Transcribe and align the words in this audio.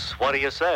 Folks, 0.00 0.20
what 0.20 0.32
do 0.32 0.38
you 0.38 0.50
say? 0.50 0.72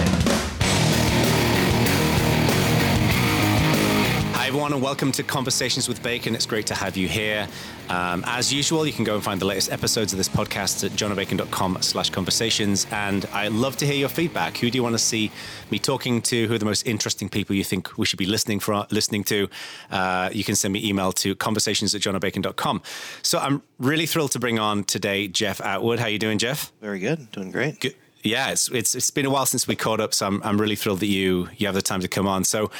Hi, 4.37 4.49
everyone, 4.49 4.73
and 4.75 4.83
welcome 4.83 5.13
to 5.13 5.23
Conversations 5.23 5.89
with 5.89 6.03
Bacon. 6.03 6.35
It's 6.35 6.45
great 6.45 6.67
to 6.67 6.75
have 6.75 6.97
you 6.97 7.09
here. 7.09 7.49
Um, 7.89 8.23
as 8.27 8.53
usual, 8.53 8.87
you 8.87 8.93
can 8.93 9.05
go 9.05 9.15
and 9.15 9.25
find 9.25 9.41
the 9.41 9.47
latest 9.47 9.73
episodes 9.73 10.13
of 10.13 10.19
this 10.19 10.29
podcast 10.29 10.85
at 10.85 10.91
johnobacon.com 10.91 11.79
slash 11.81 12.11
conversations. 12.11 12.87
And 12.91 13.25
I 13.33 13.49
love 13.49 13.77
to 13.79 13.87
hear 13.87 13.95
your 13.95 14.11
feedback. 14.11 14.59
Who 14.59 14.71
do 14.71 14.77
you 14.77 14.83
want 14.83 14.95
to 14.95 14.99
see 14.99 15.31
me 15.71 15.79
talking 15.79 16.21
to? 16.23 16.47
Who 16.47 16.55
are 16.55 16.59
the 16.59 16.67
most 16.67 16.87
interesting 16.87 17.31
people 17.31 17.57
you 17.57 17.65
think 17.65 17.97
we 17.97 18.05
should 18.05 18.19
be 18.19 18.27
listening 18.27 18.61
for 18.61 18.87
listening 18.91 19.25
to? 19.25 19.49
Uh, 19.91 20.29
you 20.33 20.45
can 20.45 20.55
send 20.55 20.75
me 20.75 20.87
email 20.87 21.13
to 21.13 21.35
conversations 21.35 21.95
at 21.95 22.03
johnobacon.com. 22.03 22.83
So 23.23 23.39
I'm 23.39 23.63
really 23.79 24.07
thrilled 24.07 24.33
to 24.33 24.39
bring 24.39 24.59
on 24.59 24.85
today 24.85 25.29
Jeff 25.29 25.63
Atwood. 25.63 25.99
How 25.99 26.07
are 26.07 26.11
you 26.11 26.19
doing, 26.19 26.39
Jeff? 26.39 26.73
Very 26.83 26.99
good. 26.99 27.31
Doing 27.33 27.51
great. 27.51 27.81
Good. 27.81 27.95
Yeah, 28.25 28.51
it's, 28.51 28.71
it's 28.71 28.95
it's 28.95 29.11
been 29.11 29.27
a 29.27 29.31
while 29.31 29.45
since 29.45 29.69
we 29.69 29.77
caught 29.77 30.01
up, 30.01 30.15
so 30.15 30.27
I'm 30.27 30.43
I'm 30.43 30.59
really 30.59 30.77
thrilled 30.77 31.01
that 31.01 31.07
you 31.07 31.51
you 31.59 31.67
have 31.67 31.75
the 31.75 31.83
time 31.83 32.01
to 32.01 32.09
come 32.09 32.27
on. 32.27 32.45
So 32.45 32.71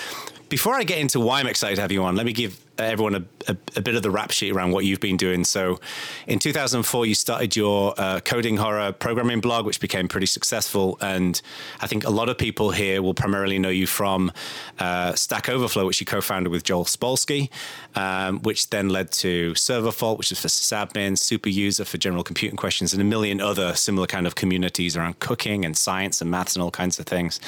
before 0.49 0.75
I 0.75 0.85
get 0.85 0.99
into 0.99 1.21
why 1.21 1.41
I'm 1.41 1.47
excited 1.47 1.77
to 1.77 1.83
have 1.83 1.93
you 1.93 2.03
on, 2.05 2.17
let 2.17 2.27
me 2.27 2.33
give 2.33 2.61
everyone 2.79 3.15
a, 3.15 3.51
a, 3.53 3.57
a, 3.77 3.81
bit 3.81 3.95
of 3.95 4.03
the 4.03 4.11
rap 4.11 4.31
sheet 4.31 4.53
around 4.53 4.73
what 4.73 4.85
you've 4.85 5.01
been 5.01 5.17
doing. 5.17 5.45
So, 5.45 5.81
in 6.27 6.39
2004, 6.39 7.07
you 7.07 7.15
started 7.15 7.55
your 7.55 7.95
uh, 7.97 8.21
coding 8.21 8.57
horror 8.57 8.93
programming 8.93 9.41
blog, 9.41 9.67
which 9.67 9.81
became 9.81 10.09
pretty 10.09 10.27
successful. 10.27 10.99
And 11.01 11.41
I 11.81 11.87
think 11.87 12.05
a 12.05 12.11
lot 12.11 12.29
of 12.29 12.39
people 12.39 12.71
here 12.71 13.03
will 13.03 13.15
primarily 13.15 13.59
know 13.59 13.69
you 13.69 13.87
from 13.87 14.33
uh, 14.79 15.15
Stack 15.15 15.49
Overflow, 15.49 15.87
which 15.87 16.01
you 16.01 16.07
co 16.07 16.21
founded 16.21 16.51
with 16.51 16.65
Joel 16.65 16.85
Spolsky, 16.85 17.51
um, 17.95 18.41
which 18.41 18.71
then 18.71 18.89
led 18.89 19.13
to 19.13 19.55
Server 19.55 19.93
Fault, 19.93 20.19
which 20.19 20.33
is 20.33 20.41
for 20.41 20.49
sysadmin, 20.49 21.17
Super 21.19 21.49
User 21.49 21.85
for 21.85 21.99
general 21.99 22.25
computing 22.25 22.57
questions, 22.57 22.93
and 22.93 23.01
a 23.01 23.05
million 23.05 23.41
other 23.41 23.75
similar 23.75 24.07
kind 24.07 24.27
of 24.27 24.35
communities 24.35 24.97
around 24.97 25.19
cooking 25.21 25.65
and 25.65 25.77
science 25.77 26.21
and 26.21 26.31
maths 26.31 26.57
and 26.57 26.63
all 26.63 26.71
kinds 26.71 26.99
of 26.99 27.07
things. 27.07 27.41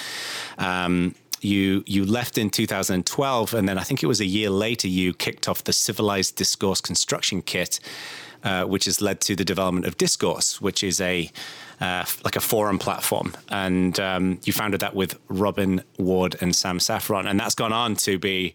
Um, 0.58 1.14
you 1.46 1.84
you 1.86 2.04
left 2.04 2.36
in 2.36 2.50
2012, 2.50 3.54
and 3.54 3.68
then 3.68 3.78
I 3.78 3.82
think 3.82 4.02
it 4.02 4.06
was 4.06 4.20
a 4.20 4.26
year 4.26 4.50
later 4.50 4.88
you 4.88 5.14
kicked 5.14 5.48
off 5.48 5.64
the 5.64 5.72
Civilized 5.72 6.36
Discourse 6.36 6.80
Construction 6.80 7.40
Kit, 7.40 7.80
uh, 8.42 8.64
which 8.64 8.84
has 8.84 9.00
led 9.00 9.20
to 9.22 9.36
the 9.36 9.44
development 9.44 9.86
of 9.86 9.96
Discourse, 9.96 10.60
which 10.60 10.82
is 10.82 11.00
a 11.00 11.30
uh, 11.80 12.04
like 12.24 12.36
a 12.36 12.40
forum 12.40 12.78
platform, 12.78 13.36
and 13.48 13.98
um, 14.00 14.40
you 14.44 14.52
founded 14.52 14.80
that 14.80 14.94
with 14.94 15.18
Robin 15.28 15.82
Ward 15.98 16.36
and 16.40 16.54
Sam 16.54 16.80
Saffron, 16.80 17.26
and 17.26 17.38
that's 17.38 17.54
gone 17.54 17.72
on 17.72 17.94
to 17.96 18.18
be. 18.18 18.54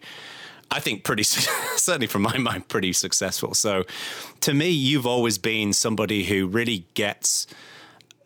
I 0.74 0.80
think 0.80 1.04
pretty 1.04 1.22
certainly 1.76 2.06
from 2.06 2.22
my 2.22 2.38
mind 2.38 2.68
pretty 2.68 2.94
successful. 2.94 3.52
So 3.52 3.84
to 4.40 4.54
me 4.54 4.70
you've 4.70 5.06
always 5.06 5.36
been 5.36 5.74
somebody 5.74 6.24
who 6.24 6.46
really 6.46 6.86
gets 6.94 7.46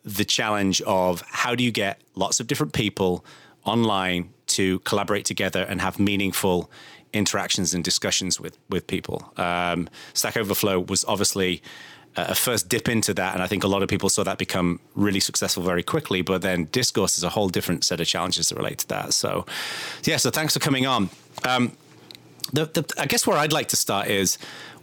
the 0.05 0.25
challenge 0.25 0.81
of 0.83 1.23
how 1.23 1.57
do 1.57 1.65
you 1.65 1.73
get 1.73 2.01
lots 2.15 2.39
of 2.39 2.47
different 2.47 2.73
people 2.73 3.25
online 3.65 4.33
to 4.49 4.79
collaborate 4.81 5.25
together 5.25 5.63
and 5.63 5.81
have 5.81 5.99
meaningful 5.99 6.71
interactions 7.13 7.75
and 7.75 7.83
discussions 7.85 8.41
with 8.41 8.59
with 8.69 8.87
people. 8.87 9.33
Um, 9.37 9.89
Stack 10.15 10.37
Overflow 10.37 10.81
was 10.81 11.05
obviously 11.05 11.63
a 12.17 12.35
first 12.35 12.69
dip 12.69 12.89
into 12.89 13.13
that, 13.15 13.35
and 13.35 13.43
I 13.43 13.47
think 13.47 13.63
a 13.63 13.69
lot 13.69 13.83
of 13.83 13.89
people 13.89 14.09
saw 14.09 14.25
that 14.25 14.39
become 14.39 14.81
really 14.95 15.21
successful 15.21 15.63
very 15.63 15.83
quickly. 15.83 16.23
But 16.23 16.43
then 16.43 16.65
discourse 16.73 17.19
is 17.19 17.25
a 17.25 17.29
whole 17.29 17.49
different 17.49 17.85
set 17.85 18.01
of 18.01 18.07
challenges 18.07 18.49
that 18.49 18.57
relate 18.57 18.79
to 18.79 18.89
that. 18.89 19.13
So, 19.13 19.45
yeah. 20.05 20.17
So 20.17 20.31
thanks 20.31 20.55
for 20.55 20.61
coming 20.61 20.87
on. 20.87 21.11
Um, 21.45 21.73
the, 22.53 22.65
the, 22.67 22.95
I 22.99 23.07
guess 23.07 23.27
where 23.27 23.37
I'd 23.37 23.53
like 23.53 23.69
to 23.69 23.77
start 23.77 24.09
is 24.09 24.39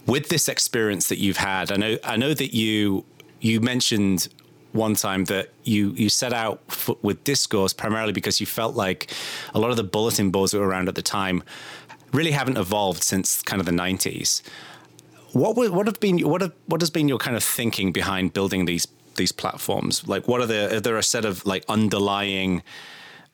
with 0.06 0.28
this 0.28 0.48
experience 0.48 1.08
that 1.08 1.18
you've 1.18 1.38
had. 1.38 1.72
I 1.72 1.76
know 1.76 1.98
I 2.04 2.16
know 2.16 2.34
that 2.34 2.54
you 2.54 3.04
you 3.40 3.60
mentioned 3.60 4.28
one 4.74 4.94
time 4.94 5.24
that 5.26 5.50
you 5.62 5.90
you 5.90 6.08
set 6.08 6.32
out 6.32 6.60
f- 6.68 6.90
with 7.02 7.22
discourse 7.24 7.72
primarily 7.72 8.12
because 8.12 8.40
you 8.40 8.46
felt 8.46 8.74
like 8.74 9.10
a 9.54 9.58
lot 9.58 9.70
of 9.70 9.76
the 9.76 9.84
bulletin 9.84 10.30
boards 10.30 10.52
that 10.52 10.58
were 10.58 10.68
around 10.68 10.88
at 10.88 10.94
the 10.94 11.02
time 11.02 11.42
really 12.12 12.30
haven't 12.30 12.56
evolved 12.56 13.02
since 13.02 13.42
kind 13.42 13.60
of 13.60 13.66
the 13.66 13.72
90s. 13.72 14.42
What 15.32 15.56
what 15.56 15.86
have 15.86 15.98
been 15.98 16.18
what 16.20 16.40
have, 16.42 16.52
what 16.66 16.80
has 16.80 16.90
been 16.90 17.08
your 17.08 17.18
kind 17.18 17.36
of 17.36 17.42
thinking 17.42 17.92
behind 17.92 18.32
building 18.32 18.66
these 18.66 18.86
these 19.16 19.32
platforms? 19.32 20.06
Like, 20.06 20.28
what 20.28 20.40
are 20.40 20.46
the 20.46 20.76
are 20.76 20.80
there 20.80 20.96
a 20.96 21.02
set 21.02 21.24
of 21.24 21.44
like 21.44 21.64
underlying 21.68 22.62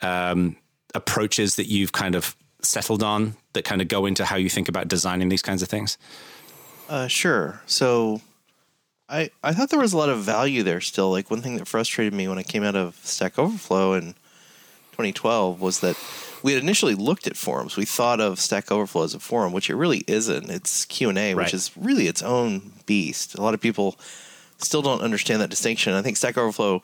um, 0.00 0.56
approaches 0.94 1.56
that 1.56 1.66
you've 1.66 1.92
kind 1.92 2.14
of 2.14 2.36
settled 2.62 3.02
on 3.02 3.36
that 3.52 3.64
kind 3.64 3.82
of 3.82 3.88
go 3.88 4.06
into 4.06 4.24
how 4.24 4.36
you 4.36 4.48
think 4.48 4.68
about 4.68 4.88
designing 4.88 5.28
these 5.28 5.42
kinds 5.42 5.62
of 5.62 5.68
things? 5.68 5.98
Uh, 6.88 7.06
sure. 7.06 7.60
So 7.66 8.22
I, 9.10 9.30
I 9.42 9.52
thought 9.52 9.70
there 9.70 9.80
was 9.80 9.92
a 9.92 9.98
lot 9.98 10.08
of 10.08 10.20
value 10.20 10.62
there 10.62 10.80
still. 10.80 11.10
Like 11.10 11.30
one 11.30 11.42
thing 11.42 11.56
that 11.56 11.66
frustrated 11.66 12.14
me 12.14 12.28
when 12.28 12.38
I 12.38 12.44
came 12.44 12.62
out 12.62 12.76
of 12.76 12.96
Stack 13.02 13.38
Overflow 13.38 13.94
in 13.94 14.14
2012 14.92 15.60
was 15.60 15.80
that 15.80 15.96
we 16.42 16.52
had 16.52 16.62
initially 16.62 16.94
looked 16.94 17.26
at 17.26 17.36
forums. 17.36 17.76
We 17.76 17.84
thought 17.84 18.20
of 18.20 18.38
Stack 18.38 18.70
Overflow 18.70 19.02
as 19.02 19.14
a 19.14 19.20
forum, 19.20 19.52
which 19.52 19.68
it 19.68 19.74
really 19.74 20.04
isn't. 20.06 20.48
It's 20.48 20.84
Q 20.84 21.08
and 21.08 21.18
A, 21.18 21.34
which 21.34 21.52
is 21.54 21.70
really 21.76 22.06
its 22.06 22.22
own 22.22 22.72
beast. 22.86 23.34
A 23.34 23.42
lot 23.42 23.52
of 23.52 23.60
people 23.60 23.98
still 24.58 24.80
don't 24.80 25.02
understand 25.02 25.40
that 25.42 25.50
distinction. 25.50 25.92
I 25.92 26.02
think 26.02 26.16
Stack 26.16 26.38
Overflow 26.38 26.82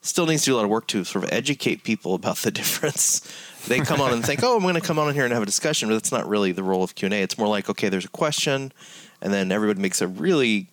still 0.00 0.26
needs 0.26 0.42
to 0.42 0.46
do 0.46 0.54
a 0.54 0.56
lot 0.56 0.64
of 0.64 0.70
work 0.70 0.88
to 0.88 1.04
sort 1.04 1.24
of 1.24 1.32
educate 1.32 1.84
people 1.84 2.14
about 2.14 2.38
the 2.38 2.50
difference. 2.60 3.20
They 3.68 3.78
come 3.78 4.00
on 4.00 4.12
and 4.12 4.24
think, 4.26 4.40
"Oh, 4.42 4.56
I'm 4.56 4.62
going 4.62 4.74
to 4.74 4.80
come 4.80 4.98
on 4.98 5.14
here 5.14 5.24
and 5.24 5.32
have 5.32 5.44
a 5.44 5.46
discussion," 5.46 5.88
but 5.88 5.94
that's 5.94 6.10
not 6.10 6.28
really 6.28 6.50
the 6.50 6.64
role 6.64 6.82
of 6.82 6.96
Q 6.96 7.06
and 7.06 7.14
A. 7.14 7.22
It's 7.22 7.38
more 7.38 7.48
like, 7.48 7.70
okay, 7.70 7.88
there's 7.88 8.04
a 8.04 8.08
question, 8.08 8.72
and 9.20 9.32
then 9.32 9.52
everybody 9.52 9.80
makes 9.80 10.02
a 10.02 10.08
really 10.08 10.71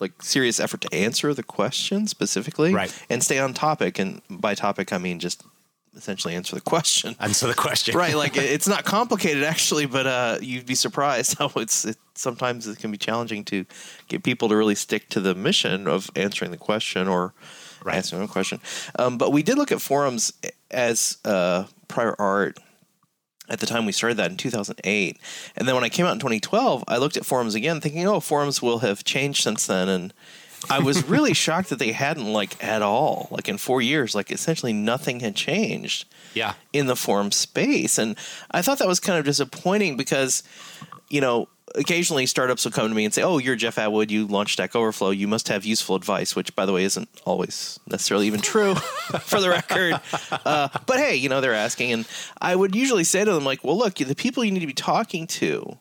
like 0.00 0.22
serious 0.22 0.60
effort 0.60 0.80
to 0.82 0.94
answer 0.94 1.32
the 1.34 1.42
question 1.42 2.06
specifically, 2.06 2.74
right? 2.74 3.06
And 3.08 3.22
stay 3.22 3.38
on 3.38 3.54
topic. 3.54 3.98
And 3.98 4.20
by 4.28 4.54
topic, 4.54 4.92
I 4.92 4.98
mean 4.98 5.18
just 5.18 5.42
essentially 5.96 6.34
answer 6.34 6.54
the 6.54 6.60
question. 6.60 7.14
Answer 7.20 7.46
the 7.46 7.54
question, 7.54 7.96
right? 7.96 8.14
Like 8.14 8.36
it's 8.36 8.68
not 8.68 8.84
complicated 8.84 9.44
actually, 9.44 9.86
but 9.86 10.06
uh, 10.06 10.38
you'd 10.40 10.66
be 10.66 10.74
surprised 10.74 11.38
how 11.38 11.50
it's 11.56 11.84
it, 11.84 11.96
sometimes 12.14 12.66
it 12.66 12.78
can 12.78 12.90
be 12.90 12.98
challenging 12.98 13.44
to 13.44 13.64
get 14.08 14.22
people 14.22 14.48
to 14.48 14.56
really 14.56 14.74
stick 14.74 15.08
to 15.10 15.20
the 15.20 15.34
mission 15.34 15.86
of 15.86 16.10
answering 16.16 16.50
the 16.50 16.56
question 16.56 17.08
or 17.08 17.34
right. 17.84 17.96
answering 17.96 18.22
a 18.22 18.28
question. 18.28 18.60
Um, 18.98 19.18
but 19.18 19.32
we 19.32 19.42
did 19.42 19.58
look 19.58 19.72
at 19.72 19.80
forums 19.80 20.32
as 20.70 21.18
uh, 21.24 21.64
prior 21.88 22.14
art 22.18 22.58
at 23.48 23.60
the 23.60 23.66
time 23.66 23.86
we 23.86 23.92
started 23.92 24.16
that 24.16 24.30
in 24.30 24.36
2008. 24.36 25.18
And 25.56 25.68
then 25.68 25.74
when 25.74 25.84
I 25.84 25.88
came 25.88 26.06
out 26.06 26.12
in 26.12 26.18
2012, 26.18 26.84
I 26.88 26.96
looked 26.96 27.16
at 27.16 27.26
forums 27.26 27.54
again 27.54 27.80
thinking, 27.80 28.06
oh, 28.06 28.20
forums 28.20 28.62
will 28.62 28.78
have 28.80 29.04
changed 29.04 29.42
since 29.42 29.66
then. 29.66 29.88
And 29.88 30.14
I 30.70 30.78
was 30.78 31.04
really 31.08 31.34
shocked 31.34 31.68
that 31.68 31.78
they 31.78 31.92
hadn't 31.92 32.32
like 32.32 32.62
at 32.64 32.82
all. 32.82 33.28
Like 33.30 33.48
in 33.48 33.58
4 33.58 33.82
years, 33.82 34.14
like 34.14 34.30
essentially 34.30 34.72
nothing 34.72 35.20
had 35.20 35.36
changed. 35.36 36.06
Yeah. 36.32 36.54
In 36.72 36.86
the 36.86 36.96
forum 36.96 37.30
space. 37.30 37.98
And 37.98 38.16
I 38.50 38.62
thought 38.62 38.78
that 38.78 38.88
was 38.88 38.98
kind 38.98 39.18
of 39.18 39.24
disappointing 39.24 39.96
because 39.96 40.42
you 41.10 41.20
know, 41.20 41.48
occasionally 41.74 42.26
startups 42.26 42.64
will 42.64 42.72
come 42.72 42.88
to 42.88 42.94
me 42.94 43.04
and 43.04 43.12
say, 43.12 43.22
"Oh, 43.22 43.38
you're 43.38 43.56
Jeff 43.56 43.78
Atwood. 43.78 44.10
You 44.10 44.26
launched 44.26 44.54
Stack 44.54 44.74
Overflow. 44.74 45.10
You 45.10 45.28
must 45.28 45.48
have 45.48 45.64
useful 45.64 45.96
advice," 45.96 46.34
which, 46.36 46.54
by 46.54 46.66
the 46.66 46.72
way, 46.72 46.84
isn't 46.84 47.08
always 47.24 47.78
necessarily 47.86 48.26
even 48.26 48.40
true, 48.40 48.74
for 49.22 49.40
the 49.40 49.50
record. 49.50 50.00
Uh, 50.30 50.68
but 50.86 50.98
hey, 50.98 51.16
you 51.16 51.28
know, 51.28 51.40
they're 51.40 51.54
asking, 51.54 51.92
and 51.92 52.08
I 52.40 52.54
would 52.56 52.74
usually 52.74 53.04
say 53.04 53.24
to 53.24 53.32
them, 53.32 53.44
like, 53.44 53.64
"Well, 53.64 53.76
look, 53.78 53.94
the 53.94 54.14
people 54.14 54.44
you 54.44 54.52
need 54.52 54.60
to 54.60 54.66
be 54.66 54.72
talking 54.72 55.26
to." 55.28 55.78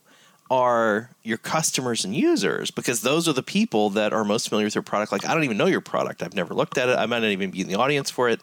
Are 0.52 1.10
your 1.24 1.40
customers 1.40 2.06
and 2.06 2.14
users 2.14 2.70
because 2.70 3.02
those 3.02 3.28
are 3.28 3.34
the 3.34 3.42
people 3.42 3.90
that 3.92 4.14
are 4.14 4.24
most 4.24 4.50
familiar 4.50 4.68
with 4.68 4.76
your 4.76 4.84
product. 4.84 5.12
Like, 5.12 5.26
I 5.26 5.34
don't 5.34 5.46
even 5.46 5.58
know 5.58 5.66
your 5.66 5.82
product. 5.82 6.22
I've 6.22 6.36
never 6.36 6.54
looked 6.54 6.78
at 6.78 6.90
it. 6.90 6.98
I 7.00 7.08
might 7.08 7.20
not 7.20 7.30
even 7.30 7.50
be 7.50 7.62
in 7.62 7.68
the 7.68 7.76
audience 7.76 8.12
for 8.12 8.30
it 8.30 8.40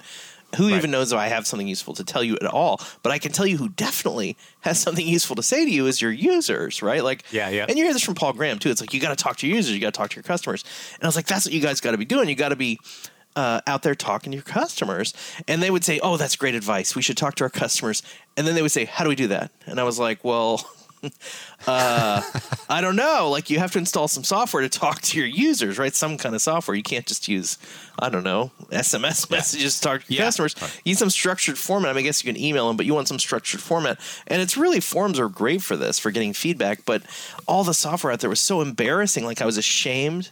who 0.56 0.68
right. 0.68 0.76
even 0.76 0.90
knows 0.90 1.12
if 1.12 1.18
I 1.18 1.28
have 1.28 1.46
something 1.46 1.68
useful 1.68 1.94
to 1.94 2.04
tell 2.04 2.22
you 2.22 2.36
at 2.40 2.46
all? 2.46 2.80
But 3.02 3.12
I 3.12 3.18
can 3.18 3.32
tell 3.32 3.46
you 3.46 3.56
who 3.56 3.68
definitely 3.68 4.36
has 4.60 4.78
something 4.78 5.06
useful 5.06 5.36
to 5.36 5.42
say 5.42 5.64
to 5.64 5.70
you 5.70 5.86
is 5.86 6.00
your 6.00 6.12
users, 6.12 6.82
right? 6.82 7.02
Like, 7.04 7.24
yeah, 7.30 7.48
yeah. 7.48 7.66
And 7.68 7.78
you 7.78 7.84
hear 7.84 7.92
this 7.92 8.04
from 8.04 8.14
Paul 8.14 8.32
Graham 8.32 8.58
too. 8.58 8.70
It's 8.70 8.80
like 8.80 8.92
you 8.92 9.00
got 9.00 9.16
to 9.16 9.22
talk 9.22 9.36
to 9.38 9.46
your 9.46 9.56
users, 9.56 9.74
you 9.74 9.80
got 9.80 9.94
to 9.94 9.98
talk 9.98 10.10
to 10.10 10.16
your 10.16 10.22
customers. 10.22 10.64
And 10.94 11.04
I 11.04 11.06
was 11.06 11.16
like, 11.16 11.26
that's 11.26 11.46
what 11.46 11.52
you 11.52 11.60
guys 11.60 11.80
got 11.80 11.92
to 11.92 11.98
be 11.98 12.04
doing. 12.04 12.28
You 12.28 12.34
got 12.34 12.50
to 12.50 12.56
be 12.56 12.78
uh, 13.36 13.60
out 13.66 13.82
there 13.82 13.94
talking 13.94 14.32
to 14.32 14.36
your 14.36 14.44
customers. 14.44 15.14
And 15.46 15.62
they 15.62 15.70
would 15.70 15.84
say, 15.84 16.00
oh, 16.02 16.16
that's 16.16 16.36
great 16.36 16.54
advice. 16.54 16.96
We 16.96 17.02
should 17.02 17.16
talk 17.16 17.36
to 17.36 17.44
our 17.44 17.50
customers. 17.50 18.02
And 18.36 18.46
then 18.46 18.54
they 18.54 18.62
would 18.62 18.72
say, 18.72 18.84
how 18.84 19.04
do 19.04 19.08
we 19.08 19.16
do 19.16 19.28
that? 19.28 19.52
And 19.66 19.80
I 19.80 19.84
was 19.84 19.98
like, 19.98 20.24
well. 20.24 20.68
Uh, 21.66 22.22
I 22.68 22.80
don't 22.80 22.96
know. 22.96 23.28
Like 23.30 23.50
you 23.50 23.58
have 23.58 23.72
to 23.72 23.78
install 23.78 24.08
some 24.08 24.24
software 24.24 24.62
to 24.62 24.68
talk 24.68 25.00
to 25.02 25.18
your 25.18 25.26
users, 25.26 25.78
right? 25.78 25.94
Some 25.94 26.18
kind 26.18 26.34
of 26.34 26.42
software. 26.42 26.76
You 26.76 26.82
can't 26.82 27.06
just 27.06 27.28
use, 27.28 27.58
I 27.98 28.08
don't 28.08 28.24
know, 28.24 28.50
SMS 28.70 29.30
messages 29.30 29.76
to 29.76 29.80
talk 29.80 30.04
to 30.04 30.12
your 30.12 30.20
yeah. 30.20 30.26
customers. 30.26 30.54
You 30.84 30.90
need 30.90 30.98
some 30.98 31.10
structured 31.10 31.58
format. 31.58 31.90
I, 31.90 31.92
mean, 31.94 32.04
I 32.04 32.06
guess 32.06 32.24
you 32.24 32.32
can 32.32 32.40
email 32.40 32.68
them, 32.68 32.76
but 32.76 32.86
you 32.86 32.94
want 32.94 33.08
some 33.08 33.18
structured 33.18 33.60
format. 33.60 33.98
And 34.26 34.42
it's 34.42 34.56
really 34.56 34.80
forums 34.80 35.18
are 35.18 35.28
great 35.28 35.62
for 35.62 35.76
this, 35.76 35.98
for 35.98 36.10
getting 36.10 36.32
feedback. 36.32 36.84
But 36.84 37.02
all 37.46 37.64
the 37.64 37.74
software 37.74 38.12
out 38.12 38.20
there 38.20 38.30
was 38.30 38.40
so 38.40 38.60
embarrassing. 38.60 39.24
Like 39.24 39.40
I 39.40 39.46
was 39.46 39.58
ashamed 39.58 40.30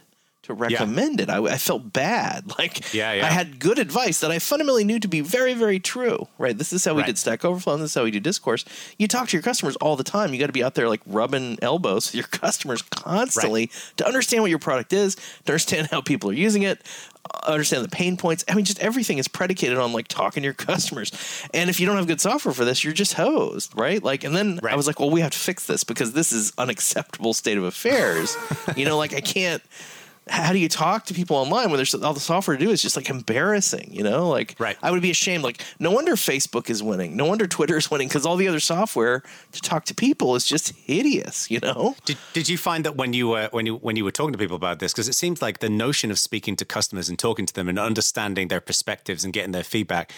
to 0.49 0.53
recommend 0.53 1.21
it. 1.21 1.29
I, 1.29 1.41
I 1.43 1.57
felt 1.57 1.93
bad. 1.93 2.51
Like 2.59 2.93
Yeah, 2.93 3.13
yeah. 3.13 3.25
I 3.25 3.29
had 3.29 3.59
good 3.59 3.79
advice 3.79 4.19
that 4.19 4.31
I 4.31 4.39
fundamentally 4.39 4.83
knew 4.83 4.99
to 4.99 5.07
be 5.07 5.21
very, 5.21 5.53
very 5.53 5.79
true. 5.79 6.27
Right. 6.37 6.57
This 6.57 6.73
is 6.73 6.83
how 6.83 6.93
we 6.93 7.01
Right. 7.01 7.07
did 7.07 7.17
Stack 7.17 7.45
Overflow 7.45 7.75
and 7.75 7.83
this 7.83 7.91
is 7.91 7.95
how 7.95 8.03
we 8.03 8.11
do 8.11 8.19
discourse. 8.19 8.65
You 8.97 9.07
talk 9.07 9.29
to 9.29 9.37
your 9.37 9.41
customers 9.43 9.77
all 9.77 9.95
the 9.95 10.03
time. 10.03 10.33
You 10.33 10.39
got 10.39 10.47
to 10.47 10.51
be 10.51 10.63
out 10.63 10.75
there 10.75 10.89
like 10.89 11.01
rubbing 11.05 11.57
elbows 11.61 12.07
with 12.07 12.15
your 12.15 12.23
customers 12.41 12.81
constantly 12.81 13.71
to 13.97 14.05
understand 14.05 14.43
what 14.43 14.49
your 14.49 14.59
product 14.59 14.91
is, 14.91 15.15
to 15.45 15.51
understand 15.53 15.87
how 15.91 16.01
people 16.01 16.29
are 16.31 16.33
using 16.33 16.63
it, 16.63 16.81
uh, 17.33 17.51
understand 17.51 17.85
the 17.85 17.89
pain 17.89 18.17
points. 18.17 18.43
I 18.49 18.55
mean, 18.55 18.65
just 18.65 18.79
everything 18.79 19.17
is 19.19 19.27
predicated 19.29 19.77
on 19.77 19.93
like 19.93 20.07
talking 20.09 20.41
to 20.43 20.45
your 20.45 20.53
customers. 20.69 21.11
And 21.53 21.69
if 21.69 21.79
you 21.79 21.85
don't 21.85 21.95
have 21.97 22.07
good 22.07 22.19
software 22.21 22.53
for 22.53 22.65
this, 22.65 22.83
you're 22.83 22.91
just 22.93 23.13
hosed, 23.13 23.71
right? 23.77 24.03
Like, 24.03 24.23
and 24.25 24.35
then 24.35 24.59
I 24.67 24.75
was 24.75 24.87
like, 24.87 24.99
well, 24.99 25.09
we 25.11 25.21
have 25.21 25.31
to 25.31 25.39
fix 25.39 25.65
this 25.65 25.83
because 25.85 26.11
this 26.13 26.31
is 26.33 26.51
unacceptable 26.57 27.33
state 27.33 27.57
of 27.57 27.63
affairs. 27.63 28.35
you 28.75 28.83
know, 28.85 28.97
like 28.97 29.13
I 29.13 29.21
can't. 29.21 29.61
How 30.29 30.53
do 30.53 30.59
you 30.59 30.69
talk 30.69 31.05
to 31.05 31.13
people 31.13 31.35
online 31.35 31.69
when 31.69 31.77
there's 31.77 31.93
all 31.95 32.13
the 32.13 32.19
software 32.19 32.55
to 32.55 32.63
do 32.63 32.71
is 32.71 32.81
just 32.81 32.95
like 32.95 33.09
embarrassing, 33.09 33.89
you 33.91 34.03
know? 34.03 34.29
Like, 34.29 34.55
Right. 34.59 34.77
I 34.81 34.91
would 34.91 35.01
be 35.01 35.11
ashamed. 35.11 35.43
Like, 35.43 35.61
no 35.79 35.91
wonder 35.91 36.13
Facebook 36.15 36.69
is 36.69 36.83
winning. 36.83 37.17
No 37.17 37.25
wonder 37.25 37.47
Twitter 37.47 37.77
is 37.77 37.89
winning 37.89 38.07
because 38.07 38.25
all 38.25 38.35
the 38.35 38.47
other 38.47 38.59
software 38.59 39.23
to 39.51 39.61
talk 39.61 39.85
to 39.85 39.95
people 39.95 40.35
is 40.35 40.45
just 40.45 40.75
hideous, 40.75 41.49
you 41.49 41.59
know? 41.59 41.95
Did, 42.05 42.17
did 42.33 42.47
you 42.47 42.57
find 42.57 42.85
that 42.85 42.95
when 42.95 43.13
you 43.13 43.29
were 43.29 43.49
when 43.51 43.65
you 43.65 43.75
when 43.77 43.95
you 43.95 44.03
were 44.03 44.11
talking 44.11 44.33
to 44.33 44.37
people 44.37 44.55
about 44.55 44.79
this, 44.79 44.93
because 44.93 45.09
it 45.09 45.15
seems 45.15 45.41
like 45.41 45.59
the 45.59 45.69
notion 45.69 46.11
of 46.11 46.19
speaking 46.19 46.55
to 46.57 46.65
customers 46.65 47.09
and 47.09 47.17
talking 47.17 47.45
to 47.45 47.53
them 47.53 47.67
and 47.67 47.79
understanding 47.79 48.47
their 48.47 48.61
perspectives 48.61 49.23
and 49.23 49.33
getting 49.33 49.51
their 49.51 49.63
feedback, 49.63 50.11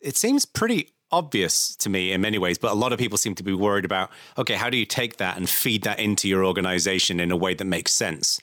it 0.00 0.16
seems 0.16 0.44
pretty 0.46 0.90
obvious 1.12 1.76
to 1.76 1.88
me 1.88 2.12
in 2.12 2.20
many 2.20 2.38
ways. 2.38 2.58
But 2.58 2.72
a 2.72 2.74
lot 2.74 2.92
of 2.92 2.98
people 2.98 3.18
seem 3.18 3.34
to 3.36 3.42
be 3.42 3.52
worried 3.52 3.84
about 3.84 4.10
okay, 4.38 4.54
how 4.54 4.70
do 4.70 4.76
you 4.76 4.86
take 4.86 5.18
that 5.18 5.36
and 5.36 5.48
feed 5.48 5.82
that 5.82 5.98
into 6.00 6.28
your 6.28 6.44
organization 6.44 7.20
in 7.20 7.30
a 7.30 7.36
way 7.36 7.54
that 7.54 7.64
makes 7.64 7.92
sense? 7.92 8.40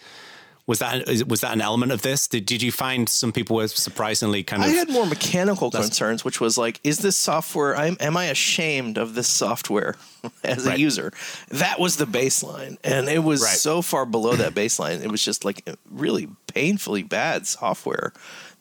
Was 0.66 0.80
that 0.80 1.06
was 1.28 1.42
that 1.42 1.52
an 1.52 1.60
element 1.60 1.92
of 1.92 2.04
this? 2.04 2.26
Did 2.26 2.46
did 2.46 2.62
you 2.62 2.72
find 2.72 3.10
some 3.10 3.34
people 3.34 3.58
were 3.58 3.68
surprisingly 3.68 4.44
kind 4.44 4.64
of 4.64 4.70
I 4.70 4.72
had 4.72 4.90
more 4.90 5.06
mechanical 5.06 5.70
concerns, 5.70 6.24
which 6.24 6.40
was 6.40 6.58
like, 6.58 6.80
is 6.86 7.00
this 7.00 7.18
software? 7.18 7.76
I'm, 7.76 7.98
am 8.00 8.16
I 8.16 8.26
ashamed 8.28 8.98
of 8.98 9.14
this 9.14 9.28
software 9.28 9.96
as 10.44 10.66
a 10.66 10.70
Right. 10.70 10.80
user? 10.80 11.12
That 11.50 11.82
was 11.82 11.98
the 11.98 12.06
baseline, 12.06 12.78
and 12.82 13.10
it 13.10 13.26
was 13.26 13.42
Right. 13.42 13.58
so 13.58 13.82
far 13.82 14.06
below 14.06 14.38
that 14.38 14.54
baseline. 14.62 15.04
It 15.04 15.12
was 15.12 15.22
just 15.22 15.44
like 15.44 15.68
really 15.92 16.30
painfully 16.48 17.04
bad 17.04 17.46
software 17.46 18.14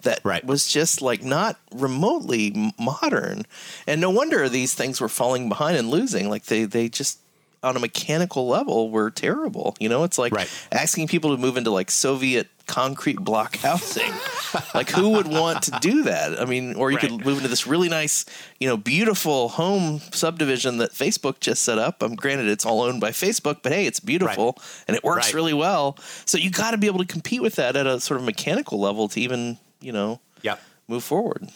that 0.02 0.18
Right. 0.24 0.44
was 0.44 0.66
just 0.66 1.02
like 1.02 1.22
not 1.22 1.60
remotely 1.72 2.72
modern, 2.80 3.46
and 3.86 4.00
no 4.00 4.10
wonder 4.10 4.48
these 4.48 4.74
things 4.74 5.00
were 5.00 5.08
falling 5.08 5.48
behind 5.48 5.76
and 5.76 5.88
losing. 5.88 6.28
Like 6.28 6.46
they 6.46 6.64
they 6.64 6.88
just 6.88 7.20
on 7.62 7.76
a 7.76 7.80
mechanical 7.80 8.48
level 8.48 8.90
were 8.90 9.10
terrible. 9.10 9.76
You 9.78 9.88
know, 9.88 10.04
it's 10.04 10.18
like 10.18 10.32
Right. 10.32 10.48
asking 10.72 11.06
people 11.08 11.30
to 11.34 11.40
move 11.40 11.56
into 11.56 11.70
like 11.70 11.90
Soviet 11.90 12.48
concrete 12.66 13.18
block 13.20 13.56
housing. 13.56 14.12
like 14.74 14.90
who 14.90 15.10
would 15.10 15.26
want 15.28 15.62
to 15.64 15.70
do 15.80 16.02
that? 16.04 16.40
I 16.40 16.44
mean, 16.44 16.74
or 16.74 16.90
you 16.90 16.96
Right. 16.98 17.08
could 17.10 17.24
move 17.24 17.38
into 17.38 17.48
this 17.48 17.66
really 17.66 17.88
nice, 17.88 18.24
you 18.58 18.68
know, 18.68 18.76
beautiful 18.76 19.48
home 19.50 20.00
subdivision 20.12 20.78
that 20.78 20.92
Facebook 20.92 21.40
just 21.40 21.62
set 21.62 21.78
up. 21.78 22.02
Um, 22.02 22.14
granted, 22.16 22.48
it's 22.48 22.66
all 22.66 22.82
owned 22.82 23.00
by 23.00 23.10
Facebook, 23.10 23.58
but 23.62 23.72
hey, 23.72 23.86
it's 23.86 24.00
beautiful 24.00 24.58
and 24.88 24.96
it 24.96 25.04
works 25.04 25.26
Right. 25.28 25.34
really 25.34 25.54
well. 25.54 25.96
So 26.24 26.38
you 26.38 26.50
got 26.50 26.72
to 26.72 26.78
be 26.78 26.86
able 26.88 26.98
to 27.00 27.06
compete 27.06 27.42
with 27.42 27.54
that 27.56 27.76
at 27.76 27.86
a 27.86 28.00
sort 28.00 28.18
of 28.18 28.26
mechanical 28.26 28.80
level 28.80 29.08
to 29.10 29.20
even, 29.20 29.58
you 29.80 29.92
know, 29.92 30.20
yeah. 30.42 30.56
move 30.88 31.04
forward. 31.04 31.48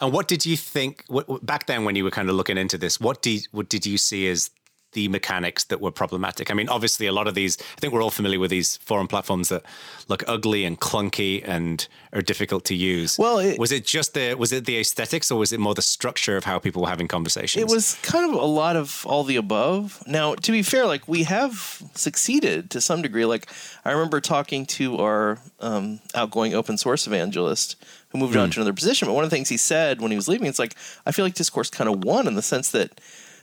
And 0.00 0.12
what 0.12 0.26
did 0.26 0.44
you 0.44 0.56
think 0.56 1.04
what- 1.06 1.46
back 1.46 1.66
then 1.68 1.84
when 1.84 1.94
you 1.94 2.02
were 2.02 2.10
kind 2.10 2.28
of 2.28 2.34
looking 2.34 2.58
into 2.58 2.76
this? 2.76 2.98
What 3.00 3.22
did 3.22 3.46
what 3.52 3.68
did 3.68 3.86
you 3.86 3.96
see 3.98 4.26
as 4.28 4.50
the 4.92 5.08
mechanics 5.08 5.64
that 5.64 5.80
were 5.80 5.90
problematic? 5.90 6.50
I 6.50 6.54
mean, 6.54 6.68
obviously, 6.68 7.06
a 7.06 7.12
lot 7.12 7.26
of 7.28 7.34
these. 7.34 7.58
I 7.76 7.80
think 7.80 7.92
we're 7.92 8.02
all 8.02 8.10
familiar 8.10 8.38
with 8.38 8.50
these 8.50 8.76
forum 8.78 9.08
platforms 9.08 9.48
that 9.48 9.62
look 10.08 10.22
ugly 10.26 10.64
and 10.64 10.78
clunky 10.80 11.42
and 11.46 11.86
are 12.12 12.22
difficult 12.22 12.64
to 12.66 12.74
use. 12.74 13.18
Well, 13.18 13.38
it- 13.38 13.58
was 13.58 13.72
it 13.72 13.86
just 13.86 14.14
the 14.14 14.34
was 14.34 14.52
it 14.52 14.64
the 14.66 14.78
aesthetics 14.78 15.30
or 15.30 15.38
was 15.38 15.52
it 15.52 15.60
more 15.60 15.74
the 15.74 15.82
structure 15.82 16.36
of 16.36 16.44
how 16.44 16.58
people 16.58 16.82
were 16.82 16.88
having 16.88 17.08
conversations? 17.08 17.62
It 17.62 17.68
was 17.74 17.94
kind 18.02 18.24
of 18.28 18.40
a 18.40 18.44
lot 18.46 18.76
of 18.76 19.04
all 19.06 19.24
the 19.24 19.36
above. 19.36 20.02
Now, 20.06 20.34
to 20.34 20.52
be 20.52 20.62
fair, 20.62 20.86
like 20.86 21.06
we 21.08 21.22
have 21.24 21.82
succeeded 21.94 22.70
to 22.70 22.80
some 22.80 23.02
degree. 23.02 23.24
Like 23.24 23.46
I 23.84 23.92
remember 23.92 24.20
talking 24.20 24.66
to 24.66 24.98
our 24.98 25.38
um, 25.60 26.00
outgoing 26.14 26.54
open 26.54 26.76
source 26.78 27.06
evangelist 27.06 27.76
who 28.10 28.18
moved 28.18 28.36
on 28.36 28.50
to 28.50 28.60
another 28.60 28.74
position. 28.74 29.06
But 29.08 29.14
one 29.14 29.24
of 29.24 29.30
the 29.30 29.36
things 29.36 29.48
he 29.48 29.56
said 29.56 30.00
when 30.02 30.10
he 30.10 30.16
was 30.16 30.28
leaving, 30.28 30.46
it's 30.46 30.58
like 30.58 30.74
I 31.06 31.12
feel 31.12 31.24
like 31.24 31.34
discourse 31.34 31.70
kind 31.70 31.88
of 31.88 32.04
won 32.04 32.26
in 32.26 32.34
the 32.34 32.42
sense 32.42 32.70
that 32.72 33.00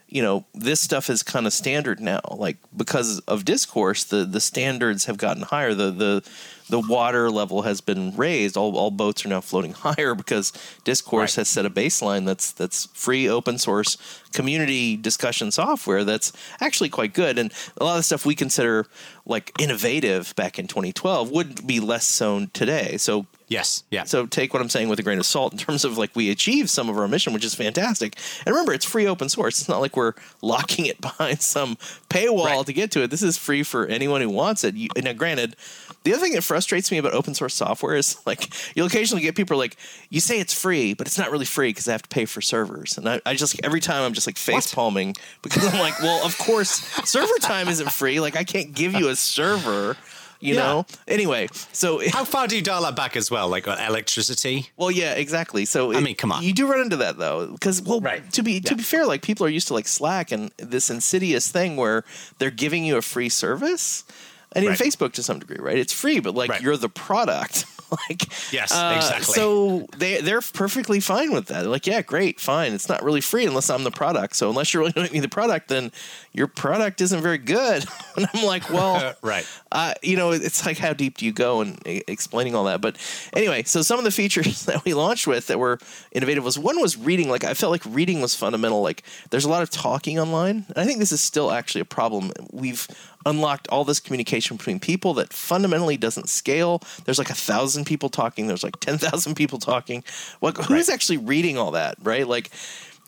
you 0.10 0.22
know 0.22 0.46
this 0.54 0.82
stuff 0.82 1.10
is 1.10 1.24
kind 1.24 1.46
of 1.46 1.54
standard 1.54 2.00
now. 2.00 2.22
Like 2.32 2.58
because 2.76 3.20
of 3.22 3.46
discourse, 3.46 4.04
the 4.04 4.26
the 4.26 4.42
standards 4.42 5.06
have 5.06 5.18
gotten 5.18 5.44
higher. 5.44 5.74
The 5.74 5.92
the 5.92 6.30
the 6.70 6.80
water 6.80 7.30
level 7.32 7.64
has 7.64 7.82
been 7.82 8.16
raised. 8.16 8.56
All, 8.56 8.78
all 8.78 8.92
boats 8.92 9.26
are 9.26 9.30
now 9.30 9.42
floating 9.42 9.74
higher 9.86 10.16
because 10.16 10.54
discourse 10.84 11.32
Right. 11.38 11.42
has 11.42 11.48
set 11.50 11.66
a 11.66 11.70
baseline 11.70 12.26
that's 12.26 12.52
that's 12.52 12.86
free 12.94 13.28
open 13.28 13.58
source 13.58 13.98
community 14.32 14.96
discussion 14.96 15.50
software 15.52 16.04
that's 16.04 16.32
actually 16.62 16.88
quite 16.90 17.14
good 17.16 17.40
and 17.40 17.52
a 17.82 17.84
lot 17.84 17.94
of 17.94 17.98
the 18.00 18.04
stuff 18.04 18.28
we 18.28 18.36
consider 18.36 18.86
like 19.26 19.52
innovative 19.60 20.36
back 20.36 20.60
in 20.60 20.68
2012 20.68 21.32
would 21.32 21.66
be 21.66 21.80
less 21.80 22.06
so 22.06 22.46
today 22.54 22.96
so 22.98 23.26
yes, 23.48 23.84
yeah. 23.90 24.04
so 24.04 24.28
take 24.28 24.54
what 24.54 24.62
I'm 24.62 24.70
saying 24.70 24.88
with 24.88 25.00
a 25.00 25.04
grain 25.04 25.18
of 25.18 25.26
salt 25.26 25.52
in 25.52 25.58
terms 25.58 25.84
of 25.84 25.98
like 25.98 26.16
we 26.16 26.30
achieved 26.30 26.70
some 26.70 26.88
of 26.90 26.98
our 27.00 27.08
mission, 27.08 27.34
which 27.34 27.44
is 27.44 27.56
fantastic. 27.56 28.16
And 28.46 28.54
remember, 28.54 28.74
it's 28.74 28.86
free 28.86 29.08
open 29.08 29.28
source. 29.28 29.60
It's 29.60 29.68
not 29.68 29.82
like 29.82 29.98
we're 29.98 30.14
locking 30.44 30.86
it 30.86 31.02
behind 31.10 31.42
some 31.42 31.76
paywall 32.12 32.46
Right. 32.46 32.66
to 32.68 32.74
get 32.74 32.92
to 32.92 33.02
it. 33.02 33.10
This 33.10 33.24
is 33.24 33.38
free 33.40 33.64
for 33.64 33.88
anyone 33.88 34.22
who 34.22 34.30
wants 34.30 34.64
it. 34.64 34.76
You, 34.76 34.90
now, 35.02 35.14
granted, 35.14 35.56
the 36.04 36.14
other 36.14 36.22
thing 36.22 36.34
that 36.34 36.44
frustrates 36.44 36.92
me 36.92 36.98
about 36.98 37.14
open 37.14 37.34
source 37.34 37.54
software 37.54 37.96
is 37.96 38.18
like 38.26 38.48
you'll 38.76 38.88
occasionally 38.88 39.22
get 39.22 39.36
people 39.36 39.58
like 39.58 39.76
you 40.10 40.20
say 40.20 40.40
it's 40.40 40.54
free, 40.54 40.94
but 40.94 41.08
it's 41.08 41.18
not 41.18 41.32
really 41.32 41.46
free 41.46 41.70
because 41.70 41.88
I 41.88 41.92
have 41.92 42.02
to 42.04 42.10
pay 42.10 42.26
for 42.26 42.42
servers. 42.42 42.98
And 42.98 43.08
I, 43.10 43.22
I 43.26 43.36
just 43.36 43.60
every 43.64 43.82
time 43.82 44.04
I'm 44.04 44.14
just 44.14 44.28
like 44.28 44.38
face 44.38 44.74
palming 44.74 45.16
because 45.42 45.66
I'm 45.72 45.80
like, 45.80 46.00
well, 46.00 46.26
of 46.26 46.38
course, 46.38 46.70
server 47.10 47.38
time 47.42 47.68
isn't 47.68 47.92
free. 47.92 48.20
Like 48.20 48.36
I 48.38 48.44
can't 48.44 48.74
give 48.74 48.94
you 48.94 49.10
a 49.10 49.16
server. 49.16 49.98
You 50.42 50.56
Yeah. 50.56 50.62
know. 50.62 50.86
Anyway, 51.06 51.50
so 51.74 52.02
how 52.14 52.24
far 52.24 52.48
do 52.48 52.56
you 52.56 52.62
dial 52.62 52.84
that 52.84 52.96
back 52.96 53.18
as 53.18 53.30
well? 53.30 53.50
Like 53.50 53.68
on 53.68 53.78
electricity? 53.78 54.70
well, 54.78 54.90
yeah, 54.90 55.16
exactly. 55.16 55.66
So 55.66 55.92
I 55.94 56.00
mean, 56.00 56.16
come 56.16 56.32
on. 56.32 56.44
you 56.44 56.54
do 56.54 56.66
run 56.72 56.80
into 56.80 56.96
that 56.96 57.18
though, 57.18 57.48
because 57.48 57.82
well, 57.82 58.00
Right. 58.00 58.24
to 58.32 58.42
be 58.42 58.62
to 58.62 58.74
be 58.76 58.84
fair, 58.84 59.06
like 59.06 59.22
people 59.22 59.46
are 59.46 59.50
used 59.50 59.68
to 59.68 59.74
like 59.74 59.86
Slack 59.86 60.32
and 60.32 60.50
this 60.56 60.90
insidious 60.90 61.52
thing 61.52 61.76
where 61.76 62.06
they're 62.38 62.52
giving 62.52 62.86
you 62.86 62.96
a 62.96 63.02
free 63.02 63.28
service, 63.28 64.06
and 64.54 64.66
Right. 64.66 64.78
Facebook 64.78 65.14
to 65.14 65.24
some 65.24 65.40
degree, 65.40 65.58
right? 65.60 65.78
It's 65.78 65.94
free, 65.94 66.20
but 66.20 66.36
like 66.36 66.50
Right. 66.50 66.62
you're 66.62 66.78
the 66.78 66.90
product. 66.90 67.66
like 68.10 68.30
Yes, 68.54 68.72
uh, 68.72 68.94
exactly. 68.96 69.34
So 69.34 69.88
they 69.98 70.22
they're 70.22 70.42
perfectly 70.42 71.00
fine 71.00 71.32
with 71.32 71.48
that. 71.48 71.62
They're 71.62 71.72
like, 71.72 71.88
yeah, 71.88 72.02
great, 72.02 72.40
fine. 72.40 72.74
It's 72.74 72.88
not 72.90 73.04
really 73.04 73.22
free 73.22 73.46
unless 73.46 73.70
I'm 73.70 73.84
the 73.84 73.92
product. 73.92 74.36
So 74.36 74.50
unless 74.50 74.74
you're 74.74 74.82
really 74.82 74.94
making 75.02 75.14
me 75.14 75.20
the 75.20 75.30
product, 75.30 75.70
then 75.70 75.92
your 76.34 76.48
product 76.48 77.02
isn't 77.02 77.22
very 77.22 77.38
good. 77.40 77.86
and 78.16 78.28
I'm 78.34 78.46
like, 78.46 78.70
well, 78.70 79.16
right. 79.22 79.46
uh, 79.72 79.94
you 80.04 80.18
know, 80.18 80.32
it's 80.32 80.66
like 80.66 80.78
how 80.78 80.94
deep 80.94 81.18
do 81.18 81.26
you 81.26 81.32
go 81.32 81.62
in 81.62 81.80
explaining 81.86 82.54
all 82.56 82.66
that? 82.66 82.80
But 82.82 82.98
anyway, 83.34 83.64
so 83.64 83.82
some 83.82 83.98
of 83.98 84.06
the 84.06 84.12
features 84.12 84.66
that 84.66 84.86
we 84.86 84.94
launched 84.94 85.26
with 85.28 85.48
that 85.48 85.58
were 85.60 85.80
innovative 86.12 86.44
was 86.44 86.60
one 86.60 86.80
was 86.80 86.96
reading. 86.98 87.30
Like 87.30 87.44
I 87.44 87.54
felt 87.56 87.72
like 87.72 87.84
reading 87.88 88.22
was 88.22 88.36
fundamental. 88.36 88.82
Like 88.82 89.04
there's 89.32 89.46
a 89.46 89.50
lot 89.50 89.64
of 89.64 89.70
talking 89.72 90.20
online, 90.20 90.66
and 90.70 90.78
I 90.78 90.86
think 90.86 91.00
this 91.00 91.12
is 91.12 91.22
still 91.22 91.52
actually 91.52 91.82
a 91.82 91.86
problem. 91.86 92.32
We've 92.52 92.88
unlocked 93.30 93.68
all 93.70 93.84
this 93.86 94.00
communication 94.00 94.58
between 94.58 94.80
people 94.80 95.14
that 95.16 95.32
fundamentally 95.34 95.98
doesn't 95.98 96.30
scale. 96.30 96.82
There's 97.06 97.20
like 97.20 97.30
a 97.30 97.36
thousand 97.36 97.86
people 97.86 98.10
talking. 98.10 98.48
There's 98.48 98.64
like 98.64 98.80
ten 98.88 98.98
thousand 98.98 99.36
people 99.36 99.60
talking. 99.60 100.04
Like 100.42 100.58
who's 100.58 100.88
Right. 100.88 100.94
actually 100.94 101.18
reading 101.18 101.58
all 101.58 101.72
that, 101.72 101.98
right? 102.04 102.28
Like. 102.28 102.50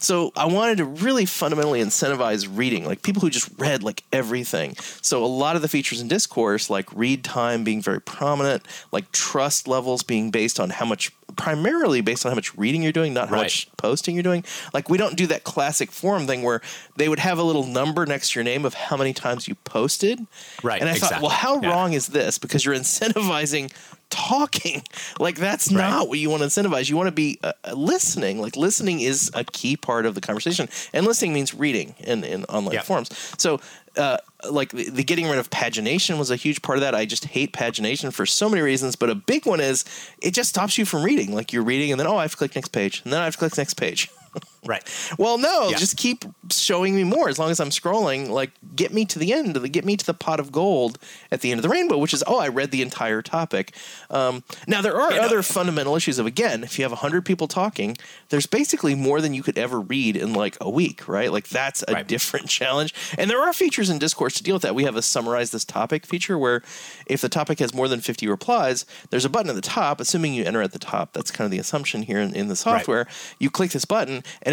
So 0.03 0.31
I 0.35 0.45
wanted 0.45 0.79
to 0.79 0.85
really 0.85 1.27
fundamentally 1.27 1.79
incentivize 1.79 2.49
reading, 2.51 2.85
like 2.85 3.03
people 3.03 3.21
who 3.21 3.29
just 3.29 3.51
read 3.59 3.83
like 3.83 4.03
everything. 4.11 4.75
So 5.03 5.23
a 5.23 5.27
lot 5.27 5.55
of 5.55 5.61
the 5.61 5.67
features 5.67 6.01
in 6.01 6.07
discourse, 6.07 6.71
like 6.71 6.91
read 6.95 7.23
time 7.23 7.63
being 7.63 7.83
very 7.83 8.01
prominent, 8.01 8.63
like 8.91 9.11
trust 9.11 9.67
levels 9.67 10.01
being 10.01 10.31
based 10.31 10.59
on 10.59 10.71
how 10.71 10.87
much, 10.87 11.11
primarily 11.35 12.01
based 12.01 12.25
on 12.25 12.31
how 12.31 12.35
much 12.35 12.55
reading 12.57 12.83
you're 12.83 12.91
doing, 12.91 13.13
not 13.13 13.29
how 13.29 13.35
Right. 13.35 13.43
much 13.43 13.67
posting 13.77 14.15
you're 14.15 14.23
doing. 14.23 14.43
Like 14.73 14.89
we 14.89 14.97
don't 14.97 15.15
do 15.17 15.27
that 15.27 15.43
classic 15.43 15.91
forum 15.91 16.27
thing 16.27 16.43
where 16.43 16.61
they 16.97 17.09
would 17.09 17.19
have 17.19 17.37
a 17.39 17.43
little 17.43 17.65
number 17.65 18.05
next 18.05 18.31
to 18.31 18.39
your 18.39 18.43
name 18.43 18.65
of 18.65 18.73
how 18.73 18.97
many 18.97 19.13
times 19.13 19.47
you 19.47 19.55
posted. 19.63 20.25
Right, 20.63 20.81
And 20.81 20.89
I 20.89 20.95
thought, 20.95 21.21
well, 21.21 21.29
how 21.31 21.61
Yeah. 21.61 21.69
wrong 21.69 21.93
is 21.93 22.07
this? 22.07 22.37
Because 22.37 22.65
you're 22.65 22.75
incentivizing 22.75 23.71
talking. 24.09 24.83
Like 25.19 25.37
that's 25.37 25.71
Right. 25.71 25.77
not 25.89 26.07
what 26.09 26.19
you 26.19 26.29
want 26.29 26.41
to 26.41 26.47
incentivize. 26.47 26.89
You 26.89 26.97
want 26.97 27.07
to 27.07 27.11
be 27.11 27.39
uh, 27.43 27.53
uh, 27.63 27.73
listening. 27.73 28.41
Like 28.41 28.55
listening 28.55 29.01
is 29.01 29.29
a 29.33 29.43
key 29.43 29.77
part 29.77 30.05
of 30.05 30.15
the 30.15 30.21
conversation, 30.21 30.67
and 30.93 31.05
listening 31.05 31.33
means 31.33 31.53
reading 31.53 31.95
in 31.99 32.23
in 32.23 32.43
online 32.45 32.79
forums. 32.81 33.09
So. 33.37 33.59
Uh, 33.97 34.15
like 34.49 34.71
the, 34.71 34.89
the 34.89 35.03
getting 35.03 35.27
rid 35.27 35.39
of 35.39 35.49
pagination 35.49 36.17
was 36.17 36.31
a 36.31 36.35
huge 36.35 36.61
part 36.61 36.77
of 36.77 36.81
that. 36.81 36.95
I 36.95 37.05
just 37.05 37.25
hate 37.25 37.53
pagination 37.53 38.11
for 38.13 38.25
so 38.25 38.49
many 38.49 38.61
reasons, 38.61 38.95
but 38.95 39.09
a 39.09 39.15
big 39.15 39.45
one 39.45 39.59
is 39.59 39.85
it 40.21 40.33
just 40.33 40.49
stops 40.49 40.77
you 40.77 40.85
from 40.85 41.03
reading. 41.03 41.33
Like 41.33 41.53
you're 41.53 41.63
reading, 41.63 41.91
and 41.91 41.99
then 41.99 42.07
oh, 42.07 42.17
I 42.17 42.23
have 42.23 42.31
to 42.31 42.37
click 42.37 42.55
next 42.55 42.69
page, 42.69 43.01
and 43.03 43.13
then 43.13 43.21
I 43.21 43.25
have 43.25 43.33
to 43.33 43.39
click 43.39 43.57
next 43.57 43.75
page. 43.75 44.09
Right. 44.63 44.83
Well, 45.17 45.39
no, 45.39 45.69
Yeah. 45.69 45.77
just 45.77 45.97
keep 45.97 46.23
showing 46.51 46.95
me 46.95 47.03
more 47.03 47.29
as 47.29 47.39
long 47.39 47.49
as 47.49 47.59
I'm 47.59 47.69
scrolling. 47.71 48.29
Like, 48.29 48.51
get 48.75 48.93
me 48.93 49.05
to 49.05 49.17
the 49.17 49.33
end, 49.33 49.55
of 49.55 49.63
the, 49.63 49.69
get 49.69 49.85
me 49.85 49.97
to 49.97 50.05
the 50.05 50.13
pot 50.13 50.39
of 50.39 50.51
gold 50.51 50.99
at 51.31 51.41
the 51.41 51.49
end 51.49 51.57
of 51.57 51.63
the 51.63 51.69
rainbow, 51.69 51.97
which 51.97 52.13
is, 52.13 52.23
oh, 52.27 52.37
I 52.37 52.47
read 52.47 52.69
the 52.69 52.83
entire 52.83 53.23
topic. 53.23 53.73
Um, 54.11 54.43
now, 54.67 54.81
there 54.83 54.95
are 55.01 55.13
other 55.13 55.41
fundamental 55.41 55.95
issues 55.95 56.19
of, 56.19 56.27
again, 56.27 56.63
if 56.63 56.77
you 56.77 56.83
have 56.85 56.91
100 56.91 57.25
people 57.25 57.47
talking, 57.47 57.97
there's 58.29 58.45
basically 58.45 58.93
more 58.93 59.19
than 59.19 59.33
you 59.33 59.41
could 59.41 59.57
ever 59.57 59.79
read 59.79 60.15
in 60.15 60.33
like 60.33 60.57
a 60.61 60.69
week, 60.69 61.07
right? 61.07 61.31
Like, 61.31 61.47
that's 61.49 61.83
a 61.87 61.93
Right. 61.93 62.07
different 62.07 62.47
challenge. 62.59 62.93
And 63.17 63.31
there 63.31 63.41
are 63.41 63.53
features 63.53 63.89
in 63.89 63.97
Discourse 63.97 64.35
to 64.35 64.43
deal 64.43 64.55
with 64.55 64.61
that. 64.61 64.75
We 64.75 64.83
have 64.83 64.95
a 64.95 65.01
summarize 65.01 65.49
this 65.49 65.65
topic 65.65 66.05
feature 66.05 66.37
where 66.37 66.61
if 67.07 67.21
the 67.21 67.29
topic 67.29 67.57
has 67.59 67.73
more 67.73 67.87
than 67.87 67.99
50 67.99 68.27
replies, 68.27 68.85
there's 69.09 69.25
a 69.25 69.29
button 69.29 69.49
at 69.49 69.55
the 69.55 69.61
top, 69.61 69.99
assuming 69.99 70.35
you 70.35 70.43
enter 70.43 70.61
at 70.61 70.71
the 70.71 70.79
top. 70.79 71.13
That's 71.13 71.31
kind 71.31 71.45
of 71.45 71.51
the 71.51 71.57
assumption 71.59 72.03
here 72.03 72.19
in, 72.19 72.35
in 72.35 72.47
the 72.47 72.55
software. 72.55 73.07
You 73.39 73.49
click 73.49 73.71
this 73.71 73.85
button 73.85 74.23
and 74.43 74.50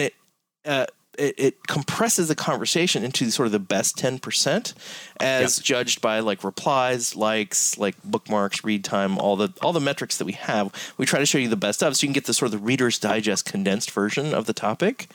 uh, 0.65 0.87
it, 1.19 1.35
it 1.37 1.67
compresses 1.67 2.29
the 2.29 2.35
conversation 2.37 3.03
into 3.03 3.31
sort 3.31 3.47
of 3.47 3.53
the 3.53 3.59
best 3.59 3.97
10% 3.97 4.75
as 5.21 5.59
Yep. 5.59 5.65
judged 5.65 6.01
by 6.01 6.21
like 6.21 6.45
replies 6.45 7.17
likes 7.17 7.77
like 7.77 7.97
bookmarks 8.05 8.63
read 8.63 8.85
time 8.85 9.19
all 9.19 9.35
the 9.35 9.53
all 9.61 9.73
the 9.73 9.81
metrics 9.81 10.17
that 10.19 10.25
we 10.27 10.33
have 10.35 10.73
we 10.97 11.05
try 11.07 11.19
to 11.19 11.27
show 11.27 11.39
you 11.39 11.49
the 11.49 11.57
best 11.57 11.83
of 11.83 11.97
so 11.97 12.05
you 12.05 12.09
can 12.09 12.13
get 12.15 12.27
the 12.27 12.35
sort 12.35 12.53
of 12.53 12.61
the 12.61 12.65
reader's 12.65 12.99
digest 13.01 13.45
condensed 13.45 13.91
version 13.91 14.33
of 14.33 14.47
the 14.47 14.53
topic 14.53 15.09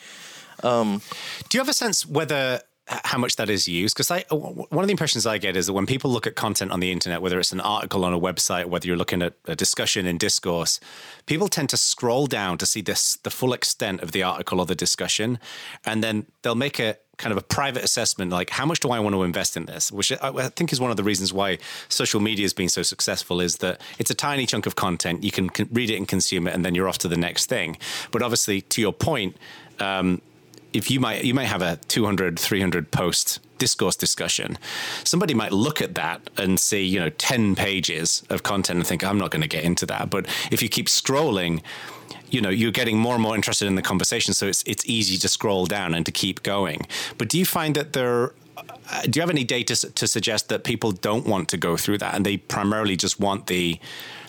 Do 0.62 1.00
you 1.53 1.59
have 1.59 1.69
a 1.69 1.73
sense 1.73 2.05
whether 2.05 2.62
how 2.87 3.17
much 3.17 3.37
that 3.37 3.49
is 3.49 3.67
used? 3.67 3.95
Because 3.95 4.11
I 4.11 4.25
one 4.29 4.83
of 4.83 4.87
the 4.87 4.91
impressions 4.91 5.25
I 5.25 5.37
get 5.37 5.55
is 5.55 5.67
that 5.67 5.73
when 5.73 5.85
people 5.85 6.11
look 6.11 6.27
at 6.27 6.35
content 6.35 6.71
on 6.71 6.79
the 6.79 6.91
internet, 6.91 7.21
whether 7.21 7.39
it's 7.39 7.53
an 7.53 7.61
article 7.61 8.03
on 8.03 8.13
a 8.13 8.19
website, 8.19 8.65
whether 8.65 8.87
you're 8.87 8.97
looking 8.97 9.21
at 9.21 9.33
a 9.45 9.55
discussion 9.55 10.05
in 10.05 10.17
discourse, 10.17 10.79
people 11.25 11.47
tend 11.47 11.69
to 11.69 11.77
scroll 11.77 12.27
down 12.27 12.57
to 12.57 12.65
see 12.65 12.81
this 12.81 13.15
the 13.17 13.29
full 13.29 13.53
extent 13.53 14.01
of 14.01 14.11
the 14.11 14.21
article 14.21 14.59
or 14.59 14.65
the 14.65 14.75
discussion, 14.75 15.39
and 15.85 16.03
then 16.03 16.25
they'll 16.41 16.55
make 16.55 16.79
a 16.79 16.97
kind 17.17 17.31
of 17.31 17.37
a 17.37 17.41
private 17.41 17.83
assessment 17.83 18.31
like 18.31 18.49
how 18.49 18.65
much 18.65 18.79
do 18.79 18.89
I 18.89 18.99
want 18.99 19.13
to 19.13 19.21
invest 19.21 19.55
in 19.55 19.65
this 19.65 19.91
which 19.91 20.11
I, 20.11 20.49
think 20.49 20.73
is 20.73 20.81
one 20.81 20.89
of 20.89 20.97
the 20.97 21.03
reasons 21.03 21.31
why 21.31 21.59
social 21.87 22.19
media 22.19 22.43
has 22.43 22.53
been 22.53 22.69
so 22.69 22.81
successful 22.81 23.39
is 23.39 23.57
that 23.57 23.79
it's 23.99 24.09
a 24.09 24.15
tiny 24.15 24.47
chunk 24.47 24.65
of 24.65 24.75
content 24.75 25.23
you 25.23 25.29
can 25.29 25.51
read 25.71 25.91
it 25.91 25.97
and 25.97 26.07
consume 26.07 26.47
it 26.47 26.55
and 26.55 26.65
then 26.65 26.73
you're 26.73 26.89
off 26.89 26.97
to 26.97 27.07
the 27.07 27.15
next 27.15 27.45
thing 27.45 27.77
but 28.09 28.23
obviously 28.23 28.61
to 28.61 28.81
your 28.81 28.91
point 28.91 29.37
um, 29.79 30.23
if 30.74 30.89
you 30.92 31.00
might 31.00 31.24
you 31.24 31.34
might 31.34 31.46
have 31.46 31.62
a 31.62 31.77
200 31.88 32.38
300 32.38 32.92
post 32.92 33.39
discourse 33.60 33.96
discussion 33.96 34.58
somebody 35.03 35.34
might 35.34 35.53
look 35.53 35.82
at 35.82 35.96
that 35.96 36.22
and 36.38 36.60
see 36.60 36.84
you 36.84 37.00
know 37.00 37.10
10 37.10 37.56
pages 37.56 38.24
of 38.30 38.44
content 38.44 38.77
and 38.77 38.88
think 38.88 39.03
i'm 39.03 39.18
not 39.18 39.32
going 39.32 39.42
to 39.42 39.48
get 39.48 39.63
into 39.63 39.86
that. 39.86 40.10
But 40.10 40.27
if 40.51 40.62
you 40.62 40.70
keep 40.70 40.88
scrolling 40.88 41.62
you 42.30 42.42
know 42.42 42.50
you're 42.50 42.72
getting 42.72 42.98
more 42.98 43.13
and 43.13 43.24
more 43.24 43.36
interested 43.36 43.68
in 43.68 43.75
the 43.75 43.82
conversation 43.82 44.34
so 44.34 44.48
it's 44.48 44.63
it's 44.65 44.86
easy 44.86 45.18
to 45.18 45.30
scroll 45.30 45.65
down 45.65 45.94
and 45.94 46.06
to 46.06 46.12
keep 46.12 46.44
going. 46.44 46.82
But 47.18 47.30
do 47.30 47.38
you 47.38 47.46
find 47.46 47.75
that 47.75 47.94
there 47.94 48.34
uh, 48.58 49.01
do 49.03 49.18
you 49.18 49.22
have 49.22 49.30
any 49.30 49.44
data 49.44 49.75
to 49.92 50.08
suggest 50.08 50.50
that 50.50 50.63
people 50.63 50.92
don't 50.92 51.25
want 51.25 51.48
to 51.50 51.58
go 51.58 51.77
through 51.77 52.00
that 52.00 52.15
and 52.15 52.25
they 52.25 52.38
primarily 52.38 52.98
just 52.98 53.20
want 53.20 53.48
the 53.48 53.80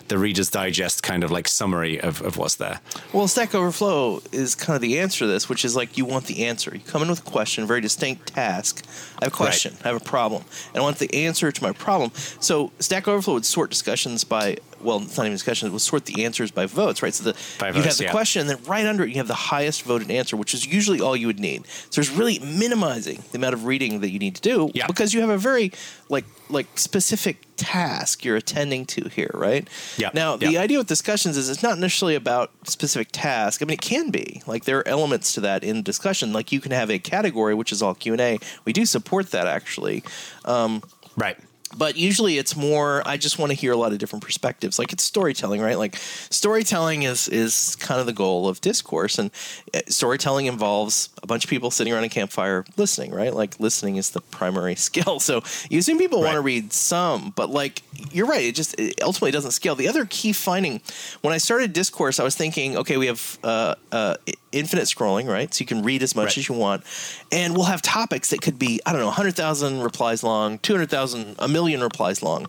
the 0.07 0.17
reader's 0.17 0.49
digest 0.49 1.03
kind 1.03 1.23
of 1.23 1.31
like 1.31 1.47
summary 1.47 1.99
of, 1.99 2.21
of 2.21 2.37
what's 2.37 2.55
there 2.55 2.79
Well, 3.13 3.27
Stack 3.27 3.55
Overflow 3.55 4.21
is 4.31 4.55
kind 4.55 4.75
of 4.75 4.81
the 4.81 4.99
answer 4.99 5.19
to 5.19 5.27
this, 5.27 5.49
which 5.49 5.65
is 5.65 5.75
like 5.75 5.97
you 5.97 6.05
want 6.05 6.25
the 6.25 6.45
answer. 6.45 6.71
You 6.73 6.81
come 6.81 7.01
in 7.01 7.09
with 7.09 7.19
a 7.19 7.29
question, 7.29 7.65
very 7.65 7.81
distinct 7.81 8.27
task. 8.27 8.85
I 9.21 9.25
have 9.25 9.33
a 9.33 9.35
question, 9.35 9.75
I 9.83 9.87
have 9.89 10.01
a 10.01 10.05
problem, 10.05 10.43
and 10.73 10.81
I 10.81 10.81
want 10.81 10.97
the 10.99 11.13
answer 11.13 11.51
to 11.51 11.63
my 11.63 11.71
problem. 11.71 12.11
So 12.39 12.71
Stack 12.79 13.07
Overflow 13.07 13.35
would 13.35 13.45
sort 13.45 13.69
discussions 13.69 14.23
by 14.23 14.57
well, 14.85 15.01
it's 15.01 15.17
not 15.17 15.23
even 15.25 15.33
discussion. 15.33 15.67
It 15.67 15.71
would 15.71 15.81
sort 15.81 16.05
the 16.05 16.23
answers 16.23 16.51
by 16.51 16.65
votes, 16.67 17.01
right? 17.03 17.13
So 17.13 17.23
the 17.25 17.37
By 17.59 17.67
you 17.67 17.73
votes, 17.73 17.85
have 17.87 17.97
the 17.97 18.03
yeah. 18.05 18.11
question, 18.11 18.41
and 18.41 18.49
then 18.49 18.57
right 18.65 18.85
under 18.85 19.03
it 19.03 19.09
you 19.09 19.15
have 19.17 19.27
the 19.27 19.33
highest 19.33 19.83
voted 19.83 20.09
answer, 20.11 20.37
which 20.37 20.53
is 20.53 20.65
usually 20.65 21.01
all 21.01 21.15
you 21.15 21.27
would 21.27 21.39
need. 21.39 21.65
So 21.89 22.01
there's 22.01 22.09
really 22.11 22.39
minimizing 22.39 23.23
the 23.31 23.37
amount 23.37 23.53
of 23.55 23.65
reading 23.65 23.99
that 24.01 24.11
you 24.11 24.19
need 24.19 24.35
to 24.35 24.41
do 24.41 24.71
Yeah. 24.73 24.87
because 24.87 25.13
you 25.13 25.21
have 25.21 25.29
a 25.29 25.37
very 25.37 25.71
like 26.09 26.25
like 26.47 26.67
specific 26.77 27.37
task 27.57 28.23
you're 28.23 28.35
attending 28.35 28.85
to 28.85 29.09
here, 29.09 29.31
right? 29.33 29.67
Yeah. 29.97 30.11
Now 30.13 30.35
the 30.37 30.51
Yeah. 30.51 30.61
idea 30.61 30.77
with 30.77 30.87
discussions 30.87 31.37
is 31.37 31.49
it's 31.49 31.63
not 31.63 31.79
necessarily 31.79 32.13
about 32.13 32.51
specific 32.67 33.07
task. 33.11 33.63
I 33.63 33.65
mean, 33.65 33.73
it 33.73 33.81
can 33.81 34.11
be 34.11 34.43
like 34.45 34.65
there 34.65 34.77
are 34.77 34.87
elements 34.87 35.33
to 35.33 35.41
that 35.41 35.63
in 35.63 35.81
discussion. 35.81 36.31
Like 36.33 36.51
you 36.51 36.61
can 36.61 36.71
have 36.71 36.91
a 36.91 36.99
category 36.99 37.55
which 37.55 37.71
is 37.71 37.81
all 37.81 37.95
Q 37.95 38.11
and 38.13 38.21
A. 38.21 38.39
We 38.63 38.73
do 38.73 38.85
support 38.85 39.31
that 39.31 39.47
actually, 39.47 40.03
um, 40.45 40.83
right 41.17 41.37
but 41.77 41.97
usually 41.97 42.37
it's 42.37 42.55
more. 42.55 43.01
I 43.05 43.17
just 43.17 43.37
want 43.39 43.51
to 43.51 43.55
hear 43.55 43.71
a 43.71 43.77
lot 43.77 43.91
of 43.91 43.97
different 43.97 44.23
perspectives. 44.23 44.79
Like 44.79 44.93
it's 44.93 45.03
storytelling, 45.03 45.61
right? 45.61 45.77
Like 45.77 45.95
storytelling 46.29 47.03
is 47.03 47.27
is 47.27 47.75
kind 47.79 47.99
of 47.99 48.05
the 48.05 48.13
goal 48.13 48.47
of 48.47 48.61
discourse, 48.61 49.17
and 49.17 49.31
uh, 49.73 49.79
storytelling 49.87 50.45
involves 50.45 51.09
a 51.23 51.27
bunch 51.27 51.43
of 51.43 51.49
people 51.49 51.71
sitting 51.71 51.93
around 51.93 52.03
a 52.03 52.09
campfire 52.09 52.65
listening, 52.77 53.11
right? 53.11 53.33
Like 53.33 53.59
listening 53.59 53.95
is 53.97 54.11
the 54.11 54.21
primary 54.21 54.75
skill. 54.87 55.19
So 55.19 55.43
you 55.69 55.79
assume 55.79 55.97
people 55.97 56.21
want 56.21 56.35
to 56.35 56.41
read 56.41 56.71
some, 56.73 57.33
but 57.35 57.49
like 57.49 57.81
you're 58.11 58.27
right, 58.27 58.43
it 58.45 58.55
just 58.55 58.79
it 58.79 59.01
ultimately 59.01 59.31
doesn't 59.31 59.51
scale. 59.51 59.75
The 59.75 59.87
other 59.87 60.05
key 60.05 60.33
finding 60.33 60.81
when 61.21 61.33
I 61.33 61.37
started 61.37 61.73
discourse, 61.73 62.19
I 62.19 62.23
was 62.23 62.35
thinking, 62.35 62.77
okay, 62.77 62.97
we 62.97 63.07
have 63.07 63.39
uh, 63.43 63.75
uh, 63.91 64.15
infinite 64.51 64.85
scrolling, 64.85 65.27
right? 65.27 65.53
So 65.53 65.61
you 65.61 65.65
can 65.65 65.81
read 65.83 66.03
as 66.03 66.15
much 66.15 66.25
Right. 66.25 66.37
as 66.37 66.49
you 66.49 66.55
want, 66.55 66.83
and 67.31 67.55
we'll 67.55 67.65
have 67.65 67.81
topics 67.81 68.29
that 68.29 68.41
could 68.41 68.57
be 68.59 68.79
I 68.85 68.91
don't 68.91 69.01
know, 69.01 69.09
hundred 69.11 69.35
thousand 69.35 69.81
replies 69.81 70.23
long, 70.23 70.59
two 70.59 70.73
hundred 70.73 70.89
thousand, 70.89 71.35
a 71.39 71.47
million 71.47 71.64
replies 71.73 72.21
long, 72.21 72.45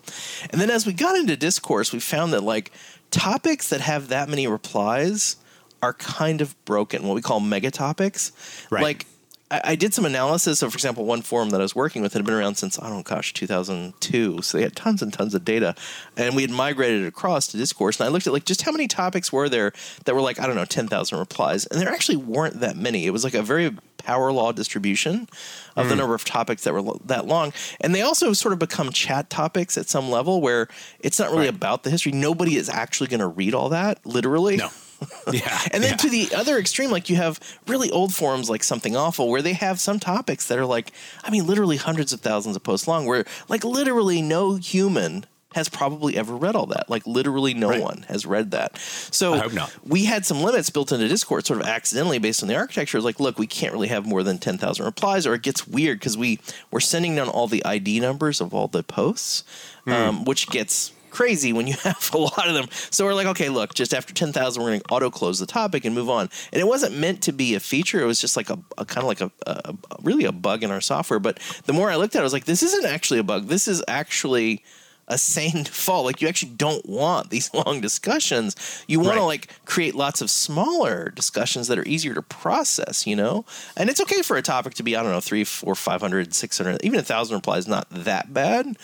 and 0.51 0.61
then 0.61 0.69
as 0.71 0.85
we 0.85 0.93
got 0.93 1.17
into 1.17 1.37
discourse, 1.37 1.93
we 1.93 2.01
found 2.01 2.33
that 2.35 2.43
like 2.43 2.71
topics 3.11 3.71
that 3.71 3.81
have 3.81 4.09
that 4.09 4.29
many 4.29 4.47
replies 4.47 5.37
are 5.83 5.95
kind 5.95 6.41
of 6.41 6.55
broken. 6.67 7.07
What 7.07 7.15
we 7.15 7.23
call 7.23 7.41
mega 7.41 7.71
topics, 7.71 8.33
Right. 8.71 8.83
like. 8.83 9.07
I 9.51 9.61
I 9.65 9.75
did 9.77 9.95
some 9.95 10.05
analysis 10.05 10.63
of, 10.63 10.73
for 10.73 10.77
example, 10.77 11.05
one 11.05 11.23
forum 11.23 11.51
that 11.51 11.61
I 11.61 11.63
was 11.63 11.75
working 11.75 12.03
with 12.03 12.13
had 12.13 12.25
been 12.25 12.35
around 12.35 12.57
since 12.57 12.79
I 12.79 12.89
don't 12.89 12.99
know, 12.99 13.03
gosh, 13.03 13.33
2002. 13.33 14.43
So 14.43 14.59
they 14.59 14.65
had 14.65 14.77
tons 14.77 15.03
and 15.03 15.13
tons 15.13 15.35
of 15.35 15.45
data, 15.45 15.75
and 16.17 16.35
we 16.35 16.43
had 16.43 16.51
migrated 16.51 17.03
it 17.03 17.09
across 17.09 17.47
to 17.49 17.57
Discourse. 17.57 18.01
And 18.01 18.09
I 18.09 18.11
looked 18.11 18.27
at 18.27 18.33
like 18.33 18.45
just 18.45 18.63
how 18.63 18.73
many 18.73 18.89
topics 18.89 19.33
were 19.33 19.49
there 19.49 19.73
that 20.05 20.15
were 20.15 20.21
like 20.21 20.41
I 20.41 20.47
don't 20.47 20.57
know, 20.57 20.65
10,000 20.65 21.19
replies, 21.19 21.67
and 21.67 21.81
there 21.81 21.89
actually 21.89 22.17
weren't 22.17 22.61
that 22.61 22.77
many. 22.77 23.07
It 23.07 23.11
was 23.11 23.25
like 23.25 23.35
a 23.35 23.43
very 23.43 23.77
power 23.99 24.31
law 24.33 24.53
distribution 24.53 25.29
of 25.75 25.89
the 25.89 25.95
hmm. 25.95 26.01
number 26.01 26.15
of 26.15 26.25
topics 26.25 26.65
that 26.65 26.73
were 26.73 26.83
lo- 26.83 27.01
that 27.05 27.27
long, 27.27 27.53
and 27.81 27.95
they 27.95 28.03
also 28.03 28.33
sort 28.33 28.53
of 28.53 28.59
become 28.59 28.91
chat 28.91 29.31
topics 29.31 29.77
at 29.77 29.89
some 29.89 30.11
level 30.11 30.41
where 30.41 30.69
it's 31.01 31.19
not 31.19 31.31
really 31.31 31.47
Right. 31.47 31.55
about 31.55 31.83
the 31.85 31.91
history. 31.91 32.13
Nobody 32.13 32.57
is 32.57 32.69
actually 32.69 33.09
going 33.09 33.21
to 33.21 33.27
read 33.27 33.55
all 33.55 33.69
that 33.69 34.05
literally. 34.05 34.57
no 34.57 34.71
yeah 35.33 35.61
And 35.73 35.83
then 35.83 35.91
yeah. 35.93 35.97
to 35.97 36.09
the 36.09 36.29
other 36.35 36.59
extreme, 36.59 36.91
like 36.91 37.09
you 37.11 37.17
have 37.17 37.39
really 37.67 37.91
old 37.91 38.15
forums 38.15 38.49
like 38.51 38.63
Something 38.65 38.97
Awful, 38.97 39.29
where 39.29 39.43
they 39.43 39.53
have 39.55 39.79
some 39.81 39.99
topics 40.01 40.47
that 40.49 40.59
are 40.59 40.67
like, 40.67 40.93
I 41.25 41.31
mean, 41.31 41.47
literally 41.47 41.77
hundreds 41.77 42.13
of 42.13 42.21
thousands 42.21 42.57
of 42.57 42.63
posts 42.63 42.89
long, 42.89 43.07
where 43.07 43.25
like 43.49 43.65
literally 43.65 44.23
no 44.23 44.57
human 44.57 45.27
has 45.55 45.69
probably 45.71 46.19
ever 46.19 46.37
read 46.37 46.55
all 46.55 46.67
that. 46.67 46.91
Like 46.91 47.07
literally 47.07 47.55
no 47.55 47.71
Right. 47.71 47.81
one 47.81 48.05
has 48.09 48.27
read 48.27 48.51
that. 48.51 48.77
So 48.79 49.33
I 49.35 49.39
hope 49.39 49.55
not. 49.55 49.73
we 49.87 50.05
had 50.05 50.27
some 50.27 50.43
limits 50.43 50.69
built 50.69 50.93
into 50.93 51.09
Discourse 51.09 51.47
sort 51.47 51.61
of 51.63 51.67
accidentally 51.67 52.19
based 52.19 52.43
on 52.43 52.49
the 52.51 52.57
architecture. 52.57 52.99
It's 52.99 53.07
like, 53.07 53.21
look, 53.21 53.39
we 53.39 53.47
can't 53.47 53.73
really 53.73 53.89
have 53.89 54.05
more 54.05 54.23
than 54.23 54.37
10,000 54.37 54.85
replies 54.85 55.27
or 55.27 55.33
it 55.33 55.41
gets 55.43 55.67
weird 55.67 55.99
because 55.99 56.15
we, 56.19 56.41
we're 56.71 56.81
sending 56.81 57.17
down 57.17 57.29
all 57.29 57.47
the 57.49 57.65
ID 57.65 58.01
numbers 58.01 58.43
of 58.43 58.53
all 58.53 58.69
the 58.69 58.83
posts, 58.83 59.45
Hmm. 59.85 59.93
um, 59.93 60.25
which 60.25 60.49
gets 60.51 60.93
crazy 61.17 61.53
when 61.55 61.67
you 61.67 61.75
have 61.83 62.11
a 62.13 62.19
lot 62.19 62.47
of 62.47 62.55
them. 62.55 62.69
So 62.91 63.05
we're 63.05 63.15
like, 63.15 63.27
okay, 63.29 63.49
look, 63.49 63.75
just 63.75 63.95
after 63.95 64.13
10,000, 64.13 64.63
we're 64.63 64.69
going 64.69 64.81
to 64.81 64.87
auto 64.93 65.11
close 65.11 65.39
the 65.39 65.47
topic 65.47 65.85
and 65.85 65.95
move 65.95 66.11
on. 66.11 66.29
And 66.53 66.61
it 66.61 66.67
wasn't 66.67 66.97
meant 66.99 67.23
to 67.23 67.33
be 67.33 67.55
a 67.55 67.61
feature. 67.61 68.01
It 68.03 68.07
was 68.07 68.21
just 68.21 68.37
like 68.37 68.51
a, 68.51 68.59
a 68.77 68.85
kind 68.85 69.03
of 69.03 69.09
like 69.09 69.23
a, 69.23 69.31
a, 69.47 69.75
really 70.03 70.27
a 70.27 70.33
bug 70.33 70.63
in 70.63 70.71
our 70.71 70.83
software. 70.83 71.19
But 71.19 71.39
the 71.65 71.73
more 71.73 71.91
I 71.91 71.97
looked 71.97 72.15
at 72.15 72.19
it, 72.19 72.21
I 72.21 72.25
was 72.25 72.35
like, 72.35 72.45
this 72.45 72.63
isn't 72.63 72.85
actually 72.85 73.19
a 73.19 73.23
bug. 73.23 73.47
This 73.47 73.67
is 73.67 73.83
actually 73.89 74.63
a 75.09 75.17
sane 75.17 75.63
default. 75.65 76.05
Like 76.05 76.21
you 76.21 76.29
actually 76.29 76.53
don't 76.53 76.87
want 76.87 77.31
these 77.31 77.53
long 77.67 77.81
discussions. 77.81 78.85
You 78.87 79.01
want 79.01 79.17
to 79.17 79.25
like 79.25 79.49
create 79.65 79.95
lots 79.95 80.21
of 80.21 80.31
smaller 80.31 81.09
discussions 81.09 81.69
that 81.69 81.79
are 81.79 81.89
easier 81.89 82.13
to 82.13 82.23
process, 82.23 83.07
you 83.07 83.17
know? 83.17 83.47
And 83.75 83.89
it's 83.89 84.03
okay 84.03 84.21
for 84.21 84.37
a 84.37 84.43
topic 84.43 84.75
to 84.75 84.83
be, 84.83 84.95
I 84.97 85.03
don't 85.03 85.13
know, 85.13 85.21
three, 85.21 85.45
four, 85.45 85.75
500, 85.75 86.35
600, 86.35 86.85
even 86.85 86.99
a 86.99 87.03
thousand 87.03 87.37
replies, 87.37 87.67
not 87.67 87.89
that 87.91 88.35
bad. 88.35 88.77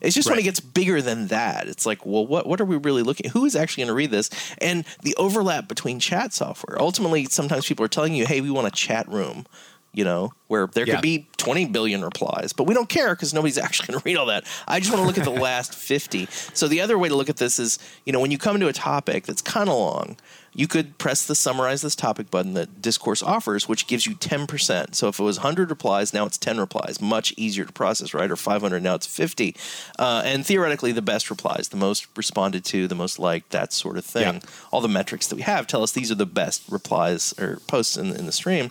It's 0.00 0.14
just 0.14 0.28
when 0.28 0.38
it 0.38 0.42
gets 0.44 0.60
bigger 0.60 1.00
than 1.02 1.28
that, 1.28 1.68
it's 1.68 1.86
like, 1.86 2.04
well, 2.04 2.26
what 2.26 2.46
what 2.46 2.60
are 2.60 2.64
we 2.64 2.76
really 2.76 3.02
looking? 3.02 3.30
Who 3.30 3.44
is 3.44 3.56
actually 3.56 3.82
going 3.82 3.88
to 3.88 3.94
read 3.94 4.10
this? 4.10 4.30
And 4.58 4.84
the 5.02 5.14
overlap 5.16 5.68
between 5.68 5.98
chat 6.00 6.32
software. 6.32 6.80
Ultimately, 6.80 7.24
sometimes 7.26 7.66
people 7.66 7.84
are 7.84 7.88
telling 7.88 8.14
you, 8.14 8.26
"Hey, 8.26 8.40
we 8.40 8.50
want 8.50 8.66
a 8.66 8.70
chat 8.70 9.08
room," 9.08 9.46
you 9.92 10.04
know, 10.04 10.32
where 10.48 10.66
there 10.66 10.86
Yeah. 10.86 10.96
could 10.96 11.02
be 11.02 11.28
20 11.38 11.66
billion 11.66 12.04
replies, 12.04 12.52
but 12.52 12.64
we 12.64 12.74
don't 12.74 12.88
care 12.88 13.14
because 13.14 13.32
nobody's 13.32 13.56
actually 13.66 13.86
going 13.88 14.00
to 14.00 14.04
read 14.04 14.16
all 14.16 14.26
that. 14.26 14.44
I 14.68 14.78
just 14.80 14.90
want 14.92 15.00
to 15.02 15.06
look 15.06 15.16
at 15.18 15.24
the 15.24 15.30
last 15.42 15.74
50. 15.74 16.28
So 16.52 16.68
the 16.68 16.80
other 16.82 16.98
way 16.98 17.08
to 17.08 17.14
look 17.16 17.30
at 17.30 17.38
this 17.38 17.58
is, 17.58 17.78
you 18.04 18.12
know, 18.12 18.20
when 18.20 18.30
you 18.30 18.36
come 18.38 18.56
into 18.56 18.68
a 18.68 18.72
topic 18.74 19.24
that's 19.26 19.40
kind 19.42 19.68
of 19.70 19.76
long, 19.76 20.16
you 20.56 20.66
could 20.66 20.96
press 20.96 21.26
the 21.26 21.34
summarize 21.34 21.82
this 21.82 21.94
topic 21.94 22.30
button 22.30 22.54
that 22.54 22.80
Discourse 22.80 23.22
offers, 23.22 23.68
which 23.68 23.86
gives 23.86 24.06
you 24.06 24.14
10%. 24.14 24.94
So 24.94 25.08
if 25.08 25.20
it 25.20 25.22
was 25.22 25.36
100 25.36 25.68
replies, 25.68 26.14
now 26.14 26.24
it's 26.24 26.38
10 26.38 26.58
replies. 26.58 26.98
Much 26.98 27.34
easier 27.36 27.66
to 27.66 27.72
process, 27.72 28.14
right? 28.14 28.30
Or 28.30 28.36
500, 28.36 28.82
now 28.82 28.94
it's 28.94 29.06
50. 29.06 29.54
Uh, 29.98 30.22
and 30.24 30.46
theoretically, 30.46 30.92
the 30.92 31.02
best 31.02 31.28
replies, 31.28 31.68
the 31.68 31.76
most 31.76 32.06
responded 32.16 32.64
to, 32.64 32.88
the 32.88 32.94
most 32.94 33.18
liked, 33.18 33.50
that 33.50 33.74
sort 33.74 33.98
of 33.98 34.06
thing. 34.06 34.36
Yeah. 34.36 34.40
All 34.72 34.80
the 34.80 34.88
metrics 34.88 35.26
that 35.26 35.36
we 35.36 35.42
have 35.42 35.66
tell 35.66 35.82
us 35.82 35.92
these 35.92 36.10
are 36.10 36.16
the 36.16 36.24
best 36.24 36.62
replies 36.70 37.34
or 37.38 37.58
posts 37.66 37.98
in, 37.98 38.16
in 38.16 38.24
the 38.24 38.32
stream. 38.32 38.70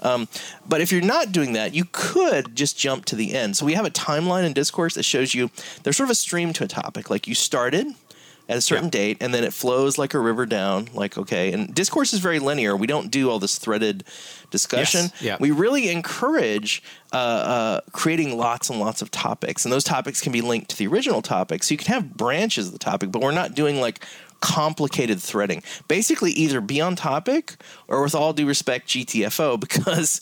Um, 0.00 0.28
but 0.66 0.80
if 0.80 0.90
you're 0.90 1.02
not 1.02 1.32
doing 1.32 1.52
that, 1.52 1.74
you 1.74 1.84
could 1.92 2.56
just 2.56 2.78
jump 2.78 3.04
to 3.06 3.16
the 3.16 3.34
end. 3.34 3.58
So 3.58 3.66
we 3.66 3.74
have 3.74 3.84
a 3.84 3.90
timeline 3.90 4.46
in 4.46 4.54
Discourse 4.54 4.94
that 4.94 5.02
shows 5.02 5.34
you 5.34 5.50
there's 5.82 5.98
sort 5.98 6.06
of 6.06 6.12
a 6.12 6.14
stream 6.14 6.54
to 6.54 6.64
a 6.64 6.68
topic. 6.68 7.10
Like 7.10 7.26
you 7.26 7.34
started 7.34 7.88
at 8.48 8.56
a 8.56 8.60
certain 8.60 8.86
yeah. 8.86 8.90
date 8.90 9.16
and 9.20 9.34
then 9.34 9.42
it 9.42 9.52
flows 9.52 9.98
like 9.98 10.14
a 10.14 10.18
river 10.18 10.46
down 10.46 10.88
like 10.94 11.18
okay 11.18 11.52
and 11.52 11.74
discourse 11.74 12.12
is 12.12 12.20
very 12.20 12.38
linear 12.38 12.76
we 12.76 12.86
don't 12.86 13.10
do 13.10 13.28
all 13.28 13.38
this 13.38 13.58
threaded 13.58 14.04
discussion 14.50 15.02
yes. 15.02 15.22
yeah. 15.22 15.36
we 15.40 15.50
really 15.50 15.88
encourage 15.88 16.82
uh, 17.12 17.16
uh, 17.16 17.80
creating 17.92 18.36
lots 18.36 18.70
and 18.70 18.78
lots 18.78 19.02
of 19.02 19.10
topics 19.10 19.64
and 19.64 19.72
those 19.72 19.84
topics 19.84 20.20
can 20.20 20.32
be 20.32 20.40
linked 20.40 20.70
to 20.70 20.76
the 20.76 20.86
original 20.86 21.22
topic 21.22 21.62
so 21.62 21.72
you 21.72 21.78
can 21.78 21.92
have 21.92 22.16
branches 22.16 22.68
of 22.68 22.72
the 22.72 22.78
topic 22.78 23.10
but 23.10 23.20
we're 23.20 23.32
not 23.32 23.54
doing 23.54 23.80
like 23.80 24.04
complicated 24.40 25.20
threading. 25.20 25.62
Basically, 25.88 26.32
either 26.32 26.60
be 26.60 26.80
on 26.80 26.96
topic 26.96 27.56
or, 27.88 28.02
with 28.02 28.14
all 28.14 28.32
due 28.32 28.46
respect, 28.46 28.88
GTFO, 28.88 29.58
because, 29.66 30.20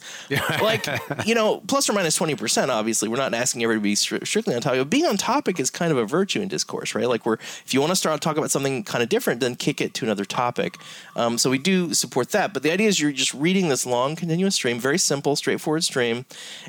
like, 0.63 0.87
you 1.27 1.35
know, 1.35 1.61
plus 1.67 1.89
or 1.89 1.93
minus 1.93 2.19
20%, 2.19 2.69
obviously, 2.69 3.09
we're 3.09 3.17
not 3.17 3.35
asking 3.35 3.63
everybody 3.63 3.95
to 3.95 4.19
be 4.19 4.25
strictly 4.25 4.55
on 4.55 4.61
topic. 4.61 4.81
But 4.81 4.91
being 4.91 5.07
on 5.07 5.17
topic 5.17 5.61
is 5.61 5.71
kind 5.71 5.93
of 5.93 5.99
a 5.99 6.05
virtue 6.05 6.41
in 6.41 6.49
discourse, 6.49 6.95
right? 6.95 7.09
Like, 7.09 7.27
we're, 7.27 7.35
if 7.35 7.75
you 7.75 7.81
want 7.81 7.91
to 7.91 7.97
start 7.97 8.21
talking 8.21 8.39
about 8.39 8.51
something 8.51 8.85
kind 8.85 9.03
of 9.03 9.09
different, 9.09 9.41
then 9.41 9.57
kick 9.57 9.81
it 9.81 9.95
to 9.95 10.05
another 10.05 10.25
topic. 10.25 10.79
Um, 11.17 11.39
so 11.39 11.51
we 11.51 11.59
do 11.59 11.95
support 11.95 12.31
that. 12.31 12.53
But 12.53 12.63
the 12.63 12.73
idea 12.73 12.89
is 12.89 13.01
you're 13.01 13.13
just 13.13 13.35
reading 13.35 13.69
this 13.69 13.87
long, 13.87 14.17
continuous 14.17 14.55
stream, 14.55 14.79
very 14.79 14.99
simple, 14.99 15.37
straightforward 15.37 15.85
stream, 15.85 16.25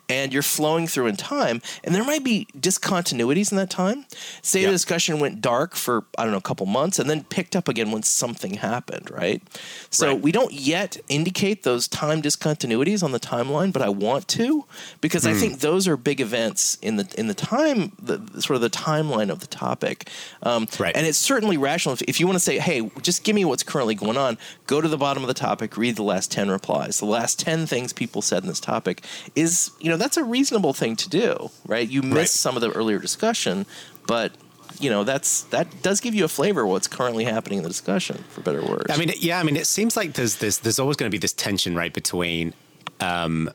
and 0.09 0.33
you're 0.33 0.41
flowing 0.41 0.87
through 0.87 1.07
in 1.07 1.15
time. 1.15 1.61
And 1.83 1.93
there 1.93 2.03
might 2.03 2.23
be 2.23 2.47
discontinuities 2.57 3.51
in 3.51 3.57
that 3.57 3.69
time. 3.69 4.05
Say 4.41 4.61
yep. 4.61 4.69
the 4.69 4.73
discussion 4.73 5.19
went 5.19 5.41
dark 5.41 5.75
for, 5.75 6.05
I 6.17 6.23
don't 6.23 6.31
know, 6.31 6.37
a 6.37 6.41
couple 6.41 6.65
months, 6.65 6.99
and 6.99 7.09
then 7.09 7.23
picked 7.35 7.53
up 7.53 7.67
again 7.67 7.91
when 7.91 8.01
something 8.01 8.53
happened, 8.53 9.11
right? 9.11 9.43
So 9.89 10.13
right. 10.13 10.21
we 10.21 10.31
don't 10.31 10.53
yet 10.53 10.95
indicate 11.09 11.63
those 11.63 11.85
time 11.85 12.21
discontinuities 12.21 13.03
on 13.03 13.11
the 13.11 13.19
timeline, 13.19 13.73
but 13.73 13.81
I 13.81 13.89
want 13.89 14.29
to 14.29 14.63
because 15.01 15.25
mm. 15.25 15.31
I 15.31 15.33
hmm. 15.33 15.39
think 15.39 15.59
those 15.59 15.85
are 15.85 15.97
big 15.97 16.21
events 16.21 16.77
in 16.81 16.95
the 16.95 17.13
in 17.17 17.27
the 17.27 17.33
time, 17.33 17.91
the 18.01 18.21
sort 18.41 18.55
of 18.55 18.61
the 18.61 18.69
timeline 18.69 19.29
of 19.29 19.41
the 19.41 19.47
topic. 19.47 20.09
Um, 20.43 20.65
right. 20.79 20.95
And 20.95 21.05
it's 21.05 21.17
certainly 21.17 21.57
rational 21.57 21.91
if, 21.91 22.03
if 22.03 22.21
you 22.21 22.25
want 22.25 22.37
to 22.37 22.45
say, 22.45 22.57
hey, 22.57 22.89
just 23.01 23.25
give 23.25 23.35
me 23.35 23.43
what's 23.43 23.63
currently 23.63 23.95
going 23.95 24.15
on. 24.15 24.37
Go 24.65 24.79
to 24.79 24.87
the 24.87 24.97
bottom 24.97 25.21
of 25.21 25.27
the 25.27 25.33
topic, 25.33 25.75
read 25.75 25.97
the 25.97 26.03
last 26.03 26.31
ten 26.31 26.49
replies, 26.49 26.99
the 26.99 27.05
last 27.05 27.37
ten 27.37 27.67
things 27.67 27.91
people 27.91 28.21
said 28.21 28.43
in 28.43 28.47
this 28.47 28.61
topic. 28.61 29.03
Is 29.35 29.71
you 29.81 29.89
know 29.89 29.97
that's 29.97 30.15
a 30.15 30.23
reasonable 30.23 30.71
thing 30.71 30.95
to 30.95 31.09
do, 31.09 31.51
right? 31.67 31.89
You 31.89 32.01
miss 32.01 32.15
right. 32.15 32.29
some 32.29 32.55
of 32.55 32.61
the 32.61 32.71
earlier 32.71 32.99
discussion, 32.99 33.65
but 34.07 34.31
you 34.79 34.89
know 34.89 35.03
that's 35.03 35.43
that 35.45 35.67
does 35.81 35.99
give 35.99 36.13
you 36.13 36.25
a 36.25 36.27
flavor 36.27 36.61
of 36.61 36.69
what's 36.69 36.87
currently 36.87 37.23
happening 37.23 37.59
in 37.59 37.63
the 37.63 37.69
discussion 37.69 38.23
for 38.29 38.41
better 38.41 38.63
words 38.63 38.85
i 38.89 38.97
mean 38.97 39.11
yeah 39.17 39.39
i 39.39 39.43
mean 39.43 39.55
it 39.55 39.67
seems 39.67 39.95
like 39.95 40.13
there's 40.13 40.37
there's 40.37 40.59
there's 40.59 40.79
always 40.79 40.97
going 40.97 41.09
to 41.09 41.15
be 41.15 41.19
this 41.19 41.33
tension 41.33 41.75
right 41.75 41.93
between 41.93 42.53
um, 42.99 43.49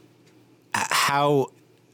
how 0.73 1.49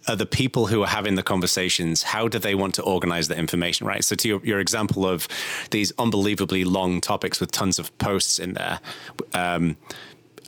are 0.09 0.17
the 0.17 0.27
people 0.27 0.67
who 0.67 0.83
are 0.83 0.89
having 0.89 1.15
the 1.15 1.23
conversations 1.23 2.03
how 2.03 2.29
do 2.29 2.39
they 2.39 2.55
want 2.55 2.75
to 2.75 2.83
organize 2.83 3.29
the 3.29 3.37
information 3.37 3.87
right? 3.87 4.05
So 4.05 4.15
to 4.17 4.29
your, 4.29 4.45
your 4.45 4.61
example 4.61 5.07
of 5.07 5.27
these 5.71 5.93
unbelievably 5.99 6.65
long 6.65 7.01
topics 7.01 7.41
with 7.41 7.51
tons 7.51 7.79
of 7.79 7.97
posts 7.99 8.39
in 8.39 8.55
there 8.55 8.81
um, 9.35 9.77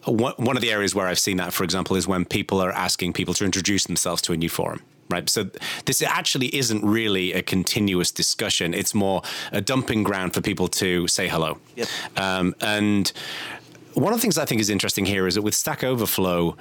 one 0.05 0.57
of 0.57 0.63
the 0.63 0.73
areas 0.73 0.95
where 0.95 1.07
I've 1.07 1.19
seen 1.19 1.37
that, 1.37 1.53
for 1.53 1.65
example, 1.65 1.95
is 1.95 2.09
when 2.09 2.25
people 2.25 2.63
are 2.63 2.71
asking 2.71 3.13
people 3.13 3.35
to 3.35 3.45
introduce 3.45 3.85
themselves 3.85 4.23
to 4.23 4.33
a 4.33 4.37
new 4.39 4.49
forum 4.49 4.83
right? 5.09 5.29
So 5.29 5.51
this 5.85 6.03
actually 6.03 6.55
isn't 6.55 6.85
really 6.85 7.33
a 7.33 7.43
continuous 7.43 8.11
discussion. 8.11 8.75
It's 8.75 8.95
more 8.95 9.23
a 9.53 9.61
dumping 9.61 10.03
ground 10.03 10.35
for 10.35 10.41
people 10.41 10.69
to 10.69 11.09
say 11.09 11.29
hello. 11.29 11.59
Yep. 11.77 11.89
Um, 12.17 12.55
and 12.61 13.13
one 13.95 14.13
of 14.13 14.19
the 14.19 14.23
things 14.23 14.39
I 14.39 14.45
think 14.45 14.61
is 14.61 14.71
interesting 14.71 15.07
here 15.07 15.27
is 15.27 15.35
that 15.35 15.43
with 15.43 15.55
Stack 15.55 15.83
Overflow, 15.83 16.57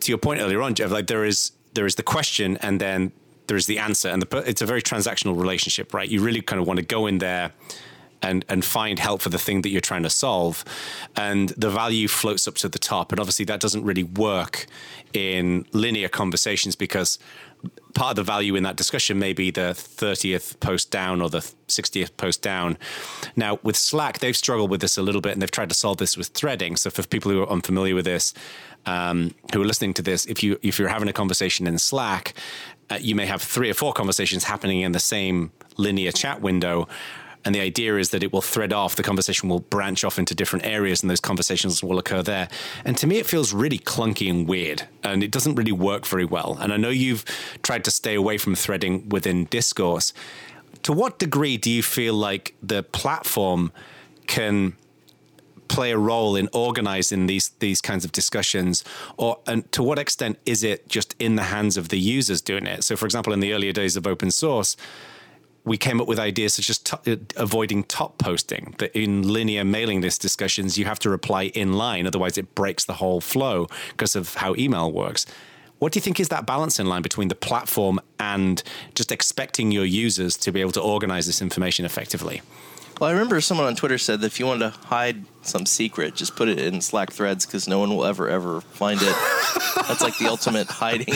to 0.00 0.12
your 0.12 0.18
point 0.18 0.40
earlier 0.40 0.62
on, 0.62 0.74
Jeff, 0.74 0.90
like 0.90 1.06
there 1.06 1.24
is 1.24 1.52
there 1.74 1.86
is 1.86 1.94
the 1.96 2.02
question 2.02 2.56
and 2.58 2.80
then 2.80 3.12
there 3.46 3.56
is 3.56 3.66
the 3.66 3.78
answer, 3.78 4.08
and 4.08 4.20
the, 4.20 4.38
it's 4.38 4.60
a 4.60 4.66
very 4.66 4.82
transactional 4.82 5.38
relationship, 5.38 5.94
right? 5.94 6.08
You 6.08 6.20
really 6.20 6.42
kind 6.42 6.60
of 6.60 6.66
want 6.66 6.78
to 6.78 6.84
go 6.84 7.06
in 7.06 7.18
there 7.18 7.52
and 8.22 8.44
and 8.48 8.64
find 8.64 8.98
help 8.98 9.22
for 9.22 9.28
the 9.28 9.38
thing 9.38 9.62
that 9.62 9.70
you're 9.70 9.80
trying 9.80 10.02
to 10.02 10.10
solve 10.10 10.64
and 11.16 11.50
the 11.50 11.70
value 11.70 12.08
floats 12.08 12.48
up 12.48 12.54
to 12.56 12.68
the 12.68 12.78
top 12.78 13.12
and 13.12 13.20
obviously 13.20 13.44
that 13.44 13.60
doesn't 13.60 13.84
really 13.84 14.02
work 14.02 14.66
in 15.12 15.64
linear 15.72 16.08
conversations 16.08 16.74
because 16.74 17.18
part 17.98 18.10
of 18.10 18.16
the 18.16 18.22
value 18.22 18.54
in 18.54 18.62
that 18.62 18.76
discussion 18.76 19.18
may 19.18 19.32
be 19.32 19.50
the 19.50 19.72
30th 19.74 20.60
post 20.60 20.90
down 20.92 21.20
or 21.20 21.28
the 21.28 21.40
60th 21.66 22.16
post 22.16 22.40
down. 22.42 22.78
Now, 23.34 23.58
with 23.64 23.76
Slack, 23.76 24.20
they've 24.20 24.36
struggled 24.36 24.70
with 24.70 24.80
this 24.80 24.96
a 24.96 25.02
little 25.02 25.20
bit 25.20 25.32
and 25.32 25.42
they've 25.42 25.50
tried 25.50 25.68
to 25.70 25.74
solve 25.74 25.96
this 25.96 26.16
with 26.16 26.28
threading. 26.28 26.76
So, 26.76 26.90
for 26.90 27.02
people 27.02 27.32
who 27.32 27.42
are 27.42 27.50
unfamiliar 27.50 27.96
with 27.96 28.04
this, 28.04 28.34
um, 28.86 29.34
who 29.52 29.60
are 29.60 29.66
listening 29.66 29.94
to 29.94 30.02
this, 30.02 30.26
if 30.26 30.44
you 30.44 30.58
if 30.62 30.78
you're 30.78 30.88
having 30.88 31.08
a 31.08 31.12
conversation 31.12 31.66
in 31.66 31.76
Slack, 31.78 32.34
uh, 32.88 32.98
you 33.00 33.16
may 33.16 33.26
have 33.26 33.42
three 33.42 33.68
or 33.68 33.74
four 33.74 33.92
conversations 33.92 34.44
happening 34.44 34.80
in 34.80 34.92
the 34.92 35.00
same 35.00 35.50
linear 35.76 36.12
chat 36.12 36.40
window. 36.40 36.86
And 37.44 37.54
the 37.54 37.60
idea 37.60 37.96
is 37.96 38.10
that 38.10 38.22
it 38.22 38.32
will 38.32 38.42
thread 38.42 38.72
off, 38.72 38.96
the 38.96 39.02
conversation 39.02 39.48
will 39.48 39.60
branch 39.60 40.04
off 40.04 40.18
into 40.18 40.34
different 40.34 40.66
areas, 40.66 41.02
and 41.02 41.10
those 41.10 41.20
conversations 41.20 41.82
will 41.82 41.98
occur 41.98 42.22
there. 42.22 42.48
And 42.84 42.96
to 42.98 43.06
me, 43.06 43.18
it 43.18 43.26
feels 43.26 43.52
really 43.52 43.78
clunky 43.78 44.28
and 44.28 44.46
weird, 44.48 44.82
and 45.02 45.22
it 45.22 45.30
doesn't 45.30 45.54
really 45.54 45.72
work 45.72 46.04
very 46.06 46.24
well. 46.24 46.58
And 46.60 46.72
I 46.72 46.76
know 46.76 46.90
you've 46.90 47.24
tried 47.68 47.84
to 47.84 47.90
stay 47.90 48.14
away 48.14 48.38
from 48.38 48.54
threading 48.54 48.94
within 49.10 49.44
discourse. 49.44 50.14
To 50.84 50.92
what 51.00 51.18
degree 51.18 51.58
do 51.58 51.70
you 51.70 51.82
feel 51.82 52.14
like 52.14 52.54
the 52.62 52.82
platform 52.82 53.72
can 54.26 54.74
play 55.68 55.90
a 55.90 55.98
role 55.98 56.34
in 56.34 56.48
organizing 56.54 57.26
these 57.26 57.50
these 57.58 57.82
kinds 57.82 58.06
of 58.06 58.10
discussions 58.20 58.84
or 59.18 59.32
and 59.46 59.70
to 59.70 59.82
what 59.82 59.98
extent 59.98 60.38
is 60.46 60.64
it 60.64 60.88
just 60.88 61.14
in 61.18 61.36
the 61.36 61.42
hands 61.54 61.76
of 61.76 61.90
the 61.90 61.98
users 61.98 62.40
doing 62.40 62.66
it 62.66 62.82
so 62.82 62.96
for 62.96 63.04
example 63.04 63.34
in 63.34 63.40
the 63.40 63.52
earlier 63.52 63.74
days 63.82 63.94
of 63.94 64.06
open 64.06 64.30
source 64.30 64.78
we 65.64 65.76
came 65.76 66.00
up 66.00 66.08
with 66.08 66.18
ideas 66.18 66.54
such 66.54 66.70
as 66.70 66.80
avoiding 67.36 67.84
top 67.84 68.16
posting. 68.16 68.74
That 68.78 68.96
in 68.96 69.12
linear 69.36 69.64
mailing 69.64 70.00
list 70.00 70.22
discussions, 70.22 70.78
you 70.78 70.86
have 70.86 70.98
to 71.00 71.10
reply 71.10 71.44
in 71.62 71.74
line, 71.74 72.06
otherwise 72.06 72.38
it 72.38 72.54
breaks 72.54 72.84
the 72.86 72.94
whole 72.94 73.20
flow 73.20 73.66
because 73.90 74.16
of 74.16 74.34
how 74.36 74.54
email 74.56 74.90
works. 74.90 75.26
What 75.78 75.92
do 75.92 75.98
you 75.98 76.00
think 76.00 76.18
is 76.18 76.28
that 76.28 76.46
balance 76.46 76.78
in 76.78 76.86
line 76.86 77.02
between 77.02 77.28
the 77.28 77.34
platform 77.34 78.00
and 78.18 78.62
just 78.94 79.12
expecting 79.12 79.70
your 79.70 79.84
users 79.84 80.36
to 80.38 80.52
be 80.52 80.60
able 80.60 80.72
to 80.72 80.80
organize 80.80 81.26
this 81.26 81.40
information 81.40 81.84
effectively? 81.84 82.42
Well, 83.00 83.08
I 83.08 83.12
remember 83.12 83.40
someone 83.40 83.66
on 83.68 83.76
Twitter 83.76 83.96
said 83.96 84.20
that 84.22 84.26
if 84.26 84.40
you 84.40 84.46
wanted 84.46 84.72
to 84.72 84.78
hide 84.86 85.24
some 85.42 85.66
secret, 85.66 86.16
just 86.16 86.34
put 86.34 86.48
it 86.48 86.58
in 86.58 86.80
Slack 86.80 87.12
threads 87.12 87.46
because 87.46 87.68
no 87.68 87.78
one 87.78 87.90
will 87.90 88.04
ever, 88.04 88.28
ever 88.28 88.60
find 88.60 89.00
it. 89.00 89.14
That's 89.86 90.02
like 90.02 90.18
the 90.18 90.26
ultimate 90.26 90.66
hiding 90.66 91.14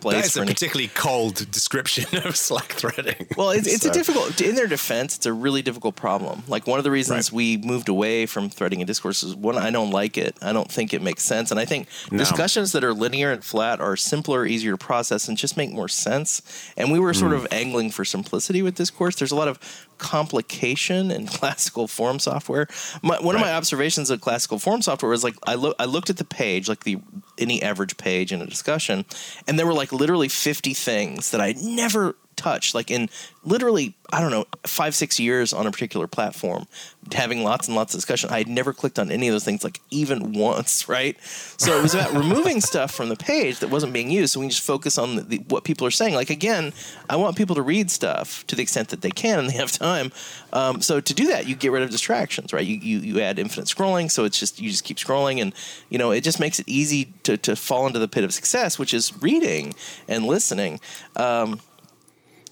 place. 0.00 0.16
That 0.16 0.26
is 0.26 0.36
a 0.36 0.40
any... 0.40 0.52
particularly 0.52 0.90
cold 0.94 1.50
description 1.50 2.04
of 2.24 2.36
Slack 2.36 2.72
threading. 2.72 3.26
Well, 3.36 3.50
it's, 3.50 3.66
it's 3.66 3.84
so. 3.84 3.90
a 3.90 3.92
difficult. 3.92 4.40
In 4.40 4.54
their 4.54 4.66
defense, 4.66 5.16
it's 5.16 5.26
a 5.26 5.32
really 5.32 5.62
difficult 5.62 5.96
problem. 5.96 6.42
Like 6.48 6.66
one 6.66 6.78
of 6.78 6.84
the 6.84 6.90
reasons 6.90 7.30
right. 7.30 7.36
we 7.36 7.56
moved 7.58 7.88
away 7.88 8.26
from 8.26 8.50
threading 8.50 8.80
in 8.80 8.86
discourse 8.86 9.22
is 9.22 9.34
one, 9.34 9.56
I 9.56 9.70
don't 9.70 9.90
like 9.90 10.18
it. 10.18 10.36
I 10.42 10.52
don't 10.52 10.70
think 10.70 10.92
it 10.92 11.02
makes 11.02 11.22
sense, 11.22 11.50
and 11.50 11.58
I 11.58 11.64
think 11.64 11.88
no. 12.10 12.18
discussions 12.18 12.72
that 12.72 12.84
are 12.84 12.94
linear 12.94 13.32
and 13.32 13.44
flat 13.44 13.80
are 13.80 13.96
simpler, 13.96 14.46
easier 14.46 14.72
to 14.72 14.78
process, 14.78 15.28
and 15.28 15.36
just 15.36 15.56
make 15.56 15.70
more 15.72 15.88
sense. 15.88 16.42
And 16.76 16.90
we 16.90 16.98
were 16.98 17.14
sort 17.14 17.32
mm. 17.32 17.36
of 17.36 17.46
angling 17.50 17.90
for 17.90 18.04
simplicity 18.04 18.62
with 18.62 18.74
discourse. 18.74 19.16
There's 19.16 19.32
a 19.32 19.36
lot 19.36 19.48
of 19.48 19.87
complication 19.98 21.10
in 21.10 21.26
classical 21.38 21.88
forum 21.88 22.18
software. 22.18 22.66
My, 23.02 23.20
one 23.20 23.34
right. 23.34 23.42
of 23.42 23.46
my 23.46 23.52
observations 23.52 24.10
of 24.10 24.20
classical 24.20 24.58
forum 24.58 24.82
software 24.82 25.10
was 25.10 25.24
like 25.24 25.34
I 25.46 25.54
look 25.54 25.76
I 25.78 25.84
looked 25.84 26.10
at 26.10 26.16
the 26.16 26.24
page, 26.24 26.68
like 26.68 26.84
the 26.84 26.98
any 27.36 27.62
average 27.62 27.96
page 27.96 28.32
in 28.32 28.40
a 28.40 28.46
discussion, 28.46 29.04
and 29.46 29.58
there 29.58 29.66
were 29.66 29.74
like 29.74 29.92
literally 29.92 30.28
50 30.28 30.74
things 30.74 31.30
that 31.30 31.40
I 31.40 31.54
never 31.60 32.16
touched, 32.38 32.74
like 32.74 32.90
in 32.90 33.10
literally, 33.44 33.94
I 34.12 34.20
don't 34.20 34.30
know, 34.30 34.46
five, 34.66 34.94
six 34.94 35.18
years 35.18 35.52
on 35.52 35.66
a 35.66 35.70
particular 35.70 36.06
platform, 36.06 36.66
having 37.12 37.42
lots 37.42 37.66
and 37.66 37.76
lots 37.76 37.94
of 37.94 37.98
discussion. 37.98 38.30
I 38.30 38.38
had 38.38 38.48
never 38.48 38.72
clicked 38.72 38.98
on 38.98 39.10
any 39.10 39.28
of 39.28 39.34
those 39.34 39.44
things, 39.44 39.64
like 39.64 39.80
even 39.90 40.32
once, 40.38 40.88
right? 40.88 41.16
So 41.22 41.78
it 41.78 41.82
was 41.82 41.94
about 41.94 42.12
removing 42.12 42.60
stuff 42.60 42.92
from 42.92 43.08
the 43.08 43.16
page 43.16 43.58
that 43.58 43.68
wasn't 43.68 43.92
being 43.92 44.10
used. 44.10 44.32
So 44.32 44.40
we 44.40 44.44
can 44.44 44.50
just 44.50 44.62
focus 44.64 44.98
on 44.98 45.16
the, 45.16 45.22
the, 45.22 45.38
what 45.48 45.64
people 45.64 45.86
are 45.86 45.90
saying. 45.90 46.14
Like, 46.14 46.30
again, 46.30 46.72
I 47.10 47.16
want 47.16 47.36
people 47.36 47.56
to 47.56 47.62
read 47.62 47.90
stuff 47.90 48.46
to 48.46 48.56
the 48.56 48.62
extent 48.62 48.88
that 48.90 49.00
they 49.00 49.10
can 49.10 49.38
and 49.38 49.48
they 49.50 49.56
have 49.56 49.72
time. 49.72 50.12
Um, 50.52 50.80
so 50.80 51.00
to 51.00 51.14
do 51.14 51.26
that, 51.28 51.46
you 51.46 51.56
get 51.56 51.72
rid 51.72 51.82
of 51.82 51.90
distractions, 51.90 52.52
right? 52.52 52.66
You, 52.66 52.76
you, 52.76 52.98
you 52.98 53.20
add 53.20 53.38
infinite 53.38 53.66
scrolling. 53.66 54.10
So 54.10 54.24
it's 54.24 54.38
just, 54.38 54.60
you 54.60 54.70
just 54.70 54.84
keep 54.84 54.98
scrolling 54.98 55.40
and, 55.40 55.54
you 55.88 55.98
know, 55.98 56.10
it 56.10 56.22
just 56.22 56.40
makes 56.40 56.58
it 56.58 56.68
easy 56.68 57.12
to, 57.24 57.36
to 57.38 57.56
fall 57.56 57.86
into 57.86 57.98
the 57.98 58.08
pit 58.08 58.24
of 58.24 58.32
success, 58.32 58.78
which 58.78 58.94
is 58.94 59.12
reading 59.22 59.74
and 60.06 60.26
listening. 60.26 60.80
Um, 61.16 61.60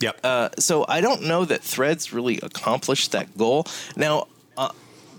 Yep. 0.01 0.21
Uh, 0.23 0.49
so 0.59 0.85
I 0.89 1.01
don't 1.01 1.23
know 1.23 1.45
that 1.45 1.63
Threads 1.63 2.13
really 2.13 2.39
accomplished 2.43 3.13
that 3.13 3.37
goal. 3.37 3.67
Now, 3.97 4.29
uh, 4.57 4.71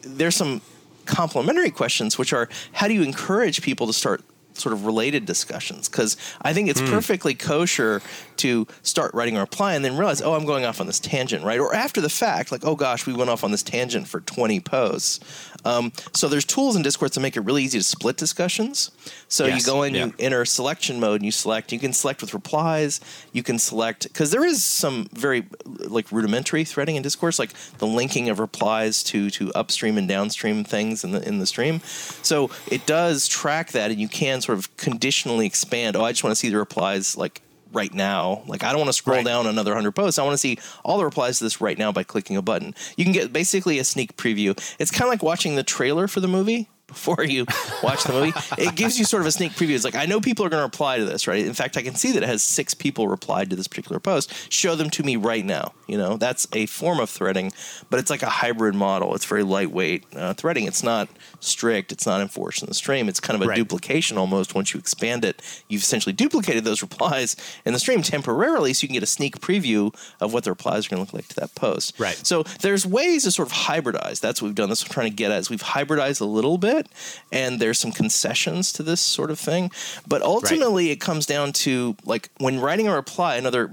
there's 0.02 0.36
some 0.36 0.62
complementary 1.06 1.72
questions, 1.72 2.18
which 2.18 2.34
are 2.34 2.50
how 2.74 2.88
do 2.88 2.94
you 2.94 3.02
encourage 3.02 3.62
people 3.62 3.88
to 3.88 3.94
start 3.94 4.24
sort 4.54 4.74
of 4.74 4.86
related 4.86 5.26
discussions 5.26 5.88
because 5.88 6.18
I 6.42 6.54
think 6.54 6.70
it's 6.70 6.82
mm. 6.82 6.90
perfectly 6.90 7.36
kosher 7.36 8.02
to 8.40 8.68
start 8.84 9.14
writing 9.14 9.38
a 9.38 9.40
reply 9.40 9.74
and 9.74 9.84
then 9.84 9.98
realize, 9.98 10.22
oh, 10.22 10.34
I'm 10.34 10.46
going 10.46 10.66
off 10.66 10.80
on 10.80 10.88
this 10.88 11.00
tangent, 11.00 11.44
right? 11.44 11.60
Or 11.60 11.74
after 11.74 12.02
the 12.02 12.10
fact, 12.10 12.52
like, 12.52 12.66
oh 12.66 12.76
gosh, 12.76 13.06
we 13.06 13.14
went 13.14 13.30
off 13.30 13.44
on 13.44 13.52
this 13.52 13.64
tangent 13.64 14.08
for 14.08 14.22
20 14.22 14.60
posts. 14.62 15.20
Um, 15.66 15.92
so 16.14 16.28
there's 16.28 16.46
tools 16.46 16.76
in 16.76 16.82
Discourse 16.82 17.12
to 17.12 17.20
make 17.20 17.36
it 17.36 17.42
really 17.42 17.64
easy 17.64 17.78
to 17.78 17.84
split 17.84 18.16
discussions. 18.16 18.92
So 19.28 19.46
yes. 19.46 19.60
you 19.60 19.66
go 19.66 19.84
in, 19.84 19.94
yeah. 19.94 20.06
you 20.06 20.14
enter 20.20 20.46
selection 20.46 21.00
mode, 21.00 21.16
and 21.22 21.26
you 21.26 21.32
select. 21.32 21.72
You 21.72 21.80
can 21.80 21.94
select 21.94 22.22
with 22.22 22.34
replies. 22.34 23.02
You 23.34 23.44
can 23.44 23.60
select 23.60 24.04
because 24.04 24.32
there 24.32 24.46
is 24.46 24.64
some 24.64 25.10
very 25.12 25.46
like 25.66 26.12
rudimentary 26.12 26.64
threading 26.64 26.96
in 26.96 27.04
Discourse, 27.04 27.40
like 27.40 27.52
the 27.80 27.88
linking 27.88 28.30
of 28.30 28.40
replies 28.40 29.04
to 29.04 29.30
to 29.32 29.52
upstream 29.54 29.98
and 29.98 30.08
downstream 30.08 30.64
things 30.64 31.04
in 31.04 31.12
the 31.12 31.28
in 31.28 31.40
the 31.40 31.46
stream. 31.46 31.82
So 32.22 32.50
it 32.72 32.86
does 32.86 33.28
track 33.28 33.72
that, 33.72 33.92
and 33.92 34.00
you 34.00 34.08
can 34.08 34.42
sort 34.42 34.58
of 34.58 34.76
conditionally 34.78 35.46
expand. 35.46 35.96
Oh, 35.96 36.04
I 36.04 36.12
just 36.12 36.24
want 36.24 36.32
to 36.32 36.40
see 36.40 36.50
the 36.50 36.58
replies 36.58 37.18
like 37.18 37.42
right 37.74 37.94
now. 37.94 38.44
Like 38.48 38.64
I 38.64 38.72
don't 38.72 38.80
want 38.80 38.90
to 38.90 38.94
scroll 38.94 39.18
right. 39.18 39.26
down 39.26 39.48
another 39.48 39.72
100 39.72 39.92
posts. 39.92 40.20
I 40.20 40.24
want 40.24 40.34
to 40.34 40.38
see 40.38 40.58
all 40.84 40.98
the 40.98 41.06
replies 41.06 41.40
to 41.40 41.46
this 41.46 41.62
right 41.62 41.78
now 41.78 41.92
by 41.92 42.04
clicking 42.04 42.38
a 42.38 42.42
button. 42.42 42.74
You 42.96 43.04
can 43.04 43.14
get 43.14 43.34
basically 43.34 43.80
a 43.80 43.84
sneak 43.84 44.18
preview. 44.18 44.58
It's 44.80 44.92
kind 44.92 45.04
of 45.04 45.10
like 45.10 45.24
watching 45.24 45.56
the 45.56 45.64
trailer 45.64 46.08
for 46.08 46.20
the 46.20 46.28
movie 46.28 46.70
before 46.88 47.24
you 47.24 47.46
watch 47.84 48.04
the 48.06 48.14
movie. 48.14 48.34
it 48.58 48.76
gives 48.76 48.98
you 48.98 49.06
sort 49.06 49.22
of 49.22 49.28
a 49.28 49.32
sneak 49.32 49.52
preview. 49.52 49.76
It's 49.76 49.84
like 49.84 49.96
I 49.96 50.06
know 50.06 50.22
people 50.22 50.46
are 50.46 50.50
going 50.50 50.62
to 50.62 50.66
reply 50.66 50.98
to 50.98 51.06
this, 51.06 51.28
right? 51.28 51.46
In 51.46 51.54
fact, 51.54 51.78
I 51.78 51.82
can 51.82 51.96
see 51.96 52.14
that 52.14 52.24
it 52.24 52.28
has 52.28 52.42
six 52.42 52.74
people 52.74 53.08
replied 53.08 53.50
to 53.50 53.56
this 53.56 53.68
particular 53.68 54.00
post. 54.00 54.52
Show 54.52 54.76
them 54.76 54.90
to 54.92 55.04
me 55.04 55.18
right 55.18 55.46
now. 55.46 55.74
You 55.88 55.98
know, 55.98 56.18
that's 56.18 56.48
a 56.54 56.66
form 56.66 57.00
of 57.00 57.10
threading, 57.10 57.52
but 57.90 58.00
it's 58.00 58.10
like 58.10 58.24
a 58.24 58.30
hybrid 58.30 58.74
model. 58.74 59.14
It's 59.16 59.26
very 59.26 59.44
lightweight 59.44 60.06
uh, 60.16 60.34
threading. 60.34 60.66
It's 60.66 60.84
not 60.84 61.10
strict. 61.40 61.92
It's 61.92 62.06
not 62.06 62.22
enforced 62.22 62.62
in 62.62 62.68
the 62.68 62.74
stream. 62.74 63.10
It's 63.10 63.20
kind 63.20 63.36
of 63.36 63.46
a 63.46 63.50
right. 63.50 63.56
duplication 63.58 64.18
almost. 64.18 64.56
Once 64.56 64.74
you 64.74 64.80
expand 64.80 65.26
it, 65.26 65.42
you've 65.68 65.82
essentially 65.82 66.14
duplicated 66.14 66.64
those 66.64 66.82
replies 66.88 67.36
in 67.66 67.74
the 67.74 67.80
stream 67.80 68.02
temporarily, 68.02 68.74
so 68.74 68.84
you 68.84 68.88
can 68.88 68.94
get 68.94 69.04
a 69.04 69.08
sneak 69.08 69.40
preview 69.40 69.94
of 70.22 70.34
what 70.34 70.46
the 70.46 70.52
replies 70.52 70.88
are 70.88 70.90
going 70.90 71.06
to 71.06 71.12
look 71.12 71.14
like 71.14 71.28
to 71.28 71.36
that 71.36 71.54
post. 71.56 72.00
Right. 72.00 72.16
So 72.16 72.44
there's 72.62 72.86
ways 72.86 73.24
to 73.24 73.32
sort 73.32 73.50
of 73.50 73.54
hybridize. 73.54 74.20
That's 74.22 74.42
what 74.42 74.48
we've 74.48 74.56
done. 74.56 74.70
That's 74.70 74.84
what 74.84 74.92
I'm 74.92 74.94
trying 74.94 75.10
to 75.10 75.16
get 75.16 75.32
at. 75.32 75.40
Is 75.40 75.50
we've 75.50 75.62
hybridized 75.62 76.22
a 76.22 76.26
little 76.26 76.58
bit 76.58 76.77
it, 76.78 76.88
and 77.32 77.60
there's 77.60 77.80
some 77.80 77.92
concessions 77.92 78.72
to 78.74 78.84
this 78.84 79.02
sort 79.02 79.32
of 79.32 79.40
thing. 79.40 79.72
But 80.08 80.22
ultimately, 80.22 80.88
right. 80.88 80.94
it 80.94 81.02
comes 81.02 81.26
down 81.26 81.54
to 81.54 81.96
like 82.06 82.30
when 82.38 82.60
writing 82.60 82.88
a 82.88 82.96
reply, 82.96 83.36
another 83.36 83.72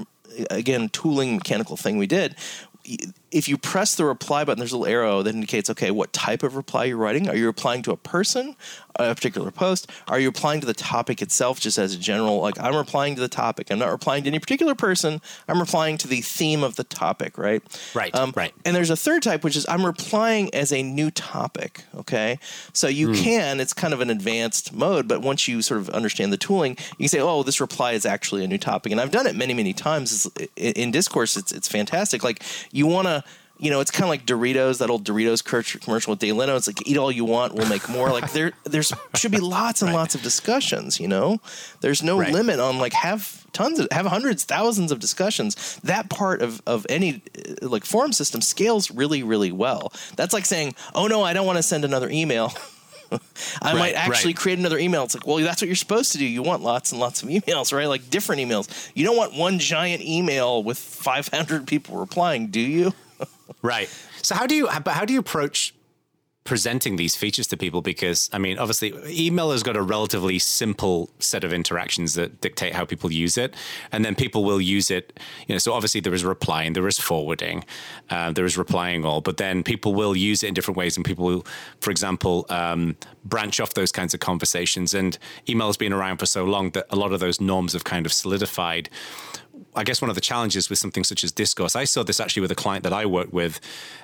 again 0.51 0.89
tooling 0.89 1.37
mechanical 1.37 1.77
thing 1.77 1.97
we 1.97 2.07
did 2.07 2.35
if 3.35 3.49
you 3.49 3.59
press 3.59 3.97
the 3.97 4.05
reply 4.05 4.45
button, 4.45 4.59
there's 4.61 4.73
a 4.73 4.79
little 4.79 4.93
arrow 4.93 5.23
that 5.23 5.35
indicates, 5.35 5.69
okay, 5.71 5.91
what 5.91 6.13
type 6.13 6.43
of 6.43 6.55
reply 6.55 6.85
you're 6.85 6.97
writing. 6.97 7.29
Are 7.29 7.35
you 7.35 7.47
replying 7.47 7.83
to 7.83 7.91
a 7.91 7.97
person, 7.97 8.55
a 8.97 9.15
particular 9.15 9.51
post? 9.51 9.91
Are 10.07 10.21
you 10.21 10.29
replying 10.29 10.61
to 10.61 10.67
the 10.67 10.75
topic 10.75 11.21
itself, 11.21 11.59
just 11.59 11.79
as 11.79 11.95
a 11.95 11.99
general, 11.99 12.41
like 12.41 12.61
I'm 12.61 12.77
replying 12.77 13.17
to 13.17 13.21
the 13.21 13.29
topic. 13.29 13.71
I'm 13.71 13.79
not 13.79 13.91
replying 13.91 14.23
to 14.25 14.29
any 14.29 14.39
particular 14.39 14.75
person. 14.75 15.21
I'm 15.49 15.59
replying 15.59 15.99
to 15.99 16.09
the 16.09 16.21
theme 16.21 16.63
of 16.63 16.77
the 16.77 16.85
topic, 16.85 17.37
right? 17.39 17.63
Right. 17.95 18.15
Um, 18.15 18.33
right. 18.37 18.53
And 18.65 18.77
there's 18.77 18.91
a 18.91 18.97
third 18.97 19.23
type, 19.23 19.43
which 19.43 19.57
is 19.57 19.67
I'm 19.69 19.85
replying 19.85 20.55
as 20.55 20.73
a 20.73 20.83
new 20.83 21.11
topic. 21.11 21.85
Okay. 21.97 22.39
So 22.73 22.87
you 22.87 23.09
mm. 23.09 23.17
can, 23.17 23.59
it's 23.59 23.73
kind 23.73 23.95
of 23.95 24.01
an 24.01 24.11
advanced 24.11 24.73
mode, 24.73 25.09
but 25.09 25.23
once 25.23 25.49
you 25.49 25.61
sort 25.63 25.81
of 25.81 25.91
understand 25.91 26.33
the 26.33 26.37
tooling, 26.37 26.77
you 26.99 27.05
can 27.05 27.09
say, 27.09 27.21
oh, 27.21 27.43
this 27.43 27.61
reply 27.61 27.93
is 27.93 28.07
actually 28.07 28.45
a 28.45 28.49
new 28.49 28.59
topic. 28.59 28.93
And 28.93 29.01
I've 29.01 29.11
done 29.11 29.27
it 29.27 29.35
many, 29.35 29.55
many 29.55 29.73
times 29.73 30.31
in 30.55 30.93
discourse. 30.93 31.37
It's, 31.37 31.51
it's 31.51 31.67
fantastic. 31.67 32.23
Like 32.23 32.45
you 32.75 32.87
want 32.87 33.07
to, 33.07 33.25
you 33.57 33.71
know, 33.71 33.81
it's 33.81 33.93
kind 33.93 34.03
of 34.03 34.11
like 34.11 34.27
Doritos, 34.27 34.79
that 34.79 34.91
old 34.91 35.05
Doritos 35.05 35.43
commercial 35.81 36.11
with 36.11 36.21
Jay 36.21 36.33
Leno. 36.33 36.57
It's 36.57 36.67
like 36.67 36.87
eat 36.87 36.97
all 36.97 37.11
you 37.11 37.25
want, 37.25 37.55
we'll 37.55 37.69
make 37.69 37.89
more. 37.89 38.11
Like 38.11 38.33
there, 38.33 38.53
there's 38.65 38.93
should 39.15 39.31
be 39.31 39.39
lots 39.39 39.81
and 39.81 39.91
right. 39.91 39.97
lots 39.97 40.15
of 40.17 40.23
discussions. 40.23 40.99
You 40.99 41.07
know, 41.07 41.41
there's 41.81 42.03
no 42.03 42.19
right. 42.19 42.33
limit 42.33 42.59
on 42.59 42.79
like 42.79 42.93
have 42.93 43.47
tons 43.53 43.79
of 43.79 43.87
have 43.93 44.07
hundreds, 44.07 44.45
thousands 44.45 44.91
of 44.91 44.99
discussions. 44.99 45.79
That 45.85 46.11
part 46.11 46.43
of 46.43 46.61
of 46.67 46.85
any 46.89 47.23
uh, 47.63 47.69
like 47.69 47.85
forum 47.85 48.13
system 48.13 48.41
scales 48.41 48.91
really, 48.91 49.23
really 49.23 49.53
well. 49.53 49.93
That's 50.17 50.35
like 50.35 50.47
saying, 50.47 50.75
oh 50.95 51.07
no, 51.07 51.23
I 51.23 51.33
don't 51.33 51.47
want 51.47 51.59
to 51.59 51.63
send 51.63 51.85
another 51.85 52.11
email. 52.11 52.53
I 53.13 53.19
right, 53.63 53.79
might 53.79 53.95
actually 53.95 54.33
right. 54.33 54.37
create 54.37 54.59
another 54.59 54.79
email. 54.79 55.05
It's 55.05 55.15
like, 55.15 55.27
well, 55.27 55.37
that's 55.39 55.61
what 55.61 55.69
you're 55.69 55.77
supposed 55.77 56.13
to 56.13 56.19
do. 56.19 56.25
You 56.25 56.43
want 56.43 56.63
lots 56.63 56.93
and 56.93 57.01
lots 57.01 57.23
of 57.23 57.29
emails, 57.29 57.73
right? 57.73 57.87
Like 57.87 58.11
different 58.11 58.43
emails. 58.43 58.91
You 58.95 59.05
don't 59.05 59.17
want 59.17 59.35
one 59.35 59.59
giant 59.59 60.03
email 60.03 60.63
with 60.63 60.79
500 60.79 61.67
people 61.67 61.97
replying, 61.97 62.49
do 62.49 62.61
you? 62.61 62.93
right. 63.63 63.89
So 64.23 64.35
how 64.35 64.47
do 64.47 64.55
you 64.55 64.67
how 64.69 65.05
do 65.05 65.13
you 65.13 65.21
approach 65.21 65.75
presenting 66.45 66.97
these 66.97 67.17
features 67.17 67.47
to 67.47 67.57
people 67.57 67.81
because 67.81 68.29
I 68.33 68.39
mean, 68.39 68.59
obviously, 68.59 68.93
email 69.07 69.51
has 69.51 69.63
got 69.63 69.77
a 69.77 69.83
relatively 69.83 70.39
simple 70.39 71.11
set 71.19 71.43
of 71.43 71.53
interactions 71.53 72.15
that 72.15 72.41
dictate 72.43 72.75
how 72.75 72.85
people 72.85 73.11
use 73.11 73.39
it, 73.39 73.55
and 73.91 74.05
then 74.05 74.15
people 74.15 74.45
will 74.45 74.61
use 74.61 74.91
it. 74.91 75.19
You 75.47 75.55
know, 75.55 75.59
so 75.59 75.73
obviously 75.73 76.01
there 76.01 76.15
is 76.15 76.25
replying, 76.25 76.75
there 76.75 76.87
is 76.87 76.99
forwarding, 76.99 77.65
uh, 78.11 78.33
there 78.33 78.45
is 78.45 78.59
replying 78.59 79.05
all, 79.05 79.23
but 79.23 79.39
then 79.39 79.63
people 79.63 79.95
will 79.95 80.15
use 80.15 80.43
it 80.43 80.49
in 80.49 80.55
different 80.55 80.77
ways, 80.77 80.97
and 80.97 81.05
people 81.05 81.25
will, 81.25 81.47
for 81.81 81.91
example, 81.91 82.47
um, 82.51 82.97
branch 83.25 83.59
off 83.59 83.75
those 83.75 83.91
kinds 83.91 84.13
of 84.13 84.21
conversations. 84.21 84.93
And 84.93 85.19
email 85.49 85.69
has 85.69 85.79
been 85.79 85.93
around 85.93 86.19
for 86.19 86.27
so 86.27 86.45
long 86.45 86.71
that 86.71 86.87
a 86.91 86.97
lot 86.97 87.13
of 87.13 87.21
those 87.21 87.41
norms 87.41 87.73
have 87.73 87.85
kind 87.85 88.05
of 88.05 88.13
solidified. 88.13 88.91
I 89.75 89.85
guess 89.85 90.01
one 90.01 90.09
of 90.09 90.15
the 90.15 90.21
challenges 90.21 90.71
with 90.71 90.79
something 90.79 91.05
such 91.05 91.25
as 91.25 91.33
discourse, 91.33 91.75
I 91.77 91.85
saw 91.85 92.03
this 92.03 92.21
actually 92.21 92.43
with 92.43 92.53
a 92.53 92.57
client 92.57 92.85
that 92.85 92.93
I 92.93 93.07
worked 93.07 93.33
with 93.33 93.61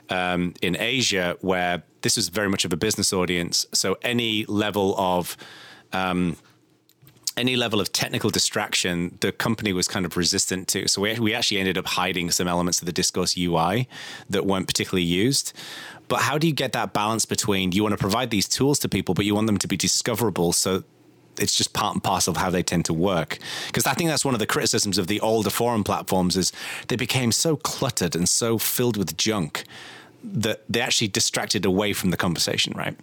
um, 0.09 0.55
in 0.63 0.77
Asia, 0.77 1.37
where 1.41 1.83
this 2.03 2.17
was 2.17 2.29
very 2.29 2.49
much 2.49 2.65
of 2.65 2.73
a 2.73 2.77
business 2.77 3.13
audience. 3.13 3.67
So 3.73 3.97
any 4.03 4.45
level 4.47 4.95
of 4.99 5.37
um, 5.93 6.37
any 7.37 7.57
level 7.57 7.81
of 7.81 7.93
technical 7.93 8.31
distraction, 8.31 9.17
the 9.21 9.33
company 9.33 9.73
was 9.73 9.89
kind 9.89 10.05
of 10.05 10.17
resistant 10.17 10.69
to. 10.69 10.89
So 10.89 11.01
we, 11.01 11.19
we 11.19 11.35
actually 11.35 11.59
ended 11.59 11.79
up 11.79 11.87
hiding 11.87 12.31
some 12.31 12.47
elements 12.47 12.81
of 12.81 12.87
the 12.87 12.93
discourse 12.93 13.37
UI 13.37 13.89
that 14.29 14.45
weren't 14.45 14.67
particularly 14.67 15.05
used. 15.05 15.53
But 16.09 16.23
how 16.23 16.39
do 16.39 16.47
you 16.47 16.53
get 16.53 16.73
that 16.73 16.93
balance 16.93 17.25
between 17.25 17.73
you 17.73 17.83
want 17.83 17.93
to 17.93 17.99
provide 17.99 18.31
these 18.31 18.49
tools 18.49 18.79
to 18.81 18.89
people, 18.89 19.15
but 19.15 19.25
you 19.25 19.35
want 19.35 19.47
them 19.47 19.59
to 19.59 19.69
be 19.69 19.77
discoverable 19.77 20.53
so 20.53 20.85
it's 21.41 21.57
just 21.57 21.73
part 21.73 21.95
and 21.95 22.03
parcel 22.03 22.33
of 22.33 22.37
how 22.37 22.51
they 22.51 22.63
tend 22.63 22.85
to 22.85 22.93
work. 22.93 23.39
Because 23.67 23.87
I 23.87 23.95
think 23.95 24.11
that's 24.11 24.25
one 24.25 24.35
of 24.35 24.41
the 24.41 24.47
criticisms 24.47 24.99
of 24.99 25.07
the 25.07 25.21
older 25.21 25.51
forum 25.51 25.85
platforms 25.85 26.37
is 26.37 26.53
they 26.89 26.97
became 26.97 27.33
so 27.33 27.57
cluttered 27.57 28.15
and 28.15 28.29
so 28.29 28.59
filled 28.59 28.97
with 28.97 29.17
junk 29.17 29.65
that 30.23 30.63
they 30.69 30.81
actually 30.81 31.09
distracted 31.09 31.65
away 31.65 31.93
from 31.93 32.11
the 32.11 32.17
conversation, 32.17 32.75
right? 32.77 32.97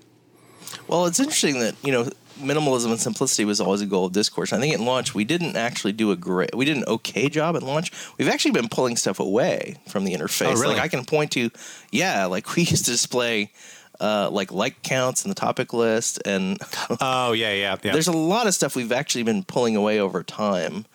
Well, 0.87 1.05
it's 1.05 1.19
interesting 1.19 1.59
that, 1.59 1.75
you 1.83 1.91
know, 1.91 2.09
minimalism 2.39 2.91
and 2.91 2.99
simplicity 2.99 3.45
was 3.45 3.59
always 3.59 3.81
a 3.81 3.85
goal 3.85 4.05
of 4.05 4.13
discourse. 4.13 4.53
I 4.53 4.59
think 4.59 4.73
at 4.73 4.79
launch 4.79 5.15
we 5.15 5.23
didn't 5.23 5.55
actually 5.55 5.93
do 5.93 6.11
a 6.11 6.15
great, 6.15 6.53
we 6.55 6.65
did 6.65 6.77
an 6.77 6.83
okay 6.87 7.29
job 7.29 7.55
at 7.55 7.63
launch. 7.63 7.91
We've 8.17 8.29
actually 8.29 8.51
been 8.51 8.69
pulling 8.69 8.95
stuff 8.95 9.19
away 9.19 9.77
from 9.87 10.05
the 10.05 10.13
interface. 10.13 10.55
Oh, 10.55 10.61
really? 10.61 10.75
Like 10.75 10.83
I 10.83 10.87
can 10.87 11.03
point 11.05 11.31
to, 11.31 11.49
yeah, 11.91 12.25
like 12.25 12.55
we 12.55 12.63
used 12.63 12.85
to 12.85 12.91
display 12.91 13.51
uh, 13.99 14.29
like 14.31 14.51
like 14.51 14.81
counts 14.83 15.25
in 15.25 15.29
the 15.29 15.35
topic 15.35 15.73
list, 15.73 16.19
and 16.25 16.59
oh 17.01 17.33
yeah, 17.33 17.53
yeah, 17.53 17.77
yeah. 17.81 17.93
There's 17.93 18.07
a 18.07 18.13
lot 18.13 18.47
of 18.47 18.53
stuff 18.53 18.75
we've 18.75 18.91
actually 18.91 19.23
been 19.23 19.43
pulling 19.43 19.75
away 19.75 19.99
over 19.99 20.23
time. 20.23 20.85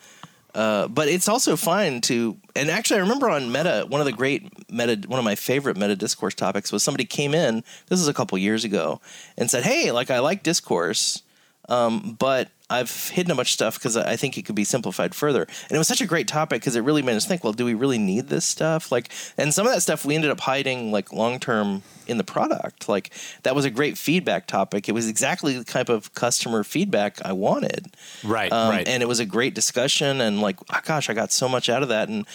Uh, 0.55 0.87
but 0.87 1.07
it's 1.07 1.27
also 1.27 1.55
fine 1.55 1.99
to, 1.99 2.37
and 2.55 2.69
actually, 2.69 2.97
I 2.97 3.01
remember 3.01 3.27
on 3.27 3.51
Meta, 3.51 3.85
one 3.89 4.01
of 4.01 4.05
the 4.05 4.11
great 4.11 4.71
Meta, 4.71 5.07
one 5.07 5.17
of 5.17 5.25
my 5.25 5.33
favorite 5.33 5.77
Meta 5.77 5.95
discourse 5.95 6.35
topics 6.35 6.71
was 6.71 6.83
somebody 6.83 7.05
came 7.05 7.33
in. 7.33 7.63
This 7.87 7.99
is 7.99 8.07
a 8.07 8.13
couple 8.13 8.37
years 8.37 8.63
ago, 8.63 9.01
and 9.35 9.49
said, 9.49 9.63
"Hey, 9.63 9.91
like 9.91 10.11
I 10.11 10.19
like 10.19 10.43
discourse, 10.43 11.23
um, 11.69 12.15
but 12.19 12.49
I've 12.73 13.09
hidden 13.09 13.31
a 13.31 13.35
bunch 13.35 13.49
of 13.49 13.53
stuff 13.53 13.75
because 13.75 13.95
I 13.95 14.15
think 14.15 14.37
it 14.37 14.45
could 14.45 14.55
be 14.55 14.63
simplified 14.63 15.13
further. 15.13 15.43
And 15.43 15.71
it 15.71 15.77
was 15.77 15.87
such 15.87 16.01
a 16.01 16.05
great 16.05 16.27
topic 16.27 16.61
because 16.61 16.75
it 16.75 16.81
really 16.81 17.01
made 17.01 17.15
us 17.15 17.25
think, 17.25 17.43
well, 17.43 17.53
do 17.53 17.65
we 17.65 17.73
really 17.73 17.97
need 17.97 18.27
this 18.27 18.45
stuff? 18.45 18.91
Like, 18.91 19.09
and 19.37 19.53
some 19.53 19.65
of 19.65 19.73
that 19.73 19.81
stuff 19.81 20.05
we 20.05 20.15
ended 20.15 20.31
up 20.31 20.39
hiding 20.41 20.91
like 20.91 21.13
long 21.13 21.39
term 21.39 21.83
in 22.07 22.17
the 22.17 22.23
product. 22.23 22.89
Like, 22.89 23.11
that 23.43 23.55
was 23.55 23.65
a 23.65 23.69
great 23.69 23.97
feedback 23.97 24.47
topic. 24.47 24.89
It 24.89 24.93
was 24.93 25.07
exactly 25.07 25.57
the 25.57 25.63
type 25.63 25.89
of 25.89 26.13
customer 26.13 26.63
feedback 26.63 27.23
I 27.23 27.33
wanted. 27.33 27.95
Right. 28.23 28.51
Um, 28.51 28.69
right. 28.69 28.87
And 28.87 29.03
it 29.03 29.07
was 29.07 29.19
a 29.19 29.25
great 29.25 29.53
discussion. 29.53 30.19
And 30.19 30.41
like, 30.41 30.57
oh, 30.73 30.79
gosh, 30.83 31.09
I 31.09 31.13
got 31.13 31.31
so 31.31 31.47
much 31.47 31.69
out 31.69 31.83
of 31.83 31.89
that. 31.89 32.09
And, 32.09 32.25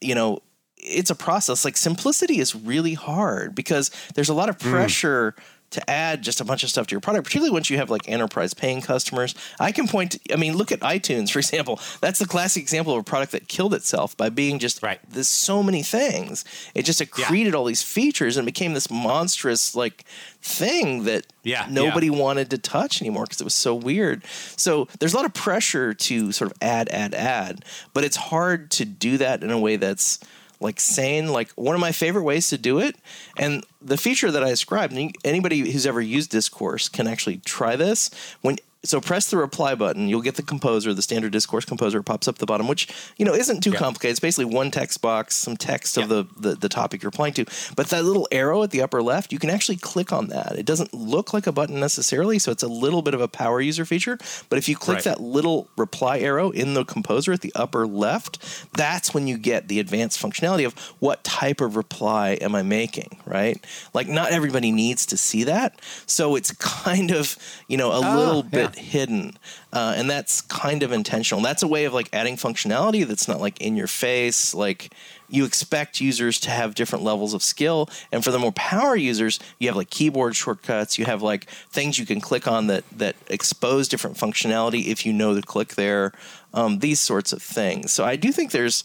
you 0.00 0.14
know, 0.14 0.40
it's 0.76 1.10
a 1.10 1.14
process. 1.14 1.64
Like, 1.64 1.76
simplicity 1.76 2.38
is 2.38 2.54
really 2.54 2.94
hard 2.94 3.54
because 3.54 3.90
there's 4.14 4.28
a 4.28 4.34
lot 4.34 4.48
of 4.48 4.60
hmm. 4.60 4.70
pressure. 4.70 5.32
Mm 5.32 5.42
to 5.70 5.90
add 5.90 6.22
just 6.22 6.40
a 6.40 6.44
bunch 6.44 6.62
of 6.62 6.70
stuff 6.70 6.86
to 6.86 6.94
your 6.94 7.00
product, 7.00 7.24
particularly 7.24 7.52
once 7.52 7.68
you 7.68 7.76
have 7.76 7.90
like 7.90 8.08
enterprise 8.08 8.54
paying 8.54 8.80
customers. 8.80 9.34
I 9.60 9.72
can 9.72 9.86
point 9.86 10.12
to, 10.12 10.32
I 10.32 10.36
mean, 10.36 10.56
look 10.56 10.72
at 10.72 10.80
iTunes, 10.80 11.30
for 11.30 11.38
example. 11.38 11.80
That's 12.00 12.18
the 12.18 12.26
classic 12.26 12.62
example 12.62 12.94
of 12.94 13.00
a 13.00 13.04
product 13.04 13.32
that 13.32 13.48
killed 13.48 13.74
itself 13.74 14.16
by 14.16 14.30
being 14.30 14.58
just 14.58 14.82
right. 14.82 15.00
there's 15.08 15.28
so 15.28 15.62
many 15.62 15.82
things. 15.82 16.44
It 16.74 16.84
just 16.84 17.00
accreted 17.00 17.52
yeah. 17.52 17.58
all 17.58 17.64
these 17.64 17.82
features 17.82 18.36
and 18.36 18.46
became 18.46 18.74
this 18.74 18.90
monstrous 18.90 19.74
like 19.74 20.04
thing 20.40 21.04
that 21.04 21.26
yeah, 21.42 21.66
nobody 21.70 22.06
yeah. 22.06 22.18
wanted 22.18 22.50
to 22.50 22.58
touch 22.58 23.02
anymore 23.02 23.24
because 23.24 23.40
it 23.40 23.44
was 23.44 23.54
so 23.54 23.74
weird. 23.74 24.24
So 24.56 24.88
there's 24.98 25.12
a 25.12 25.16
lot 25.16 25.26
of 25.26 25.34
pressure 25.34 25.94
to 25.94 26.32
sort 26.32 26.50
of 26.50 26.56
add, 26.62 26.88
add, 26.90 27.14
add, 27.14 27.64
but 27.92 28.04
it's 28.04 28.16
hard 28.16 28.70
to 28.72 28.84
do 28.84 29.18
that 29.18 29.42
in 29.42 29.50
a 29.50 29.58
way 29.58 29.76
that's 29.76 30.18
like 30.60 30.80
sane. 30.80 31.28
Like 31.28 31.50
one 31.52 31.74
of 31.74 31.80
my 31.80 31.92
favorite 31.92 32.24
ways 32.24 32.48
to 32.48 32.58
do 32.58 32.78
it, 32.78 32.96
and 33.38 33.64
the 33.80 33.96
feature 33.96 34.30
that 34.30 34.42
I 34.44 34.50
described. 34.50 34.96
Anybody 35.24 35.70
who's 35.70 35.86
ever 35.86 36.00
used 36.00 36.30
Discourse 36.30 36.88
can 36.88 37.06
actually 37.06 37.38
try 37.38 37.76
this. 37.76 38.10
When 38.40 38.56
so 38.84 39.00
press 39.00 39.28
the 39.28 39.36
reply 39.36 39.74
button. 39.74 40.08
You'll 40.08 40.22
get 40.22 40.36
the 40.36 40.42
composer, 40.42 40.94
the 40.94 41.02
standard 41.02 41.32
discourse 41.32 41.64
composer 41.64 42.02
pops 42.02 42.28
up 42.28 42.36
at 42.36 42.38
the 42.38 42.46
bottom, 42.46 42.68
which 42.68 42.88
you 43.16 43.24
know 43.24 43.34
isn't 43.34 43.60
too 43.60 43.72
yeah. 43.72 43.78
complicated. 43.78 44.12
It's 44.12 44.20
basically 44.20 44.44
one 44.44 44.70
text 44.70 45.02
box, 45.02 45.34
some 45.34 45.56
text 45.56 45.96
yeah. 45.96 46.04
of 46.04 46.08
the, 46.08 46.26
the, 46.36 46.54
the 46.54 46.68
topic 46.68 47.02
you're 47.02 47.08
replying 47.08 47.34
to. 47.34 47.44
But 47.74 47.88
that 47.88 48.04
little 48.04 48.28
arrow 48.30 48.62
at 48.62 48.70
the 48.70 48.82
upper 48.82 49.02
left, 49.02 49.32
you 49.32 49.38
can 49.40 49.50
actually 49.50 49.76
click 49.76 50.12
on 50.12 50.28
that. 50.28 50.56
It 50.56 50.64
doesn't 50.64 50.94
look 50.94 51.32
like 51.32 51.46
a 51.46 51.52
button 51.52 51.80
necessarily, 51.80 52.38
so 52.38 52.52
it's 52.52 52.62
a 52.62 52.68
little 52.68 53.02
bit 53.02 53.14
of 53.14 53.20
a 53.20 53.28
power 53.28 53.60
user 53.60 53.84
feature. 53.84 54.16
But 54.48 54.58
if 54.58 54.68
you 54.68 54.76
click 54.76 54.96
right. 54.96 55.04
that 55.04 55.20
little 55.20 55.68
reply 55.76 56.20
arrow 56.20 56.50
in 56.50 56.74
the 56.74 56.84
composer 56.84 57.32
at 57.32 57.40
the 57.40 57.52
upper 57.56 57.84
left, 57.84 58.38
that's 58.74 59.12
when 59.12 59.26
you 59.26 59.38
get 59.38 59.66
the 59.66 59.80
advanced 59.80 60.22
functionality 60.22 60.64
of 60.64 60.78
what 61.00 61.24
type 61.24 61.60
of 61.60 61.74
reply 61.74 62.38
am 62.40 62.54
I 62.54 62.62
making, 62.62 63.18
right? 63.26 63.62
Like 63.92 64.06
not 64.06 64.30
everybody 64.30 64.70
needs 64.70 65.04
to 65.06 65.16
see 65.16 65.44
that, 65.44 65.80
so 66.06 66.36
it's 66.36 66.52
kind 66.58 67.10
of 67.10 67.36
you 67.66 67.76
know 67.76 67.90
a 67.90 67.96
oh, 67.96 68.16
little 68.16 68.42
bit 68.44 68.67
hidden, 68.76 69.36
uh, 69.72 69.94
and 69.96 70.08
that's 70.08 70.40
kind 70.40 70.82
of 70.82 70.92
intentional. 70.92 71.42
That's 71.42 71.62
a 71.62 71.68
way 71.68 71.84
of 71.84 71.92
like 71.92 72.08
adding 72.12 72.36
functionality 72.36 73.06
that's 73.06 73.28
not 73.28 73.40
like 73.40 73.60
in 73.60 73.76
your 73.76 73.86
face. 73.86 74.54
Like 74.54 74.92
you 75.28 75.44
expect 75.44 76.00
users 76.00 76.40
to 76.40 76.50
have 76.50 76.74
different 76.74 77.04
levels 77.04 77.34
of 77.34 77.42
skill, 77.42 77.88
and 78.12 78.24
for 78.24 78.30
the 78.30 78.38
more 78.38 78.52
power 78.52 78.96
users, 78.96 79.38
you 79.58 79.68
have 79.68 79.76
like 79.76 79.90
keyboard 79.90 80.36
shortcuts. 80.36 80.98
You 80.98 81.04
have 81.04 81.22
like 81.22 81.44
things 81.70 81.98
you 81.98 82.06
can 82.06 82.20
click 82.20 82.46
on 82.46 82.66
that 82.68 82.84
that 82.96 83.16
expose 83.28 83.88
different 83.88 84.16
functionality 84.16 84.86
if 84.86 85.04
you 85.06 85.12
know 85.12 85.34
to 85.34 85.42
click 85.42 85.74
there. 85.74 86.12
Um, 86.54 86.78
these 86.78 86.98
sorts 86.98 87.32
of 87.32 87.42
things. 87.42 87.92
So 87.92 88.04
I 88.04 88.16
do 88.16 88.32
think 88.32 88.52
there's 88.52 88.82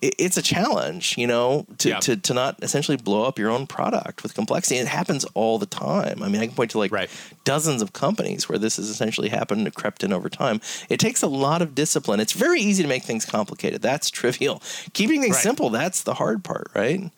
it's 0.00 0.36
a 0.36 0.42
challenge, 0.42 1.16
you 1.18 1.26
know, 1.26 1.66
to, 1.78 1.88
yeah. 1.88 1.98
to, 2.00 2.16
to 2.16 2.34
not 2.34 2.62
essentially 2.62 2.96
blow 2.96 3.24
up 3.24 3.38
your 3.38 3.50
own 3.50 3.66
product 3.66 4.22
with 4.22 4.34
complexity. 4.34 4.76
It 4.76 4.86
happens 4.86 5.24
all 5.34 5.58
the 5.58 5.66
time. 5.66 6.22
I 6.22 6.28
mean, 6.28 6.40
I 6.40 6.46
can 6.46 6.54
point 6.54 6.70
to 6.72 6.78
like 6.78 6.92
right. 6.92 7.10
dozens 7.44 7.82
of 7.82 7.92
companies 7.92 8.48
where 8.48 8.58
this 8.58 8.76
has 8.76 8.88
essentially 8.88 9.28
happened 9.28 9.66
and 9.66 9.74
crept 9.74 10.04
in 10.04 10.12
over 10.12 10.28
time. 10.28 10.60
It 10.88 11.00
takes 11.00 11.22
a 11.22 11.26
lot 11.26 11.62
of 11.62 11.74
discipline. 11.74 12.20
It's 12.20 12.32
very 12.32 12.60
easy 12.60 12.82
to 12.82 12.88
make 12.88 13.02
things 13.02 13.24
complicated. 13.24 13.82
That's 13.82 14.10
trivial. 14.10 14.62
Keeping 14.92 15.20
things 15.20 15.36
right. 15.36 15.42
simple, 15.42 15.70
that's 15.70 16.04
the 16.04 16.14
hard 16.14 16.44
part, 16.44 16.70
right? 16.74 17.10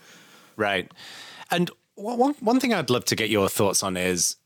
Right. 0.57 0.91
And 1.51 1.71
one, 1.97 2.35
one 2.41 2.61
thing 2.61 2.73
I'd 2.73 2.89
love 2.89 3.05
to 3.07 3.17
get 3.17 3.29
your 3.29 3.49
thoughts 3.49 3.83
on 3.83 3.97
is 3.97 4.37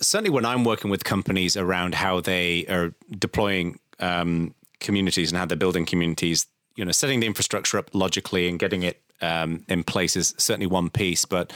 certainly 0.00 0.30
when 0.30 0.44
I'm 0.44 0.64
working 0.64 0.90
with 0.90 1.04
companies 1.04 1.56
around 1.56 1.94
how 1.94 2.20
they 2.20 2.66
are 2.66 2.94
deploying 3.16 3.78
um, 4.00 4.54
communities 4.80 5.30
and 5.30 5.38
how 5.38 5.46
they're 5.46 5.56
building 5.56 5.86
communities 5.86 6.46
you 6.76 6.84
know, 6.84 6.92
setting 6.92 7.20
the 7.20 7.26
infrastructure 7.26 7.78
up 7.78 7.90
logically 7.94 8.48
and 8.48 8.58
getting 8.58 8.82
it 8.82 9.00
um, 9.20 9.64
in 9.68 9.84
place 9.84 10.16
is 10.16 10.34
certainly 10.38 10.66
one 10.66 10.90
piece. 10.90 11.24
But 11.24 11.52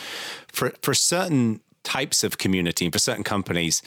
for 0.48 0.72
for 0.83 0.94
certain 0.94 1.61
types 1.85 2.24
of 2.24 2.38
community 2.38 2.85
and 2.85 2.92
for 2.92 2.98
certain 2.98 3.24
companies, 3.24 3.83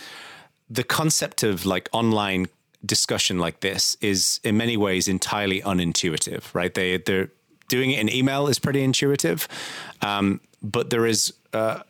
the 0.70 0.84
concept 0.84 1.44
of 1.44 1.66
like 1.66 1.90
online 1.92 2.48
discussion 2.86 3.38
like 3.38 3.60
this 3.60 3.96
is 4.02 4.40
in 4.44 4.58
many 4.58 4.78
ways 4.78 5.08
entirely 5.08 5.62
unintuitive, 5.62 6.54
right? 6.54 6.74
They 6.74 6.98
they're 6.98 7.30
doing 7.68 7.92
it 7.92 8.00
in 8.00 8.10
email 8.10 8.48
is 8.48 8.60
pretty 8.60 8.84
intuitive, 8.84 9.48
um, 10.02 10.42
but 10.62 10.90
there 10.90 11.06
is 11.06 11.34
uh, 11.54 11.82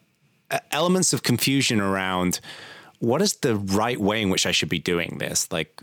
elements 0.71 1.13
of 1.13 1.23
confusion 1.23 1.79
around 1.81 2.39
what 2.99 3.21
is 3.21 3.33
the 3.37 3.55
right 3.55 3.99
way 3.99 4.21
in 4.21 4.29
which 4.29 4.45
I 4.45 4.51
should 4.51 4.69
be 4.69 4.79
doing 4.79 5.17
this. 5.17 5.51
Like 5.51 5.81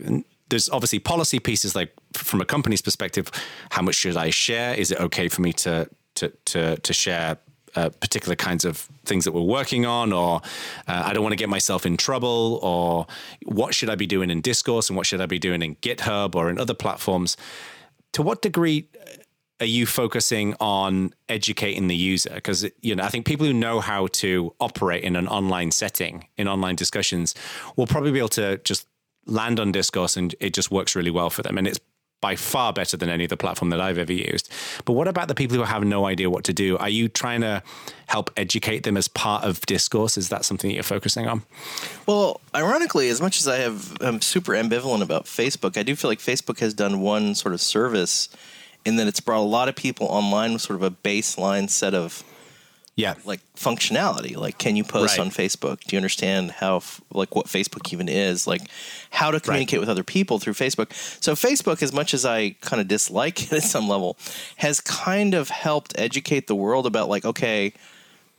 there's 0.49 0.69
obviously 0.69 0.99
policy 0.99 1.39
pieces 1.39 1.75
like 1.75 1.93
from 2.13 2.41
a 2.41 2.45
company's 2.45 2.81
perspective, 2.81 3.31
how 3.71 3.81
much 3.81 3.95
should 3.95 4.17
I 4.17 4.29
share? 4.29 4.73
Is 4.73 4.91
it 4.91 4.99
okay 4.99 5.29
for 5.29 5.41
me 5.41 5.53
to 5.53 5.89
to 6.15 6.29
to 6.45 6.77
to 6.77 6.93
share 6.93 7.37
uh, 7.75 7.89
particular 8.01 8.35
kinds 8.35 8.65
of 8.65 8.89
things 9.05 9.25
that 9.25 9.31
we're 9.31 9.41
working 9.41 9.85
on, 9.85 10.11
or 10.11 10.41
uh, 10.87 11.03
I 11.05 11.13
don't 11.13 11.23
want 11.23 11.33
to 11.33 11.37
get 11.37 11.49
myself 11.49 11.85
in 11.85 11.97
trouble, 11.97 12.59
or 12.63 13.07
what 13.45 13.73
should 13.75 13.89
I 13.89 13.95
be 13.95 14.07
doing 14.07 14.29
in 14.29 14.41
Discourse 14.41 14.89
and 14.89 14.97
what 14.97 15.05
should 15.05 15.21
I 15.21 15.27
be 15.27 15.39
doing 15.39 15.61
in 15.61 15.75
GitHub 15.75 16.35
or 16.35 16.49
in 16.49 16.59
other 16.59 16.73
platforms? 16.73 17.37
To 18.13 18.23
what 18.23 18.41
degree 18.41 18.87
are 19.59 19.65
you 19.67 19.85
focusing 19.85 20.55
on 20.59 21.13
educating 21.27 21.87
the 21.87 21.95
user? 21.95 22.31
Because 22.33 22.65
you 22.81 22.95
know, 22.95 23.03
I 23.03 23.09
think 23.09 23.25
people 23.25 23.45
who 23.45 23.53
know 23.53 23.81
how 23.81 24.07
to 24.07 24.53
operate 24.59 25.03
in 25.03 25.15
an 25.15 25.27
online 25.27 25.71
setting, 25.71 26.27
in 26.37 26.47
online 26.47 26.75
discussions, 26.75 27.35
will 27.75 27.87
probably 27.87 28.11
be 28.11 28.19
able 28.19 28.29
to 28.29 28.57
just 28.59 28.87
land 29.29 29.59
on 29.59 29.71
Discourse 29.71 30.17
and 30.17 30.35
it 30.39 30.53
just 30.53 30.71
works 30.71 30.95
really 30.95 31.11
well 31.11 31.29
for 31.29 31.41
them. 31.41 31.57
And 31.57 31.67
it's 31.67 31.79
by 32.21 32.35
far 32.35 32.73
better 32.73 32.97
than 32.97 33.09
any 33.09 33.23
other 33.23 33.35
platform 33.35 33.69
that 33.69 33.79
I've 33.79 33.97
ever 33.97 34.11
used. 34.11 34.51
But 34.85 34.93
what 34.93 35.07
about 35.07 35.27
the 35.27 35.35
people 35.35 35.55
who 35.55 35.63
have 35.63 35.83
no 35.83 36.05
idea 36.05 36.29
what 36.29 36.43
to 36.45 36.53
do? 36.53 36.77
Are 36.77 36.89
you 36.89 37.07
trying 37.07 37.41
to 37.41 37.63
help 38.07 38.31
educate 38.35 38.83
them 38.83 38.97
as 38.97 39.07
part 39.07 39.43
of 39.43 39.61
discourse? 39.61 40.17
Is 40.17 40.29
that 40.29 40.43
something 40.43 40.69
that 40.69 40.73
you're 40.73 40.83
focusing 40.83 41.27
on? 41.27 41.43
Well, 42.05 42.41
ironically, 42.53 43.09
as 43.09 43.21
much 43.21 43.39
as 43.39 43.47
I 43.47 43.57
have, 43.57 43.95
I'm 44.01 44.21
super 44.21 44.53
ambivalent 44.53 45.01
about 45.01 45.25
Facebook. 45.25 45.77
I 45.77 45.83
do 45.83 45.95
feel 45.95 46.11
like 46.11 46.19
Facebook 46.19 46.59
has 46.59 46.73
done 46.73 46.99
one 46.99 47.35
sort 47.35 47.53
of 47.53 47.61
service 47.61 48.29
in 48.85 48.97
that 48.97 49.07
it's 49.07 49.19
brought 49.19 49.39
a 49.39 49.41
lot 49.41 49.69
of 49.69 49.75
people 49.75 50.07
online 50.07 50.53
with 50.53 50.61
sort 50.61 50.75
of 50.75 50.83
a 50.83 50.91
baseline 50.91 51.69
set 51.69 51.93
of 51.93 52.23
yeah 52.99 53.15
like 53.23 53.39
functionality 53.55 54.35
like 54.35 54.57
can 54.57 54.75
you 54.75 54.83
post 54.83 55.17
right. 55.17 55.25
on 55.25 55.31
facebook 55.31 55.79
do 55.81 55.95
you 55.95 55.97
understand 55.97 56.51
how 56.51 56.81
like 57.13 57.33
what 57.33 57.45
facebook 57.45 57.91
even 57.93 58.09
is 58.09 58.45
like 58.45 58.61
how 59.11 59.31
to 59.31 59.39
communicate 59.39 59.77
right. 59.77 59.81
with 59.81 59.89
other 59.89 60.03
people 60.03 60.37
through 60.37 60.53
facebook 60.53 60.91
so 61.21 61.33
facebook 61.33 61.81
as 61.81 61.93
much 61.93 62.13
as 62.13 62.25
i 62.25 62.49
kind 62.61 62.81
of 62.81 62.87
dislike 62.87 63.41
it 63.51 63.53
at 63.53 63.63
some 63.63 63.87
level 63.87 64.17
has 64.57 64.81
kind 64.81 65.33
of 65.33 65.49
helped 65.49 65.97
educate 65.97 66.47
the 66.47 66.55
world 66.55 66.85
about 66.85 67.07
like 67.07 67.23
okay 67.23 67.73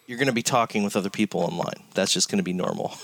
you're 0.07 0.19
going 0.19 0.27
to 0.27 0.33
be 0.33 0.43
talking 0.43 0.85
with 0.85 0.95
other 0.95 1.11
people 1.11 1.41
online 1.41 1.83
that's 1.95 2.13
just 2.13 2.31
going 2.31 2.39
to 2.39 2.45
be 2.45 2.53
normal 2.53 2.95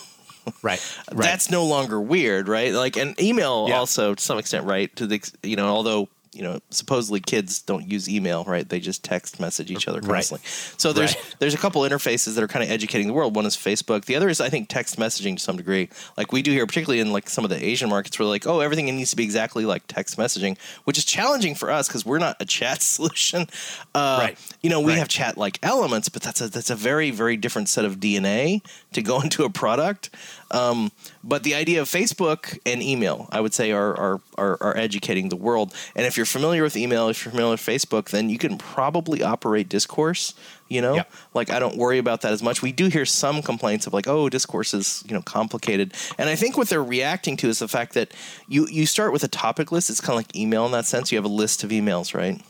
right, 0.63 0.97
right. 1.11 1.25
That's 1.25 1.51
no 1.51 1.65
longer 1.65 2.01
weird, 2.01 2.47
right? 2.47 2.73
Like, 2.73 2.97
an 2.97 3.17
email 3.21 3.67
yeah. 3.69 3.79
also 3.79 4.15
to 4.15 4.23
some 4.23 4.39
extent, 4.39 4.65
right? 4.65 4.95
To 4.95 5.05
the 5.05 5.21
you 5.43 5.57
know, 5.57 5.67
although 5.67 6.09
you 6.37 6.43
know, 6.43 6.61
supposedly 6.69 7.19
kids 7.19 7.63
don't 7.63 7.91
use 7.91 8.09
email, 8.11 8.45
right? 8.45 8.69
They 8.69 8.79
just 8.79 9.03
text 9.03 9.41
message 9.41 9.71
each 9.71 9.89
other 9.89 10.03
constantly. 10.03 10.45
Right. 10.45 10.75
So 10.77 10.93
there's 10.93 11.15
right. 11.15 11.37
there's 11.39 11.55
a 11.55 11.59
couple 11.59 11.81
interfaces 11.83 12.35
that 12.35 12.45
are 12.45 12.49
kind 12.49 12.63
of 12.63 12.71
educating 12.71 13.07
the 13.07 13.15
world. 13.15 13.35
One 13.35 13.47
is 13.47 13.57
Facebook. 13.57 14.05
The 14.05 14.17
other 14.17 14.29
is 14.29 14.41
I 14.41 14.51
think 14.51 14.69
text 14.69 14.99
messaging 14.99 15.37
to 15.37 15.43
some 15.43 15.57
degree. 15.57 15.89
Like 16.19 16.33
we 16.33 16.43
do 16.43 16.53
here, 16.53 16.67
particularly 16.67 17.01
in 17.01 17.11
like 17.11 17.31
some 17.31 17.43
of 17.43 17.51
the 17.51 17.65
Asian 17.65 17.89
markets, 17.89 18.19
where 18.19 18.29
like, 18.29 18.47
oh, 18.47 18.61
everything 18.61 18.85
needs 18.85 19.11
to 19.11 19.17
be 19.17 19.25
exactly 19.25 19.65
like 19.65 19.87
text 19.87 20.19
messaging, 20.19 20.59
which 20.85 20.99
is 20.99 21.07
challenging 21.07 21.55
for 21.55 21.71
us 21.71 21.89
because 21.89 22.05
we're 22.05 22.19
not 22.19 22.37
a 22.39 22.45
chat 22.45 22.83
solution. 22.83 23.47
Uh, 23.95 24.19
right. 24.21 24.57
You 24.63 24.69
know, 24.69 24.81
we 24.81 24.93
right. 24.93 24.99
have 24.99 25.09
chat 25.09 25.39
like 25.39 25.59
elements, 25.63 26.11
but 26.11 26.23
that's 26.23 26.43
a 26.43 26.49
that's 26.49 26.71
a 26.71 26.77
very 26.77 27.11
very 27.11 27.39
different 27.39 27.71
set 27.71 27.87
of 27.87 27.97
DNA 27.97 28.63
to 28.93 29.03
go 29.03 29.21
into 29.23 29.45
a 29.45 29.51
product. 29.51 30.11
Um, 30.51 30.93
but 31.25 31.43
the 31.43 31.55
idea 31.55 31.81
of 31.81 31.89
Facebook 31.89 32.59
and 32.65 32.83
email, 32.83 33.29
I 33.33 33.41
would 33.41 33.53
say, 33.53 33.73
are, 33.73 33.97
are, 33.97 34.21
are 34.39 34.59
are 34.61 34.77
educating 34.77 35.29
the 35.29 35.37
world. 35.37 35.75
And 35.95 36.07
if 36.07 36.17
you're 36.17 36.27
familiar 36.27 36.63
with 36.63 36.77
email, 36.77 37.09
if 37.09 37.25
you're 37.25 37.33
familiar 37.33 37.53
with 37.53 37.61
Facebook, 37.61 38.11
then 38.11 38.31
you 38.31 38.39
can 38.39 38.59
probably 38.59 39.23
operate 39.23 39.69
discourse. 39.69 40.35
You 40.69 40.81
know, 40.81 40.95
yep. 40.97 41.13
like 41.33 41.51
I 41.51 41.59
don't 41.59 41.77
worry 41.77 41.99
about 41.99 42.23
that 42.23 42.33
as 42.33 42.43
much. 42.43 42.61
We 42.61 42.73
do 42.73 42.89
hear 42.89 43.07
some 43.07 43.41
complaints 43.41 43.87
of 43.87 43.93
like, 43.93 44.09
oh, 44.09 44.29
discourse 44.29 44.75
is 44.75 45.05
you 45.07 45.15
know 45.15 45.23
complicated, 45.23 45.95
and 46.19 46.29
I 46.29 46.35
think 46.35 46.57
what 46.57 46.69
they're 46.69 46.83
reacting 46.83 47.37
to 47.39 47.49
is 47.49 47.61
the 47.61 47.69
fact 47.69 47.95
that 47.95 48.13
you 48.49 48.67
you 48.69 48.87
start 48.87 49.13
with 49.13 49.23
a 49.23 49.29
topic 49.29 49.71
list. 49.71 49.91
It's 49.91 50.01
kind 50.01 50.19
of 50.19 50.19
like 50.19 50.35
email 50.37 50.67
in 50.67 50.73
that 50.73 50.87
sense. 50.87 51.13
You 51.13 51.19
have 51.19 51.25
a 51.25 51.29
list 51.29 51.63
of 51.63 51.71
emails, 51.71 52.15
right? 52.15 52.41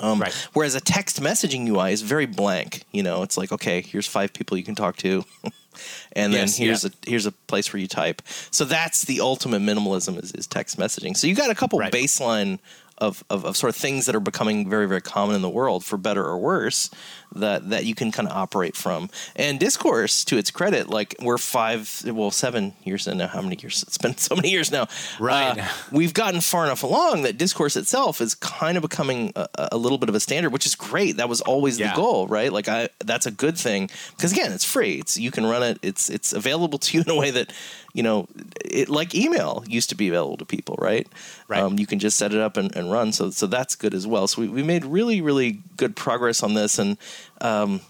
Um, 0.00 0.20
right. 0.20 0.32
Whereas 0.52 0.74
a 0.74 0.80
text 0.80 1.20
messaging 1.20 1.68
UI 1.68 1.92
is 1.92 2.02
very 2.02 2.26
blank. 2.26 2.84
You 2.92 3.02
know, 3.02 3.22
it's 3.22 3.36
like, 3.36 3.52
okay, 3.52 3.80
here's 3.80 4.06
five 4.06 4.32
people 4.32 4.56
you 4.56 4.64
can 4.64 4.74
talk 4.74 4.96
to. 4.98 5.24
and 6.12 6.32
then 6.32 6.42
yes, 6.42 6.56
here's 6.56 6.84
yeah. 6.84 6.90
a 7.06 7.10
here's 7.10 7.26
a 7.26 7.32
place 7.32 7.72
where 7.72 7.80
you 7.80 7.88
type. 7.88 8.22
So 8.50 8.64
that's 8.64 9.04
the 9.04 9.20
ultimate 9.20 9.62
minimalism 9.62 10.22
is, 10.22 10.32
is 10.32 10.46
text 10.46 10.78
messaging. 10.78 11.16
So 11.16 11.26
you 11.26 11.34
got 11.34 11.50
a 11.50 11.54
couple 11.54 11.78
right. 11.78 11.92
baseline 11.92 12.58
of, 12.98 13.24
of, 13.28 13.44
of, 13.44 13.56
sort 13.56 13.70
of 13.70 13.76
things 13.76 14.06
that 14.06 14.14
are 14.14 14.20
becoming 14.20 14.70
very 14.70 14.86
very 14.86 15.00
common 15.00 15.34
in 15.34 15.42
the 15.42 15.48
world 15.48 15.84
for 15.84 15.96
better 15.96 16.24
or 16.24 16.38
worse 16.38 16.90
that 17.34 17.70
that 17.70 17.84
you 17.84 17.94
can 17.94 18.12
kind 18.12 18.28
of 18.28 18.36
operate 18.36 18.76
from. 18.76 19.10
And 19.36 19.58
discourse 19.58 20.24
to 20.26 20.38
its 20.38 20.50
credit 20.50 20.88
like 20.88 21.14
we're 21.20 21.38
five 21.38 22.02
well 22.06 22.30
seven 22.30 22.74
years 22.84 23.06
in 23.06 23.18
now. 23.18 23.28
How 23.28 23.42
many 23.42 23.56
years? 23.60 23.82
It's 23.86 23.98
been 23.98 24.16
so 24.18 24.34
many 24.34 24.50
years 24.50 24.70
now. 24.70 24.88
Right. 25.18 25.58
Uh, 25.58 25.66
we've 25.90 26.14
gotten 26.14 26.40
far 26.40 26.64
enough 26.64 26.82
along 26.82 27.22
that 27.22 27.38
discourse 27.38 27.76
itself 27.76 28.20
is 28.20 28.34
kind 28.34 28.76
of 28.76 28.82
becoming 28.82 29.32
a, 29.36 29.48
a 29.72 29.76
little 29.76 29.98
bit 29.98 30.08
of 30.08 30.14
a 30.14 30.20
standard 30.20 30.50
which 30.50 30.66
is 30.66 30.74
great. 30.74 31.16
That 31.16 31.28
was 31.28 31.40
always 31.40 31.78
yeah. 31.78 31.90
the 31.90 31.96
goal 31.96 32.26
right? 32.28 32.52
Like 32.52 32.68
i 32.68 32.88
that's 33.04 33.26
a 33.26 33.30
good 33.30 33.58
thing. 33.58 33.90
Because 34.16 34.32
again 34.32 34.52
it's 34.52 34.64
free. 34.64 34.94
It's 34.94 35.16
you 35.16 35.30
can 35.30 35.46
run 35.46 35.62
it. 35.62 35.78
It's 35.82 36.10
it's 36.10 36.32
available 36.32 36.78
to 36.78 36.98
you 36.98 37.04
in 37.04 37.10
a 37.10 37.16
way 37.16 37.30
that 37.30 37.52
you 37.94 38.02
know, 38.02 38.26
it 38.64 38.88
like 38.88 39.14
email 39.14 39.64
used 39.68 39.88
to 39.90 39.94
be 39.94 40.08
available 40.08 40.36
to 40.38 40.44
people, 40.44 40.76
right? 40.80 41.06
Right. 41.46 41.62
Um, 41.62 41.78
you 41.78 41.86
can 41.86 42.00
just 42.00 42.16
set 42.16 42.34
it 42.34 42.40
up 42.40 42.56
and, 42.56 42.74
and, 42.74 42.90
run. 42.90 43.12
So 43.12 43.30
so 43.30 43.46
that's 43.46 43.76
good 43.76 43.94
as 43.94 44.04
well. 44.04 44.26
So 44.26 44.42
we, 44.42 44.48
we 44.48 44.62
made 44.64 44.84
really 44.84 45.20
really 45.20 45.60
good 45.76 45.94
progress 45.94 46.42
on 46.42 46.54
this, 46.54 46.78
and 46.78 46.98
um, 47.40 47.80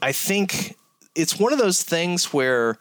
I 0.00 0.12
think 0.12 0.76
it's 1.14 1.38
one 1.38 1.52
of 1.52 1.58
those 1.58 1.82
things 1.82 2.32
where 2.32 2.78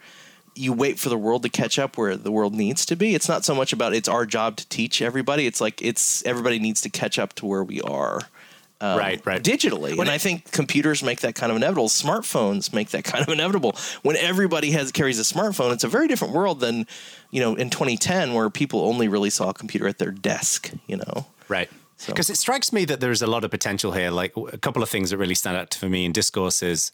you 0.56 0.74
wait 0.74 1.00
for 1.00 1.10
the 1.10 1.18
world 1.18 1.44
to 1.44 1.50
catch 1.50 1.80
up 1.80 1.98
where 1.98 2.16
the 2.16 2.32
world 2.32 2.54
needs 2.54 2.86
to 2.88 2.96
be. 2.96 3.16
It's 3.16 3.30
not 3.30 3.46
so 3.46 3.56
much 3.56 3.72
about 3.72 3.94
it's 3.94 4.10
our 4.10 4.26
job 4.26 4.58
to 4.58 4.68
teach 4.68 5.02
everybody. 5.02 5.46
It's 5.46 5.62
like 5.62 5.82
it's 5.82 6.26
everybody 6.26 6.60
needs 6.60 6.82
to 6.82 6.90
catch 6.90 7.18
up 7.18 7.34
to 7.36 7.46
where 7.46 7.64
we 7.64 7.82
are. 7.82 8.20
um, 8.82 8.98
right, 8.98 9.24
right. 9.26 9.44
digitally. 9.44 9.92
When 9.96 10.08
and 10.08 10.10
I 10.10 10.18
think 10.18 10.52
computers 10.52 11.04
make 11.04 11.22
that 11.22 11.36
kind 11.36 11.52
of 11.52 11.56
inevitable. 11.56 11.88
Smartphones 11.88 12.74
make 12.74 12.90
that 12.90 13.04
kind 13.06 13.24
of 13.24 13.30
inevitable. 13.30 13.76
When 14.02 14.18
everybody 14.18 14.72
has 14.72 14.92
carries 14.92 15.20
a 15.20 15.24
smartphone, 15.24 15.72
it's 15.72 15.84
a 15.84 15.88
very 15.88 16.08
different 16.08 16.34
world 16.34 16.60
than 16.60 16.88
you 17.30 17.42
know 17.42 17.56
in 17.56 17.70
2010 17.70 18.34
where 18.34 18.50
people 18.50 18.82
only 18.82 19.08
really 19.08 19.30
saw 19.30 19.50
a 19.50 19.54
computer 19.54 19.88
at 19.88 20.00
their 20.00 20.12
desk. 20.12 20.72
You 20.88 20.98
know. 20.98 21.28
Right. 21.48 21.70
So- 22.02 22.14
Because 22.14 22.32
it 22.32 22.38
strikes 22.38 22.74
me 22.74 22.84
that 22.86 23.00
there's 23.00 23.22
a 23.22 23.28
lot 23.28 23.44
of 23.44 23.52
potential 23.52 23.92
here. 23.92 24.10
Like 24.10 24.34
a 24.36 24.58
couple 24.58 24.82
of 24.82 24.90
things 24.90 25.12
that 25.12 25.18
really 25.18 25.36
stand 25.36 25.56
out 25.56 25.72
for 25.76 25.88
me 25.88 26.04
in 26.04 26.12
discourse 26.12 26.64
is, 26.64 26.92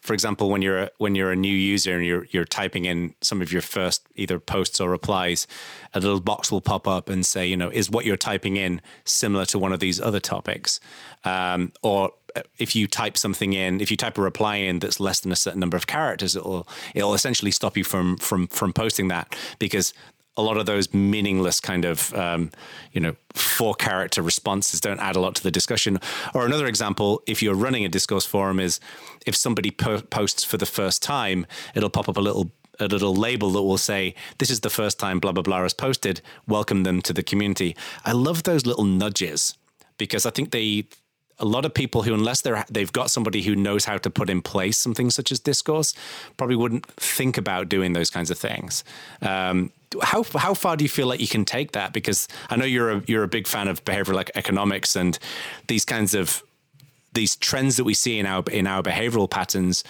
for 0.00 0.14
example, 0.14 0.50
when 0.50 0.62
you're 0.62 0.78
a, 0.78 0.90
when 0.98 1.14
you're 1.14 1.30
a 1.30 1.36
new 1.36 1.54
user 1.54 1.94
and 1.96 2.04
you're 2.04 2.26
you're 2.32 2.44
typing 2.44 2.84
in 2.84 3.14
some 3.20 3.40
of 3.40 3.52
your 3.52 3.62
first 3.62 4.04
either 4.16 4.40
posts 4.40 4.80
or 4.80 4.90
replies, 4.90 5.46
a 5.94 6.00
little 6.00 6.18
box 6.20 6.50
will 6.50 6.60
pop 6.60 6.88
up 6.88 7.08
and 7.08 7.24
say, 7.24 7.46
you 7.46 7.56
know, 7.56 7.68
is 7.70 7.88
what 7.88 8.04
you're 8.04 8.16
typing 8.16 8.56
in 8.56 8.80
similar 9.04 9.44
to 9.46 9.60
one 9.60 9.72
of 9.72 9.78
these 9.78 10.00
other 10.00 10.20
topics, 10.20 10.80
um, 11.24 11.72
or 11.82 12.12
if 12.58 12.74
you 12.76 12.86
type 12.88 13.16
something 13.16 13.52
in, 13.52 13.80
if 13.80 13.90
you 13.92 13.96
type 13.96 14.18
a 14.18 14.20
reply 14.22 14.56
in 14.56 14.80
that's 14.80 14.98
less 15.00 15.20
than 15.20 15.30
a 15.32 15.36
certain 15.36 15.60
number 15.60 15.76
of 15.76 15.86
characters, 15.86 16.34
it'll 16.34 16.66
it'll 16.94 17.14
essentially 17.14 17.52
stop 17.52 17.76
you 17.76 17.84
from 17.84 18.16
from 18.18 18.48
from 18.48 18.72
posting 18.72 19.06
that 19.08 19.36
because 19.60 19.94
a 20.38 20.42
lot 20.42 20.56
of 20.56 20.66
those 20.66 20.94
meaningless 20.94 21.60
kind 21.60 21.84
of 21.84 22.14
um, 22.14 22.50
you 22.92 23.00
know 23.00 23.14
four 23.34 23.74
character 23.74 24.22
responses 24.22 24.80
don't 24.80 25.00
add 25.00 25.16
a 25.16 25.20
lot 25.20 25.34
to 25.34 25.42
the 25.42 25.50
discussion. 25.50 25.98
Or 26.32 26.46
another 26.46 26.66
example 26.66 27.22
if 27.26 27.42
you're 27.42 27.54
running 27.54 27.84
a 27.84 27.88
discourse 27.88 28.24
forum 28.24 28.60
is 28.60 28.80
if 29.26 29.36
somebody 29.36 29.70
po- 29.70 30.00
posts 30.00 30.44
for 30.44 30.56
the 30.56 30.66
first 30.66 31.02
time 31.02 31.44
it'll 31.74 31.90
pop 31.90 32.08
up 32.08 32.16
a 32.16 32.20
little 32.20 32.52
a 32.80 32.86
little 32.86 33.14
label 33.14 33.50
that 33.50 33.62
will 33.62 33.76
say 33.76 34.14
this 34.38 34.50
is 34.50 34.60
the 34.60 34.70
first 34.70 35.00
time 35.00 35.18
blah 35.18 35.32
blah 35.32 35.42
blah 35.42 35.62
has 35.62 35.74
posted. 35.74 36.22
Welcome 36.46 36.84
them 36.84 37.02
to 37.02 37.12
the 37.12 37.24
community. 37.24 37.76
I 38.04 38.12
love 38.12 38.44
those 38.44 38.64
little 38.64 38.84
nudges 38.84 39.58
because 39.98 40.24
i 40.24 40.30
think 40.30 40.52
they 40.52 40.86
a 41.40 41.44
lot 41.44 41.64
of 41.64 41.72
people 41.72 42.02
who, 42.02 42.14
unless 42.14 42.40
they're 42.40 42.64
they've 42.70 42.92
got 42.92 43.10
somebody 43.10 43.42
who 43.42 43.54
knows 43.54 43.84
how 43.84 43.96
to 43.98 44.10
put 44.10 44.28
in 44.30 44.42
place 44.42 44.76
something 44.76 45.10
such 45.10 45.30
as 45.30 45.38
discourse, 45.40 45.94
probably 46.36 46.56
wouldn't 46.56 46.86
think 46.96 47.38
about 47.38 47.68
doing 47.68 47.92
those 47.92 48.10
kinds 48.10 48.30
of 48.30 48.38
things. 48.38 48.84
Um, 49.22 49.70
how 50.02 50.22
how 50.22 50.54
far 50.54 50.76
do 50.76 50.84
you 50.84 50.88
feel 50.88 51.06
like 51.06 51.20
you 51.20 51.28
can 51.28 51.44
take 51.44 51.72
that? 51.72 51.92
Because 51.92 52.28
I 52.50 52.56
know 52.56 52.64
you're 52.64 52.90
a 52.90 53.02
you're 53.06 53.22
a 53.22 53.28
big 53.28 53.46
fan 53.46 53.68
of 53.68 53.84
behavioral 53.84 54.28
economics 54.34 54.96
and 54.96 55.18
these 55.66 55.84
kinds 55.84 56.14
of 56.14 56.42
these 57.14 57.36
trends 57.36 57.76
that 57.76 57.84
we 57.84 57.94
see 57.94 58.18
in 58.18 58.26
our 58.26 58.42
in 58.50 58.66
our 58.66 58.82
behavioral 58.82 59.30
patterns. 59.30 59.84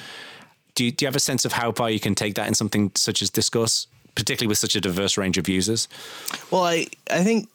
Do 0.75 0.85
you, 0.85 0.93
do 0.93 1.05
you 1.05 1.09
have 1.09 1.17
a 1.17 1.21
sense 1.21 1.45
of 1.45 1.53
how 1.53 1.73
far 1.73 1.91
you 1.91 1.99
can 1.99 2.15
take 2.15 2.37
that 2.37 2.47
in 2.47 2.55
something 2.55 2.93
such 2.95 3.21
as 3.21 3.31
discourse, 3.31 3.89
particularly 4.15 4.49
with 4.49 4.59
such 4.59 4.77
a 4.77 4.81
diverse 4.81 5.17
range 5.17 5.37
of 5.37 5.49
users? 5.49 5.89
Well, 6.51 6.65
I 6.65 6.87
I 7.11 7.25
think 7.25 7.49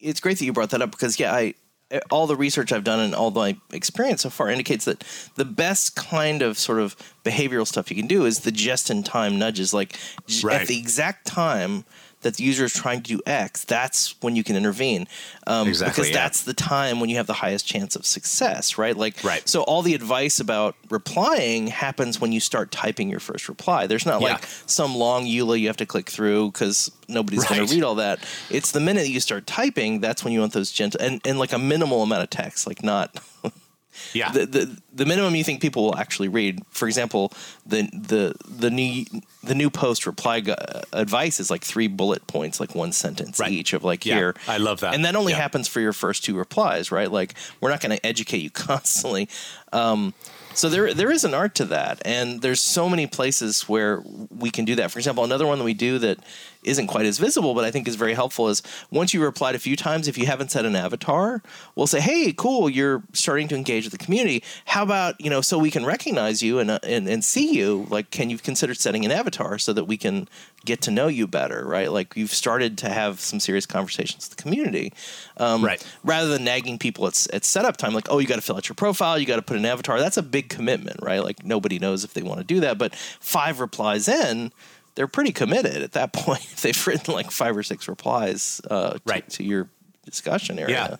it's 0.00 0.20
great 0.20 0.38
that 0.38 0.44
you 0.44 0.52
brought 0.52 0.70
that 0.70 0.82
up 0.82 0.90
because 0.90 1.20
yeah, 1.20 1.32
I 1.32 1.54
Eh, 1.90 2.00
all 2.10 2.26
the 2.26 2.34
research 2.36 2.72
I've 2.72 2.82
done 2.84 2.98
and 2.98 3.14
all 3.14 3.30
my 3.30 3.56
experience 3.72 4.22
so 4.22 4.30
far 4.30 4.48
indicates 4.50 4.84
that 4.86 5.04
the 5.36 5.44
best 5.44 5.94
kind 5.94 6.42
of 6.42 6.58
sort 6.58 6.80
of 6.80 6.96
behavioral 7.24 7.66
stuff 7.66 7.90
you 7.90 7.96
can 7.96 8.08
do 8.08 8.24
is 8.24 8.40
the 8.40 8.50
just 8.50 8.90
in 8.90 9.02
time 9.04 9.38
nudges. 9.38 9.72
Like 9.72 9.96
Right. 10.42 10.62
at 10.62 10.66
the 10.68 10.78
exact 10.78 11.26
time 11.26 11.84
that 12.26 12.34
the 12.36 12.44
user 12.44 12.64
is 12.64 12.74
trying 12.74 13.02
to 13.02 13.16
do 13.16 13.20
X, 13.24 13.64
that's 13.64 14.14
when 14.20 14.36
you 14.36 14.42
can 14.44 14.56
intervene. 14.56 15.06
Um, 15.46 15.68
Exactly, 15.68 15.92
Because 16.02 16.08
yeah. 16.10 16.16
that's 16.24 16.42
the 16.42 16.54
time 16.54 17.00
when 17.00 17.08
you 17.08 17.16
have 17.16 17.26
the 17.26 17.32
highest 17.34 17.66
chance 17.66 17.94
of 17.96 18.04
success, 18.04 18.76
right? 18.78 18.96
Like, 18.96 19.22
Right. 19.24 19.48
so 19.48 19.62
all 19.62 19.82
the 19.82 19.94
advice 19.94 20.40
about 20.40 20.74
replying 20.90 21.68
happens 21.68 22.20
when 22.20 22.32
you 22.32 22.40
start 22.40 22.70
typing 22.72 23.08
your 23.08 23.20
first 23.20 23.48
reply. 23.48 23.86
There's 23.86 24.04
not 24.06 24.20
Yeah. 24.20 24.32
like 24.34 24.44
some 24.66 24.94
long 24.96 25.24
EULA 25.24 25.58
you 25.60 25.68
have 25.68 25.76
to 25.78 25.86
click 25.86 26.10
through 26.10 26.50
because 26.50 26.90
nobody's 27.08 27.44
going 27.44 27.64
to 27.66 27.72
read 27.74 27.82
all 27.84 27.94
that. 27.96 28.18
It's 28.50 28.72
the 28.72 28.80
minute 28.80 29.08
you 29.08 29.20
start 29.20 29.46
typing 29.46 30.00
that's 30.00 30.24
when 30.24 30.32
you 30.32 30.40
want 30.40 30.52
those 30.52 30.72
gentle 30.72 31.00
and, 31.00 31.20
and 31.24 31.38
like 31.38 31.52
a 31.52 31.58
minimal 31.58 32.02
amount 32.02 32.22
of 32.24 32.30
text, 32.30 32.66
like 32.66 32.82
not 32.82 33.16
Yeah, 34.12 34.30
the, 34.32 34.46
the 34.46 34.82
the 34.94 35.06
minimum 35.06 35.34
you 35.36 35.44
think 35.44 35.60
people 35.60 35.84
will 35.84 35.96
actually 35.96 36.28
read. 36.28 36.62
For 36.70 36.86
example, 36.88 37.32
the 37.66 37.82
the 37.92 38.34
the 38.48 38.70
new 38.70 39.04
the 39.42 39.54
new 39.54 39.70
post 39.70 40.06
reply 40.06 40.40
gu- 40.40 40.54
advice 40.92 41.38
is 41.40 41.50
like 41.50 41.62
three 41.64 41.86
bullet 41.88 42.26
points, 42.26 42.58
like 42.60 42.74
one 42.74 42.92
sentence 42.92 43.38
Right. 43.38 43.52
each 43.52 43.72
of 43.72 43.84
like 43.84 44.04
Yeah, 44.06 44.14
here. 44.16 44.34
I 44.48 44.56
love 44.58 44.80
that. 44.80 44.94
and 44.94 45.04
that 45.04 45.14
only 45.16 45.32
Yeah. 45.32 45.38
happens 45.38 45.68
for 45.68 45.80
your 45.80 45.92
first 45.92 46.24
two 46.24 46.36
replies, 46.36 46.90
right? 46.90 47.10
Like 47.10 47.34
we're 47.60 47.70
not 47.70 47.80
going 47.80 47.96
to 47.96 48.04
educate 48.06 48.38
you 48.42 48.50
constantly. 48.68 49.28
Um, 49.72 50.14
so 50.56 50.70
there 50.70 50.94
there 50.94 51.10
is 51.10 51.22
an 51.24 51.34
art 51.34 51.54
to 51.56 51.66
that, 51.66 52.00
and 52.04 52.40
there's 52.40 52.60
so 52.60 52.88
many 52.88 53.06
places 53.06 53.68
where 53.68 54.02
we 54.30 54.50
can 54.50 54.64
do 54.64 54.74
that. 54.76 54.90
For 54.90 54.98
example, 54.98 55.22
another 55.22 55.46
one 55.46 55.58
that 55.58 55.64
we 55.64 55.74
do 55.74 55.98
that 55.98 56.18
isn't 56.62 56.86
quite 56.88 57.06
as 57.06 57.18
visible, 57.18 57.54
but 57.54 57.64
I 57.64 57.70
think 57.70 57.86
is 57.86 57.94
very 57.94 58.14
helpful 58.14 58.48
is 58.48 58.62
once 58.90 59.14
you 59.14 59.22
replied 59.22 59.54
a 59.54 59.58
few 59.58 59.76
times, 59.76 60.08
if 60.08 60.18
you 60.18 60.26
haven't 60.26 60.50
set 60.50 60.64
an 60.64 60.74
avatar, 60.74 61.42
we'll 61.74 61.86
say, 61.86 62.00
"Hey, 62.00 62.32
cool, 62.32 62.70
you're 62.70 63.02
starting 63.12 63.48
to 63.48 63.54
engage 63.54 63.84
with 63.84 63.92
the 63.92 64.04
community. 64.04 64.42
How 64.64 64.82
about 64.82 65.20
you 65.20 65.28
know, 65.28 65.42
so 65.42 65.58
we 65.58 65.70
can 65.70 65.84
recognize 65.84 66.42
you 66.42 66.58
and 66.58 66.70
uh, 66.70 66.78
and, 66.82 67.06
and 67.06 67.22
see 67.22 67.54
you? 67.54 67.86
Like, 67.90 68.10
can 68.10 68.30
you 68.30 68.38
consider 68.38 68.74
setting 68.74 69.04
an 69.04 69.12
avatar 69.12 69.58
so 69.58 69.74
that 69.74 69.84
we 69.84 69.98
can 69.98 70.26
get 70.64 70.80
to 70.82 70.90
know 70.90 71.06
you 71.06 71.26
better? 71.26 71.66
Right? 71.66 71.92
Like, 71.92 72.16
you've 72.16 72.32
started 72.34 72.78
to 72.78 72.88
have 72.88 73.20
some 73.20 73.40
serious 73.40 73.66
conversations 73.66 74.28
with 74.28 74.36
the 74.36 74.42
community, 74.42 74.92
um, 75.36 75.64
Right. 75.64 75.84
Rather 76.02 76.28
than 76.28 76.44
nagging 76.44 76.78
people 76.78 77.06
at, 77.06 77.26
at 77.32 77.44
setup 77.44 77.76
time, 77.76 77.92
like, 77.92 78.08
oh, 78.10 78.18
you 78.18 78.26
got 78.26 78.36
to 78.36 78.42
fill 78.42 78.56
out 78.56 78.68
your 78.68 78.74
profile, 78.74 79.18
you 79.18 79.26
got 79.26 79.36
to 79.36 79.42
put 79.42 79.56
an 79.56 79.66
avatar. 79.66 79.98
That's 80.00 80.16
a 80.16 80.22
big 80.22 80.45
commitment, 80.46 81.00
right? 81.02 81.22
Like, 81.22 81.44
nobody 81.44 81.78
knows 81.78 82.04
if 82.04 82.14
they 82.14 82.22
want 82.22 82.38
to 82.38 82.44
do 82.44 82.60
that, 82.60 82.78
but 82.78 82.94
five 82.94 83.60
replies 83.60 84.08
in 84.08 84.52
they're 84.94 85.06
pretty 85.06 85.32
committed 85.32 85.82
at 85.82 85.92
that 85.92 86.12
point. 86.14 86.46
They've 86.62 86.86
written 86.86 87.12
like 87.12 87.30
five 87.30 87.54
or 87.56 87.62
six 87.62 87.86
replies 87.86 88.62
uh, 88.70 88.92
to, 88.94 89.00
Right. 89.04 89.28
to 89.30 89.44
your 89.44 89.68
discussion 90.06 90.58
area. 90.58 90.88
Yeah. 90.90 90.96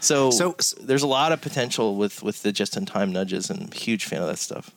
So, 0.00 0.30
So- 0.32 0.56
there's 0.80 1.04
a 1.04 1.06
lot 1.06 1.30
of 1.30 1.40
potential 1.40 1.94
with 1.94 2.22
with 2.24 2.42
the 2.42 2.50
just 2.50 2.76
in 2.76 2.84
time 2.86 3.12
nudges, 3.12 3.48
and 3.50 3.72
huge 3.72 4.04
fan 4.06 4.22
of 4.22 4.26
that 4.28 4.38
stuff. 4.38 4.72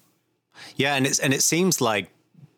Yeah, 0.76 0.94
and 0.96 1.08
it's 1.08 1.18
and 1.20 1.34
it 1.34 1.42
seems 1.42 1.82
like 1.82 2.10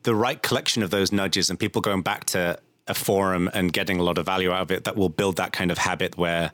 the 0.04 0.14
right 0.14 0.42
collection 0.42 0.84
of 0.84 0.90
those 0.90 1.12
nudges 1.14 1.50
and 1.50 1.58
people 1.58 1.82
going 1.82 2.02
back 2.02 2.26
to 2.26 2.60
a 2.88 2.94
forum 2.94 3.50
and 3.54 3.72
getting 3.74 4.00
a 4.00 4.04
lot 4.04 4.18
of 4.18 4.26
value 4.26 4.52
out 4.52 4.62
of 4.64 4.72
it 4.72 4.84
that 4.86 4.96
will 4.98 5.10
build 5.10 5.36
that 5.38 5.52
kind 5.54 5.72
of 5.72 5.78
habit 5.78 6.18
where 6.18 6.52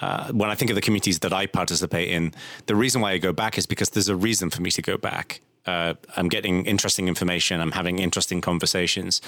uh, 0.00 0.32
when 0.32 0.50
I 0.50 0.54
think 0.54 0.70
of 0.70 0.74
the 0.74 0.80
communities 0.80 1.20
that 1.20 1.32
I 1.32 1.46
participate 1.46 2.08
in, 2.08 2.32
the 2.66 2.74
reason 2.74 3.00
why 3.00 3.12
I 3.12 3.18
go 3.18 3.32
back 3.32 3.58
is 3.58 3.66
because 3.66 3.90
there's 3.90 4.08
a 4.08 4.16
reason 4.16 4.50
for 4.50 4.62
me 4.62 4.70
to 4.70 4.82
go 4.82 4.96
back. 4.96 5.40
Uh, 5.66 5.94
I'm 6.16 6.28
getting 6.28 6.64
interesting 6.64 7.06
information. 7.06 7.60
I'm 7.60 7.72
having 7.72 7.98
interesting 7.98 8.40
conversations. 8.40 9.20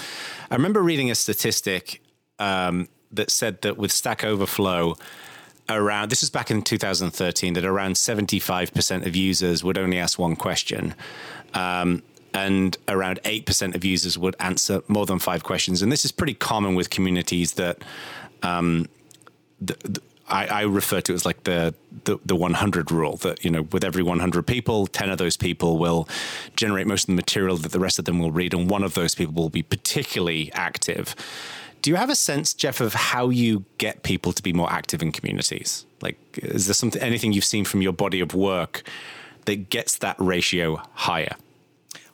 I 0.51 0.55
remember 0.55 0.83
reading 0.83 1.11
a 1.11 1.15
statistic 1.15 2.03
um, 2.39 2.89
that 3.11 3.31
said 3.31 3.61
that 3.63 3.77
with 3.77 3.93
Stack 3.93 4.25
Overflow, 4.25 4.97
around 5.69 6.11
this 6.11 6.23
is 6.23 6.31
back 6.31 6.51
in 6.51 6.63
2013 6.63 7.55
that 7.55 7.65
around 7.65 7.95
75% 7.95 9.07
of 9.07 9.15
users 9.15 9.63
would 9.63 9.79
only 9.79 9.99
ask 9.99 10.19
one 10.19 10.35
question 10.35 10.95
um, 11.55 12.03
and 12.35 12.77
around 12.89 13.21
8% 13.25 13.75
of 13.75 13.85
users 13.85 14.19
would 14.19 14.35
answer 14.41 14.83
more 14.89 15.07
than 15.07 15.19
five 15.19 15.45
questions 15.45 15.81
and 15.81 15.93
this 15.93 16.05
is 16.05 16.11
pretty 16.11 16.35
common 16.35 16.75
with 16.75 16.91
communities 16.91 17.53
that 17.55 17.79
um, 18.43 18.89
the, 19.61 19.77
the, 19.85 20.03
I, 20.29 20.47
I 20.47 20.63
refer 20.63 21.01
to 21.01 21.13
it 21.13 21.15
as 21.15 21.25
like 21.27 21.45
the, 21.45 21.75
the 22.05 22.19
the 22.25 22.37
100 22.37 22.91
rule 22.91 23.17
that 23.19 23.45
you 23.45 23.51
know 23.51 23.63
with 23.63 23.85
every 23.85 24.03
100 24.03 24.47
people 24.47 24.87
10 24.87 25.11
of 25.11 25.19
those 25.19 25.37
people 25.37 25.79
will 25.79 26.09
generate 26.57 26.87
most 26.87 27.05
of 27.05 27.07
the 27.09 27.15
material 27.15 27.57
that 27.57 27.73
the 27.73 27.81
rest 27.81 27.99
of 27.99 28.05
them 28.05 28.19
will 28.19 28.33
read 28.33 28.55
and 28.55 28.71
one 28.71 28.83
of 28.83 28.95
those 28.95 29.15
people 29.15 29.35
will 29.35 29.51
be 29.51 29.63
particularly 29.63 30.51
active 30.53 31.15
do 31.83 31.91
you 31.91 31.97
have 31.97 32.11
a 32.11 32.15
sense, 32.15 32.55
Jeff, 32.55 32.81
of 32.81 32.95
how 32.95 33.29
you 33.29 33.65
get 33.79 34.05
people 34.05 34.33
to 34.33 34.43
be 34.43 34.53
more 34.53 34.73
active 34.73 35.03
in 35.03 35.11
communities? 35.11 35.85
Like, 36.01 36.17
is 36.35 36.69
there 36.69 36.75
something, 36.75 37.03
anything 37.03 37.33
you've 37.33 37.45
seen 37.45 37.65
from 37.65 37.83
your 37.83 37.93
body 37.93 38.21
of 38.21 38.35
work 38.35 38.85
that 39.47 39.69
gets 39.69 39.99
that 39.99 40.15
ratio 40.21 40.81
higher? 40.95 41.35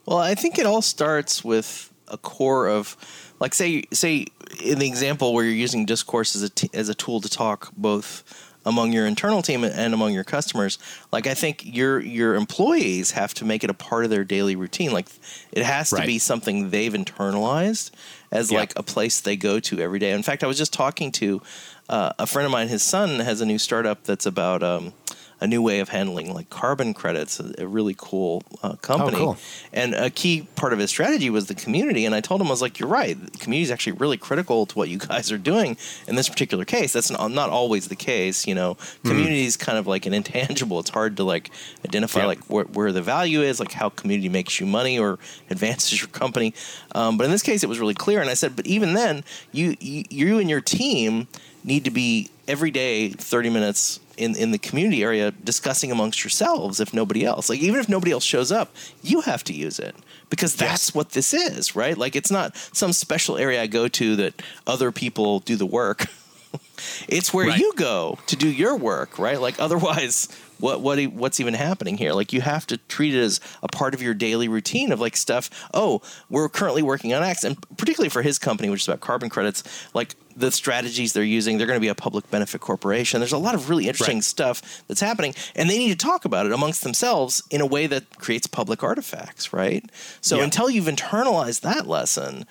Well, 0.06 0.16
I 0.16 0.34
think 0.34 0.58
it 0.58 0.64
all 0.64 0.80
starts 0.80 1.44
with 1.44 1.92
a 2.10 2.16
core 2.18 2.68
of, 2.68 2.96
like, 3.40 3.54
say, 3.54 3.84
say 3.92 4.26
in 4.64 4.78
the 4.78 4.86
example 4.86 5.32
where 5.34 5.44
you're 5.44 5.54
using 5.54 5.84
discourse 5.86 6.34
as 6.36 6.42
a 6.42 6.48
t- 6.48 6.70
as 6.74 6.88
a 6.88 6.94
tool 6.94 7.20
to 7.20 7.28
talk 7.28 7.70
both 7.76 8.24
among 8.66 8.92
your 8.92 9.06
internal 9.06 9.40
team 9.40 9.64
and 9.64 9.94
among 9.94 10.12
your 10.12 10.24
customers. 10.24 10.78
Like, 11.12 11.26
I 11.26 11.34
think 11.34 11.62
your 11.64 12.00
your 12.00 12.34
employees 12.34 13.12
have 13.12 13.32
to 13.34 13.44
make 13.44 13.64
it 13.64 13.70
a 13.70 13.74
part 13.74 14.04
of 14.04 14.10
their 14.10 14.24
daily 14.24 14.56
routine. 14.56 14.92
Like, 14.92 15.06
it 15.52 15.64
has 15.64 15.90
to 15.90 15.96
Right. 15.96 16.06
be 16.06 16.18
something 16.18 16.70
they've 16.70 16.92
internalized 16.92 17.90
as 18.32 18.50
Yeah. 18.50 18.58
like 18.58 18.72
a 18.76 18.82
place 18.82 19.20
they 19.20 19.36
go 19.36 19.60
to 19.60 19.80
every 19.80 19.98
day. 19.98 20.10
In 20.12 20.22
fact, 20.22 20.44
I 20.44 20.46
was 20.46 20.58
just 20.58 20.72
talking 20.72 21.12
to 21.12 21.40
uh, 21.88 22.12
a 22.18 22.26
friend 22.26 22.44
of 22.44 22.52
mine. 22.52 22.68
His 22.68 22.82
son 22.82 23.20
has 23.20 23.40
a 23.40 23.46
new 23.46 23.58
startup 23.58 24.04
that's 24.04 24.26
about. 24.26 24.62
Um, 24.62 24.92
a 25.40 25.46
new 25.46 25.62
way 25.62 25.78
of 25.80 25.88
handling 25.90 26.34
like 26.34 26.50
carbon 26.50 26.92
credits, 26.94 27.38
a, 27.38 27.52
a 27.58 27.66
really 27.66 27.94
cool 27.96 28.42
uh, 28.62 28.74
company. 28.76 29.16
cool. 29.16 29.36
And 29.72 29.94
a 29.94 30.10
key 30.10 30.48
part 30.56 30.72
of 30.72 30.78
his 30.80 30.90
strategy 30.90 31.30
was 31.30 31.46
the 31.46 31.54
community. 31.54 32.04
And 32.04 32.14
I 32.14 32.20
told 32.20 32.40
him, 32.40 32.48
I 32.48 32.50
was 32.50 32.60
like, 32.62 32.80
you're 32.80 32.88
right. 32.88 33.16
The 33.18 33.38
community 33.38 33.62
is 33.62 33.70
actually 33.70 33.92
really 33.92 34.16
critical 34.16 34.66
to 34.66 34.74
what 34.76 34.88
you 34.88 34.98
guys 35.10 35.30
are 35.30 35.38
doing 35.38 35.76
in 36.06 36.16
this 36.16 36.28
particular 36.28 36.64
case. 36.64 36.92
That's 36.92 37.10
not, 37.10 37.30
not 37.30 37.50
always 37.50 37.88
the 37.88 37.96
case. 37.96 38.46
You 38.46 38.54
know, 38.54 38.74
Hmm. 39.02 39.08
community 39.08 39.44
is 39.44 39.56
kind 39.56 39.78
of 39.78 39.86
like 39.86 40.06
an 40.06 40.14
intangible. 40.14 40.80
It's 40.80 40.90
hard 40.90 41.16
to 41.18 41.24
like 41.24 41.50
identify 41.84 42.24
like 42.24 42.40
where, 42.46 42.64
where 42.64 42.90
the 42.92 43.02
value 43.02 43.42
is, 43.42 43.60
like 43.60 43.72
how 43.72 43.90
community 43.90 44.28
makes 44.28 44.58
you 44.58 44.66
money 44.66 44.98
or 44.98 45.18
advances 45.50 46.00
your 46.00 46.08
company. 46.08 46.54
Um, 46.94 47.16
but 47.16 47.24
in 47.24 47.30
this 47.30 47.42
case, 47.42 47.62
it 47.62 47.68
was 47.68 47.78
really 47.78 47.94
clear. 47.94 48.20
And 48.20 48.28
I 48.30 48.34
said, 48.34 48.56
but 48.56 48.66
even 48.66 48.94
then, 48.94 49.22
you, 49.52 49.76
you, 49.80 50.04
you 50.10 50.38
and 50.38 50.50
your 50.50 50.60
team 50.60 51.28
need 51.64 51.84
to 51.84 51.90
be 51.90 52.30
every 52.46 52.70
day 52.70 53.10
30 53.10 53.50
minutes 53.50 54.00
in 54.18 54.34
in 54.36 54.50
the 54.50 54.58
community 54.58 55.02
area 55.02 55.30
discussing 55.30 55.90
amongst 55.92 56.22
yourselves 56.24 56.80
if 56.80 56.92
nobody 56.92 57.24
else. 57.24 57.48
Like 57.48 57.60
even 57.60 57.80
if 57.80 57.88
nobody 57.88 58.12
else 58.12 58.24
shows 58.24 58.50
up, 58.52 58.74
you 59.02 59.20
have 59.22 59.42
to 59.44 59.52
use 59.52 59.78
it 59.78 59.94
because 60.30 60.54
that's 60.56 60.88
Yes. 60.88 60.94
what 60.94 61.10
this 61.10 61.32
is, 61.32 61.74
right? 61.76 61.96
Like 61.96 62.14
it's 62.16 62.30
not 62.30 62.56
some 62.72 62.92
special 62.92 63.36
area 63.38 63.62
I 63.62 63.66
go 63.66 63.88
to 63.88 64.16
that 64.16 64.42
other 64.66 64.92
people 64.92 65.40
do 65.40 65.56
the 65.56 65.66
work. 65.66 66.06
it's 67.08 67.32
where 67.32 67.46
Right. 67.48 67.58
you 67.58 67.72
go 67.76 68.18
to 68.26 68.36
do 68.36 68.48
your 68.50 68.76
work, 68.76 69.18
right? 69.18 69.40
Like 69.40 69.58
otherwise, 69.60 70.28
what 70.58 70.80
what 70.80 70.98
what's 71.12 71.40
even 71.40 71.54
happening 71.54 71.96
here? 71.96 72.12
Like 72.12 72.32
you 72.32 72.40
have 72.40 72.66
to 72.68 72.76
treat 72.76 73.14
it 73.14 73.20
as 73.20 73.40
a 73.62 73.68
part 73.68 73.94
of 73.94 74.02
your 74.02 74.14
daily 74.14 74.48
routine 74.48 74.92
of 74.92 75.00
like 75.00 75.16
stuff. 75.16 75.48
Oh, 75.74 76.02
we're 76.28 76.48
currently 76.48 76.82
working 76.82 77.14
on 77.14 77.22
X, 77.22 77.44
and 77.44 77.56
particularly 77.76 78.08
for 78.10 78.22
his 78.22 78.38
company, 78.38 78.68
which 78.70 78.82
is 78.82 78.88
about 78.88 79.00
carbon 79.00 79.28
credits. 79.28 79.62
Like 79.94 80.14
the 80.36 80.52
strategies 80.52 81.12
they're 81.14 81.24
using, 81.24 81.58
they're 81.58 81.66
going 81.66 81.76
to 81.78 81.80
be 81.80 81.88
a 81.88 81.94
public 81.96 82.30
benefit 82.30 82.60
corporation. 82.60 83.18
There's 83.20 83.32
a 83.32 83.38
lot 83.38 83.56
of 83.56 83.68
really 83.68 83.88
interesting 83.88 84.18
Right. 84.18 84.24
stuff 84.24 84.84
that's 84.86 85.00
happening, 85.00 85.34
and 85.56 85.68
they 85.68 85.78
need 85.78 85.90
to 85.98 86.06
talk 86.06 86.24
about 86.24 86.46
it 86.46 86.52
amongst 86.52 86.84
themselves 86.84 87.42
in 87.50 87.60
a 87.60 87.66
way 87.66 87.88
that 87.88 88.18
creates 88.18 88.46
public 88.46 88.84
artifacts, 88.84 89.52
right? 89.52 89.84
So 90.20 90.36
Yeah. 90.38 90.44
until 90.44 90.70
you've 90.70 90.84
internalized 90.86 91.62
that 91.62 91.88
lesson, 91.88 92.46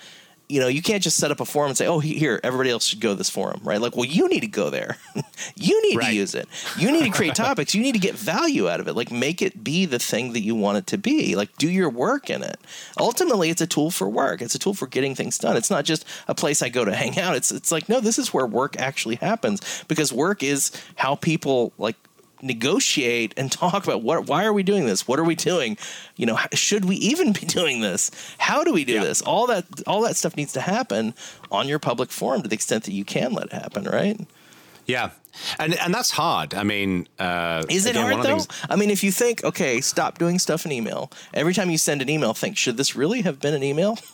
you 0.50 0.62
know, 0.62 0.68
you 0.68 0.82
can't 0.82 1.04
just 1.04 1.18
set 1.18 1.30
up 1.30 1.42
a 1.42 1.46
forum 1.46 1.70
and 1.70 1.78
say, 1.78 1.88
"Oh, 1.88 2.00
here, 2.00 2.40
everybody 2.44 2.70
else 2.70 2.86
should 2.86 3.02
go 3.02 3.10
to 3.10 3.16
this 3.16 3.30
forum," 3.30 3.60
right? 3.64 3.82
Like, 3.82 3.98
well, 3.98 4.06
you 4.06 4.30
need 4.30 4.42
to 4.42 4.48
go 4.48 4.70
there. 4.70 4.98
you 5.56 5.82
need 5.84 6.00
to 6.00 6.14
use 6.14 6.36
it. 6.36 6.48
You 6.78 6.92
need 6.92 7.04
to 7.04 7.10
create 7.10 7.36
topics. 7.48 7.76
You 7.76 7.82
need 7.82 7.94
to 7.94 8.00
get 8.00 8.16
value 8.16 8.70
out 8.70 8.80
of 8.80 8.88
it. 8.88 8.94
Like, 8.94 9.12
make 9.12 9.42
it 9.42 9.64
be 9.64 9.86
the 9.86 10.00
thing 10.00 10.34
that 10.34 10.42
you 10.42 10.56
want 10.56 10.78
it 10.78 10.88
to 10.88 10.98
be. 10.98 11.36
Like, 11.36 11.56
do 11.58 11.70
your 11.70 11.90
work 11.90 12.30
in 12.30 12.44
it. 12.44 12.60
Ultimately, 12.98 13.50
it's 13.50 13.62
a 13.62 13.68
tool 13.68 13.92
for 13.92 14.08
work. 14.08 14.42
It's 14.42 14.56
a 14.56 14.60
tool 14.60 14.74
for 14.74 14.88
getting 14.88 15.16
things 15.16 15.38
done. 15.38 15.58
It's 15.58 15.70
not 15.70 15.84
just 15.84 16.06
a 16.28 16.36
place 16.36 16.62
I 16.62 16.70
go 16.70 16.86
to 16.86 16.96
hang 16.96 17.20
out. 17.20 17.36
It's 17.36 17.52
it's 17.52 17.72
like, 17.72 17.90
no, 17.90 18.00
this 18.00 18.18
is 18.18 18.34
where 18.34 18.46
work 18.46 18.80
actually 18.80 19.16
happens 19.16 19.84
because 19.88 20.14
work 20.14 20.44
is 20.44 20.72
how 20.96 21.16
people 21.16 21.74
like 21.78 21.98
negotiate 22.42 23.34
and 23.38 23.52
talk 23.64 23.84
about 23.84 24.02
what 24.04 24.28
why 24.28 24.46
are 24.46 24.54
we 24.54 24.64
doing 24.64 24.86
this? 24.86 25.08
What 25.08 25.20
are 25.20 25.24
we 25.24 25.36
doing? 25.36 25.78
You 26.16 26.26
know 26.28 26.38
should 26.54 26.86
we 26.86 26.96
even 26.98 27.32
be 27.40 27.46
doing 27.46 27.82
this? 27.82 28.12
How 28.38 28.64
do 28.64 28.74
we 28.74 28.86
do 28.86 28.94
Yeah. 28.94 29.04
this? 29.04 29.22
All 29.22 29.48
that 29.48 29.66
all 29.88 30.02
that 30.02 30.16
stuff 30.16 30.36
needs 30.38 30.54
to 30.54 30.62
happen 30.62 31.14
on 31.52 31.68
your 31.68 31.80
public 31.80 32.12
forum 32.12 32.42
to 32.44 32.48
the 32.50 32.56
extent 32.56 32.84
that 32.86 32.94
you 32.94 33.06
can 33.06 33.34
let 33.34 33.48
it 33.48 33.54
happen 33.54 33.84
right? 33.86 34.20
Yeah, 34.86 35.10
and 35.60 35.74
and 35.80 35.94
that's 35.94 36.12
hard. 36.12 36.54
I 36.54 36.64
mean, 36.64 37.10
uh, 37.20 37.64
is 37.70 37.86
it 37.86 37.90
again, 37.90 38.04
hard 38.04 38.12
one 38.14 38.20
of 38.22 38.26
the 38.26 38.32
though? 38.32 38.40
Things- 38.44 38.66
i 38.70 38.76
mean 38.78 38.90
if 38.90 39.04
you 39.04 39.12
think 39.12 39.44
okay 39.44 39.82
stop 39.82 40.18
doing 40.18 40.40
stuff 40.40 40.66
in 40.66 40.72
email. 40.72 41.12
Every 41.34 41.54
time 41.54 41.70
you 41.70 41.78
send 41.78 42.02
an 42.02 42.10
email 42.10 42.34
think 42.34 42.56
should 42.58 42.78
this 42.78 42.96
really 42.96 43.22
have 43.24 43.40
been 43.42 43.54
an 43.54 43.64
email 43.64 43.98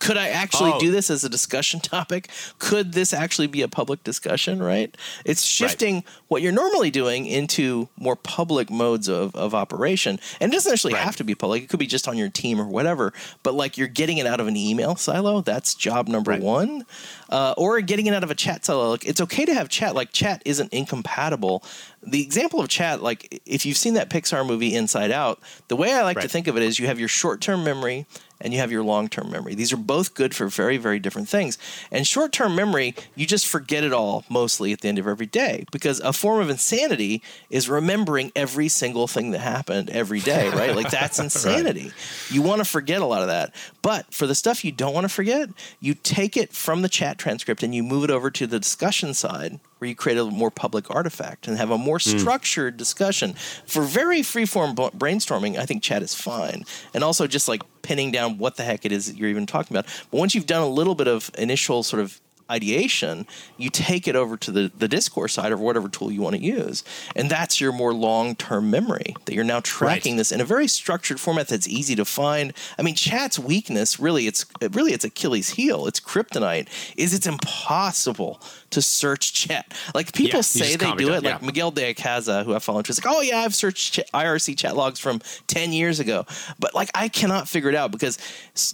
could 0.00 0.16
i 0.16 0.28
actually 0.28 0.72
Oh. 0.74 0.78
do 0.80 0.90
this 0.90 1.10
as 1.10 1.24
a 1.24 1.28
discussion 1.28 1.80
topic? 1.94 2.28
Could 2.58 2.92
this 2.92 3.12
actually 3.12 3.46
be 3.46 3.62
a 3.62 3.68
public 3.68 4.02
discussion 4.04 4.62
right? 4.62 4.94
It's 5.24 5.42
shifting 5.42 6.04
what 6.28 6.42
you're 6.42 6.52
normally 6.52 6.90
doing 6.90 7.26
into 7.26 7.88
more 7.98 8.16
public 8.16 8.70
modes 8.70 9.08
of, 9.08 9.34
of 9.36 9.54
operation. 9.54 10.18
And 10.40 10.52
it 10.52 10.54
doesn't 10.56 10.72
actually 10.72 10.94
Right. 10.94 11.02
have 11.02 11.16
to 11.16 11.24
be 11.24 11.34
public. 11.34 11.62
It 11.62 11.68
could 11.68 11.78
be 11.78 11.86
just 11.86 12.08
on 12.08 12.16
your 12.16 12.28
team 12.28 12.60
or 12.60 12.66
whatever. 12.66 13.12
But 13.42 13.54
like 13.54 13.76
you're 13.78 13.88
getting 13.88 14.18
it 14.18 14.26
out 14.26 14.40
of 14.40 14.46
an 14.48 14.56
email 14.56 14.96
silo. 14.96 15.40
That's 15.40 15.74
job 15.74 16.08
number 16.08 16.32
Right. 16.32 16.40
one. 16.42 16.84
Uh, 17.30 17.54
or 17.56 17.80
getting 17.80 18.06
it 18.06 18.14
out 18.14 18.22
of 18.22 18.30
a 18.30 18.34
chat 18.34 18.64
silo. 18.64 18.90
Like 18.90 19.04
it's 19.04 19.20
okay 19.20 19.44
to 19.44 19.54
have 19.54 19.68
chat. 19.68 19.94
Like 19.94 20.12
chat 20.12 20.42
isn't 20.44 20.72
incompatible 20.72 21.64
the 22.06 22.22
example 22.22 22.60
of 22.60 22.68
chat 22.68 23.02
like 23.02 23.42
if 23.46 23.64
you've 23.66 23.76
seen 23.76 23.94
that 23.94 24.10
pixar 24.10 24.46
movie 24.46 24.74
inside 24.74 25.10
out 25.10 25.40
the 25.68 25.76
way 25.76 25.92
i 25.92 26.02
like 26.02 26.18
to 26.20 26.28
think 26.28 26.46
of 26.46 26.56
it 26.56 26.62
is 26.62 26.78
you 26.78 26.86
have 26.86 26.98
your 26.98 27.08
short-term 27.08 27.64
memory 27.64 28.06
and 28.40 28.52
you 28.52 28.60
have 28.60 28.70
your 28.70 28.82
long-term 28.82 29.30
memory. 29.30 29.54
These 29.54 29.72
are 29.72 29.78
both 29.78 30.14
good 30.14 30.34
for 30.34 30.46
very 30.48 30.76
very 30.76 30.98
different 30.98 31.28
things. 31.28 31.58
And 31.90 32.06
short-term 32.06 32.54
memory 32.54 32.94
you 33.14 33.26
just 33.26 33.46
forget 33.46 33.84
it 33.84 33.92
all 33.92 34.24
mostly 34.28 34.72
at 34.72 34.82
the 34.82 34.88
end 34.88 34.98
of 34.98 35.06
every 35.06 35.26
day 35.26 35.64
because 35.72 36.00
a 36.00 36.12
form 36.12 36.40
of 36.40 36.50
insanity 36.50 37.22
is 37.50 37.68
remembering 37.68 38.32
every 38.36 38.68
single 38.68 39.06
thing 39.06 39.30
that 39.30 39.40
happened 39.40 39.90
every 39.90 40.20
day 40.20 40.48
right? 40.50 40.76
Like 40.76 40.90
that's 40.90 41.18
insanity. 41.24 41.92
You 42.30 42.42
want 42.42 42.60
to 42.60 42.64
forget 42.64 43.00
a 43.00 43.06
lot 43.06 43.22
of 43.22 43.28
that. 43.28 43.54
But 43.82 44.12
for 44.12 44.26
the 44.26 44.34
stuff 44.34 44.64
you 44.64 44.72
don't 44.72 44.94
want 44.94 45.04
to 45.04 45.08
forget 45.08 45.48
you 45.80 45.94
take 45.94 46.36
it 46.36 46.52
from 46.52 46.82
the 46.82 46.88
chat 46.88 47.18
transcript 47.18 47.62
and 47.62 47.74
you 47.74 47.82
move 47.82 48.04
it 48.04 48.10
over 48.10 48.30
to 48.30 48.46
the 48.46 48.58
discussion 48.58 49.14
side 49.14 49.58
where 49.78 49.88
you 49.88 49.94
create 49.94 50.18
a 50.18 50.24
more 50.24 50.50
public 50.50 50.90
artifact 50.90 51.46
and 51.46 51.58
have 51.58 51.70
a 51.70 51.78
more 51.78 51.98
hmm. 51.98 52.18
structured 52.18 52.76
discussion. 52.76 53.34
For 53.66 53.82
very 53.82 54.20
freeform 54.20 54.74
b- 54.74 54.96
brainstorming, 54.96 55.58
I 55.58 55.66
think 55.66 55.82
chat 55.82 56.02
is 56.02 56.14
fine. 56.14 56.64
And 56.92 57.04
also 57.04 57.26
just 57.26 57.48
like 57.48 57.62
pinning 57.82 58.10
down 58.10 58.38
what 58.38 58.56
the 58.56 58.62
heck 58.62 58.84
it 58.84 58.92
is 58.92 59.06
that 59.06 59.16
you're 59.16 59.28
even 59.28 59.46
talking 59.46 59.76
about. 59.76 59.90
But 60.10 60.18
once 60.18 60.34
you've 60.34 60.46
done 60.46 60.62
a 60.62 60.68
little 60.68 60.94
bit 60.94 61.08
of 61.08 61.30
initial 61.36 61.82
sort 61.82 62.02
of 62.02 62.20
ideation, 62.50 63.26
you 63.56 63.70
take 63.70 64.06
it 64.06 64.16
over 64.16 64.36
to 64.36 64.50
the, 64.50 64.70
the 64.76 64.88
discourse 64.88 65.34
side 65.34 65.52
or 65.52 65.56
whatever 65.56 65.88
tool 65.88 66.12
you 66.12 66.20
want 66.20 66.36
to 66.36 66.42
use. 66.42 66.84
And 67.16 67.30
that's 67.30 67.60
your 67.60 67.72
more 67.72 67.94
long 67.94 68.36
term 68.36 68.70
memory 68.70 69.14
that 69.24 69.34
you're 69.34 69.44
now 69.44 69.60
tracking 69.60 70.14
Right. 70.14 70.18
this 70.18 70.32
in 70.32 70.40
a 70.40 70.44
very 70.44 70.68
structured 70.68 71.20
format 71.20 71.48
that's 71.48 71.68
easy 71.68 71.94
to 71.96 72.04
find. 72.04 72.52
I 72.78 72.82
mean, 72.82 72.94
chat's 72.94 73.38
weakness 73.38 73.98
really 73.98 74.26
it's 74.26 74.46
really 74.72 74.92
it's 74.92 75.04
Achilles 75.04 75.50
heel. 75.50 75.86
It's 75.86 76.00
kryptonite. 76.00 76.68
Is 76.96 77.14
it's 77.14 77.26
impossible 77.26 78.40
to 78.74 78.82
search 78.82 79.32
chat. 79.32 79.72
Like 79.94 80.12
people 80.12 80.38
Yeah, 80.38 80.42
say 80.42 80.76
they 80.76 80.92
do 80.92 81.12
it. 81.12 81.22
Like 81.24 81.40
yeah. 81.40 81.46
Miguel 81.46 81.70
de 81.70 81.94
Icaza, 81.94 82.44
who 82.44 82.54
I 82.54 82.58
follow 82.58 82.80
is 82.80 83.02
like, 83.04 83.12
oh 83.12 83.20
yeah, 83.20 83.38
I've 83.38 83.54
searched 83.54 83.94
ch- 83.94 84.12
IRC 84.12 84.56
chat 84.58 84.76
logs 84.76 85.00
from 85.00 85.20
ten 85.46 85.72
years 85.72 86.00
ago, 86.00 86.26
but 86.58 86.74
like 86.74 86.90
I 86.94 87.08
cannot 87.08 87.48
figure 87.48 87.68
it 87.70 87.74
out 87.74 87.90
because 87.92 88.18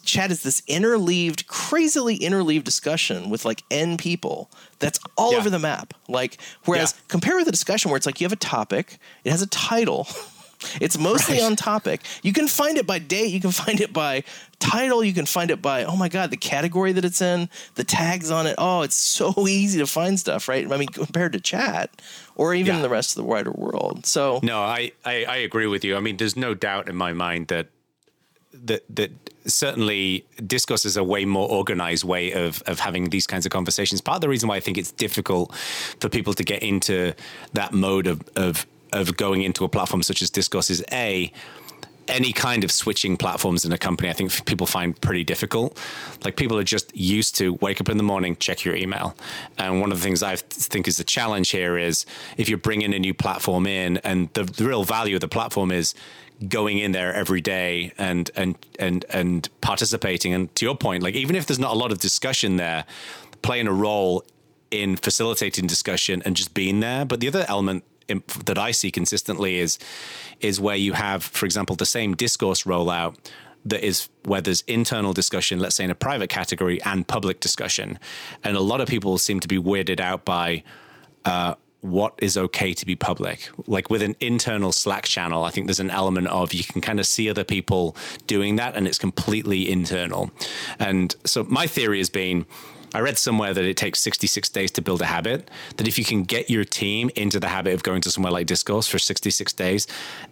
chat 0.04 0.30
is 0.30 0.42
this 0.42 0.62
interleaved, 0.66 1.46
crazily 1.46 2.16
interleaved 2.16 2.64
discussion 2.64 3.30
with 3.30 3.44
like 3.44 3.62
n 3.70 3.96
people 3.96 4.50
that's 4.78 4.98
all 5.16 5.32
Yeah. 5.32 5.38
over 5.38 5.50
the 5.50 5.58
map. 5.58 5.94
Like 6.08 6.38
whereas 6.64 6.94
compare 7.08 7.36
with 7.36 7.48
a 7.48 7.52
discussion 7.52 7.90
where 7.90 7.96
it's 7.96 8.06
like 8.06 8.20
you 8.20 8.24
have 8.24 8.32
a 8.32 8.36
topic, 8.36 8.98
it 9.24 9.30
has 9.30 9.42
a 9.42 9.46
title. 9.46 10.06
It's 10.80 10.98
mostly 10.98 11.36
Right. 11.38 11.44
on 11.44 11.56
topic. 11.56 12.02
You 12.22 12.32
can 12.32 12.46
find 12.48 12.76
it 12.78 12.86
by 12.86 12.98
date. 12.98 13.30
You 13.30 13.40
can 13.40 13.50
find 13.64 13.80
it 13.80 13.92
by 13.92 14.24
title. 14.58 15.02
You 15.02 15.14
can 15.14 15.24
find 15.26 15.50
it 15.50 15.62
by 15.62 15.84
oh 15.84 15.96
my 15.96 16.08
god, 16.08 16.30
the 16.30 16.36
category 16.36 16.92
that 16.92 17.04
it's 17.04 17.22
in, 17.22 17.48
the 17.76 17.84
tags 17.84 18.30
on 18.30 18.46
it. 18.46 18.54
Oh, 18.58 18.82
it's 18.82 18.96
so 18.96 19.34
easy 19.48 19.78
to 19.78 19.86
find 19.86 20.18
stuff, 20.20 20.48
right? 20.48 20.70
I 20.70 20.76
mean, 20.76 20.88
compared 20.88 21.32
to 21.32 21.40
chat 21.40 21.90
or 22.36 22.54
even 22.54 22.76
Yeah. 22.76 22.82
the 22.82 22.88
rest 22.90 23.10
of 23.12 23.16
the 23.16 23.24
wider 23.28 23.50
world. 23.52 24.04
So 24.06 24.40
No, 24.42 24.60
I, 24.60 24.92
I, 25.04 25.24
I 25.24 25.36
agree 25.36 25.66
with 25.66 25.84
you. 25.84 25.96
I 25.96 26.00
mean, 26.00 26.16
there's 26.18 26.36
no 26.36 26.54
doubt 26.54 26.88
in 26.88 26.96
my 26.96 27.12
mind 27.12 27.48
that 27.48 27.68
that 28.52 28.82
that 28.94 29.10
certainly 29.46 30.26
discourse 30.46 30.84
is 30.84 30.96
a 30.96 31.04
way 31.04 31.24
more 31.24 31.48
organized 31.48 32.04
way 32.04 32.32
of 32.32 32.62
of 32.66 32.80
having 32.80 33.10
these 33.10 33.26
kinds 33.26 33.46
of 33.46 33.52
conversations. 33.52 34.00
Part 34.00 34.16
of 34.16 34.20
the 34.20 34.28
reason 34.28 34.48
why 34.48 34.56
I 34.56 34.60
think 34.60 34.76
it's 34.76 34.92
difficult 34.92 35.54
for 36.00 36.08
people 36.08 36.34
to 36.34 36.42
get 36.44 36.62
into 36.62 37.14
that 37.54 37.72
mode 37.72 38.06
of 38.06 38.20
of 38.36 38.66
of 38.92 39.16
going 39.16 39.42
into 39.42 39.64
a 39.64 39.68
platform 39.68 40.02
such 40.02 40.22
as 40.22 40.30
discourse 40.30 40.70
is 40.70 40.84
a 40.92 41.32
any 42.08 42.32
kind 42.32 42.64
of 42.64 42.72
switching 42.72 43.16
platforms 43.16 43.64
in 43.64 43.72
a 43.72 43.78
company, 43.78 44.10
I 44.10 44.12
think 44.12 44.44
people 44.44 44.66
find 44.66 45.00
pretty 45.00 45.24
difficult. 45.24 45.78
Like 46.24 46.36
people 46.36 46.58
are 46.58 46.64
just 46.64 46.94
used 46.96 47.36
to 47.36 47.54
wake 47.60 47.80
up 47.80 47.88
in 47.88 47.96
the 47.96 48.02
morning, 48.02 48.36
check 48.36 48.64
your 48.64 48.74
email. 48.74 49.16
And 49.58 49.80
one 49.80 49.92
of 49.92 49.98
the 49.98 50.04
things 50.04 50.22
I 50.22 50.36
think 50.36 50.88
is 50.88 50.96
the 50.96 51.04
challenge 51.04 51.50
here 51.50 51.78
is 51.78 52.04
if 52.36 52.48
you're 52.48 52.58
bringing 52.58 52.92
a 52.94 52.98
new 52.98 53.14
platform 53.14 53.66
in, 53.66 53.98
and 53.98 54.28
the, 54.34 54.42
the 54.42 54.64
real 54.64 54.84
value 54.84 55.14
of 55.16 55.20
the 55.20 55.28
platform 55.28 55.70
is 55.70 55.94
going 56.48 56.78
in 56.78 56.92
there 56.92 57.12
every 57.14 57.40
day 57.40 57.92
and 57.98 58.30
and 58.34 58.56
and 58.78 59.04
and 59.10 59.48
participating. 59.60 60.32
And 60.32 60.54
to 60.56 60.64
your 60.64 60.76
point, 60.76 61.02
like 61.02 61.14
even 61.14 61.36
if 61.36 61.46
there's 61.46 61.58
not 61.58 61.72
a 61.72 61.78
lot 61.78 61.92
of 61.92 61.98
discussion 61.98 62.56
there, 62.56 62.84
playing 63.42 63.68
a 63.68 63.72
role 63.72 64.24
in 64.70 64.96
facilitating 64.96 65.66
discussion 65.66 66.22
and 66.24 66.36
just 66.36 66.54
being 66.54 66.80
there. 66.80 67.04
But 67.04 67.20
the 67.20 67.28
other 67.28 67.44
element 67.48 67.84
that 68.44 68.58
I 68.58 68.70
see 68.70 68.90
consistently 68.90 69.58
is 69.58 69.78
is 70.40 70.60
where 70.60 70.76
you 70.76 70.94
have, 70.94 71.22
for 71.22 71.46
example, 71.46 71.76
the 71.76 71.86
same 71.86 72.14
discourse 72.14 72.64
rollout 72.64 73.16
that 73.64 73.84
is 73.84 74.08
where 74.24 74.40
there's 74.40 74.62
internal 74.62 75.12
discussion, 75.12 75.58
let's 75.58 75.76
say 75.76 75.84
in 75.84 75.90
a 75.90 75.94
private 75.94 76.30
category, 76.30 76.80
and 76.82 77.06
public 77.06 77.40
discussion. 77.40 77.98
And 78.42 78.56
a 78.56 78.60
lot 78.60 78.80
of 78.80 78.88
people 78.88 79.18
seem 79.18 79.40
to 79.40 79.48
be 79.48 79.58
weirded 79.58 80.00
out 80.00 80.24
by 80.24 80.62
uh, 81.24 81.54
what 81.80 82.14
is 82.18 82.36
okay 82.36 82.72
to 82.74 82.86
be 82.86 82.96
public. 82.96 83.50
Like 83.66 83.90
with 83.90 84.02
an 84.02 84.16
internal 84.20 84.72
Slack 84.72 85.04
channel, 85.04 85.44
I 85.44 85.50
think 85.50 85.66
there's 85.66 85.80
an 85.80 85.90
element 85.90 86.28
of 86.28 86.52
you 86.52 86.64
can 86.64 86.80
kind 86.80 87.00
of 87.00 87.06
see 87.06 87.28
other 87.28 87.44
people 87.44 87.96
doing 88.26 88.56
that, 88.56 88.76
and 88.76 88.86
it's 88.86 88.98
completely 88.98 89.70
internal. 89.70 90.30
And 90.78 91.14
so 91.24 91.44
my 91.44 91.66
theory 91.66 91.98
has 91.98 92.10
been. 92.10 92.46
I 92.94 93.00
read 93.00 93.18
somewhere 93.18 93.54
that 93.54 93.64
it 93.64 93.76
takes 93.76 94.00
66 94.00 94.48
days 94.48 94.70
to 94.72 94.82
build 94.82 95.00
a 95.00 95.06
habit. 95.06 95.48
That 95.76 95.86
if 95.86 95.98
you 95.98 96.04
can 96.04 96.24
get 96.24 96.50
your 96.50 96.64
team 96.64 97.10
into 97.14 97.38
the 97.38 97.48
habit 97.48 97.74
of 97.74 97.82
going 97.82 98.00
to 98.02 98.10
somewhere 98.10 98.32
like 98.32 98.46
Discourse 98.46 98.86
for 98.88 98.98
66 98.98 99.52
days, 99.52 99.86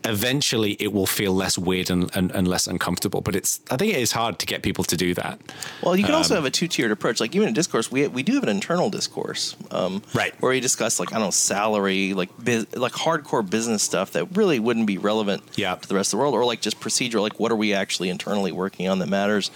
eventually 0.05 0.73
it 0.81 0.93
will 0.93 1.07
feel 1.07 1.33
less 1.35 1.59
weird 1.59 1.91
and, 1.91 2.11
and, 2.17 2.31
and 2.33 2.49
less 2.49 2.67
uncomfortable. 2.67 3.21
But 3.21 3.37
it's 3.37 3.61
I 3.71 3.77
think 3.77 3.95
it 3.95 4.01
is 4.01 4.13
hard 4.13 4.39
to 4.41 4.47
get 4.47 4.63
people 4.63 4.85
to 4.85 4.97
do 4.97 5.15
that. 5.15 5.41
Well, 5.83 5.97
you 5.97 6.05
can 6.05 6.15
Um, 6.15 6.19
also 6.19 6.35
have 6.35 6.45
a 6.45 6.51
two-tiered 6.51 6.91
approach. 6.91 7.21
Like 7.21 7.35
even 7.35 7.49
in 7.49 7.55
discourse, 7.55 7.91
we 7.91 8.07
we 8.09 8.23
do 8.23 8.35
have 8.35 8.43
an 8.43 8.49
internal 8.49 8.91
discourse, 8.91 9.57
um, 9.71 10.03
Right. 10.15 10.35
Where 10.41 10.51
we 10.51 10.61
discuss 10.61 10.99
like 11.01 11.13
I 11.13 11.17
don't 11.17 11.27
know 11.27 11.31
salary, 11.31 12.15
like 12.15 12.31
biz, 12.43 12.67
like 12.75 12.93
hardcore 12.93 13.49
business 13.49 13.83
stuff 13.83 14.13
that 14.13 14.37
really 14.37 14.59
wouldn't 14.59 14.87
be 14.87 14.99
relevant 14.99 15.43
Yeah. 15.57 15.75
to 15.77 15.89
the 15.89 15.95
rest 15.95 16.09
of 16.13 16.19
the 16.19 16.23
world, 16.23 16.35
or 16.35 16.45
like 16.45 16.61
just 16.61 16.81
procedural, 16.81 17.23
like 17.23 17.39
what 17.39 17.53
are 17.53 17.57
we 17.57 17.73
actually 17.75 18.09
internally 18.09 18.53
working 18.53 18.89
on 18.89 18.99
that 19.01 19.09
matters. 19.09 19.51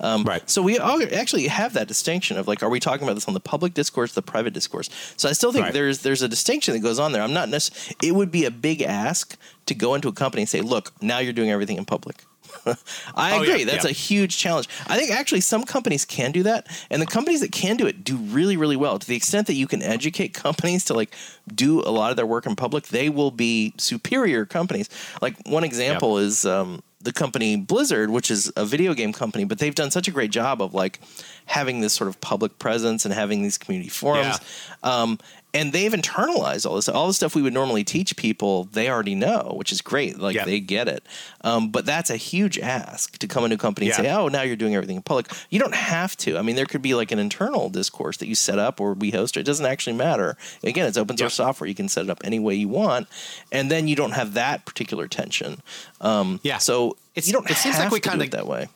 Um, 0.00 0.24
Right. 0.24 0.48
So 0.48 0.62
we 0.62 0.78
all 0.78 1.02
actually 1.14 1.46
have 1.48 1.74
that 1.74 1.86
distinction 1.88 2.36
of 2.38 2.46
of 2.46 2.48
like, 2.48 2.62
are 2.62 2.68
we 2.68 2.78
talking 2.80 3.02
about 3.04 3.14
this 3.14 3.26
on 3.28 3.34
the 3.34 3.40
public 3.40 3.74
discourse, 3.74 4.12
the 4.12 4.22
private 4.22 4.52
discourse? 4.52 4.88
So 5.16 5.28
I 5.28 5.32
still 5.32 5.52
think 5.52 5.64
Right. 5.64 5.72
there's 5.72 5.98
there's 6.00 6.22
a 6.22 6.28
distinction 6.28 6.74
that 6.74 6.80
goes 6.80 6.98
on 6.98 7.12
there. 7.12 7.22
I'm 7.22 7.32
not 7.32 7.48
necessarily. 7.48 7.96
It 8.02 8.14
would 8.14 8.30
be 8.30 8.44
a 8.44 8.50
big 8.50 8.82
ask 8.82 9.36
to 9.66 9.74
go 9.74 9.94
into 9.94 10.08
a 10.08 10.12
company 10.12 10.42
and 10.42 10.48
say, 10.48 10.60
look, 10.60 10.92
now 11.02 11.18
you're 11.18 11.32
doing 11.32 11.50
everything 11.50 11.76
in 11.78 11.84
public. 11.84 12.24
I 13.14 13.36
Oh, 13.38 13.42
agree. 13.42 13.60
yeah, 13.60 13.64
That's 13.64 13.84
yeah. 13.84 13.90
a 13.90 13.94
huge 13.94 14.36
challenge. 14.38 14.68
I 14.86 14.96
think 14.98 15.10
actually 15.10 15.40
some 15.40 15.64
companies 15.64 16.04
can 16.04 16.32
do 16.32 16.42
that, 16.44 16.66
and 16.90 17.00
the 17.02 17.06
companies 17.06 17.40
that 17.40 17.52
can 17.52 17.76
do 17.76 17.86
it 17.86 18.04
do 18.04 18.16
really, 18.16 18.56
really 18.56 18.76
well. 18.76 18.98
To 18.98 19.06
the 19.06 19.16
extent 19.16 19.46
that 19.48 19.54
you 19.54 19.66
can 19.66 19.82
educate 19.82 20.34
companies 20.46 20.84
to 20.86 20.94
like 20.94 21.14
do 21.52 21.80
a 21.80 21.90
lot 21.90 22.10
of 22.10 22.16
their 22.16 22.26
work 22.26 22.46
in 22.46 22.54
public, 22.56 22.88
they 22.88 23.08
will 23.08 23.30
be 23.30 23.72
superior 23.78 24.44
companies. 24.46 24.88
Like 25.20 25.36
one 25.46 25.64
example 25.64 26.18
is 26.18 26.44
um, 26.44 26.82
the 27.00 27.12
company 27.12 27.56
Blizzard, 27.56 28.10
which 28.10 28.30
is 28.30 28.52
a 28.56 28.64
video 28.64 28.94
game 28.94 29.12
company, 29.12 29.44
but 29.44 29.58
they've 29.58 29.74
done 29.74 29.90
such 29.90 30.08
a 30.08 30.10
great 30.10 30.30
job 30.30 30.62
of 30.62 30.74
like 30.74 31.00
having 31.44 31.80
this 31.80 31.92
sort 31.92 32.08
of 32.08 32.20
public 32.20 32.58
presence 32.58 33.04
and 33.04 33.12
having 33.12 33.42
these 33.42 33.58
community 33.58 33.90
forums. 33.90 34.36
Um, 34.82 35.18
and 35.56 35.72
they've 35.72 35.92
internalized 35.92 36.66
all 36.66 36.76
this. 36.76 36.88
All 36.88 37.06
the 37.06 37.14
stuff 37.14 37.34
we 37.34 37.42
would 37.42 37.54
normally 37.54 37.82
teach 37.84 38.14
people, 38.16 38.64
they 38.64 38.88
already 38.90 39.14
know, 39.14 39.54
which 39.56 39.72
is 39.72 39.80
great. 39.80 40.18
Like 40.18 40.36
Yeah. 40.36 40.44
they 40.44 40.60
get 40.60 40.86
it. 40.88 41.02
Um, 41.42 41.70
but 41.70 41.86
that's 41.86 42.10
a 42.10 42.16
huge 42.16 42.58
ask 42.58 43.16
to 43.18 43.26
come 43.26 43.44
into 43.44 43.54
a 43.56 43.58
company 43.58 43.86
and 43.90 43.96
Yeah. 43.98 44.02
say, 44.04 44.10
"Oh, 44.20 44.28
now 44.28 44.42
you're 44.42 44.56
doing 44.56 44.74
everything 44.74 44.96
in 44.96 45.02
public." 45.02 45.26
You 45.50 45.58
don't 45.58 45.74
have 45.74 46.16
to. 46.18 46.36
I 46.38 46.42
mean, 46.42 46.56
there 46.56 46.66
could 46.66 46.82
be 46.82 46.94
like 46.94 47.10
an 47.12 47.18
internal 47.18 47.70
discourse 47.70 48.16
that 48.18 48.26
you 48.28 48.34
set 48.34 48.58
up 48.58 48.80
or 48.80 48.92
we 48.94 49.10
host. 49.10 49.36
It 49.36 49.44
doesn't 49.44 49.66
actually 49.66 49.94
matter. 49.96 50.36
Again, 50.62 50.86
it's 50.86 50.98
open 50.98 51.16
source 51.16 51.34
software. 51.34 51.66
You 51.68 51.74
can 51.74 51.88
set 51.88 52.04
it 52.04 52.10
up 52.10 52.20
any 52.24 52.38
way 52.38 52.54
you 52.54 52.68
want, 52.68 53.08
and 53.50 53.70
then 53.70 53.88
you 53.88 53.96
don't 53.96 54.12
have 54.12 54.34
that 54.34 54.64
particular 54.66 55.08
tension. 55.08 55.62
Um, 56.00 56.40
Yeah. 56.42 56.58
So 56.58 56.96
It's- 57.14 57.26
you 57.26 57.32
don't. 57.32 57.50
it 57.50 57.56
seems 57.56 57.78
like 57.78 57.90
we 57.90 58.00
kinda- 58.00 58.28
that 58.28 58.46
way. 58.46 58.68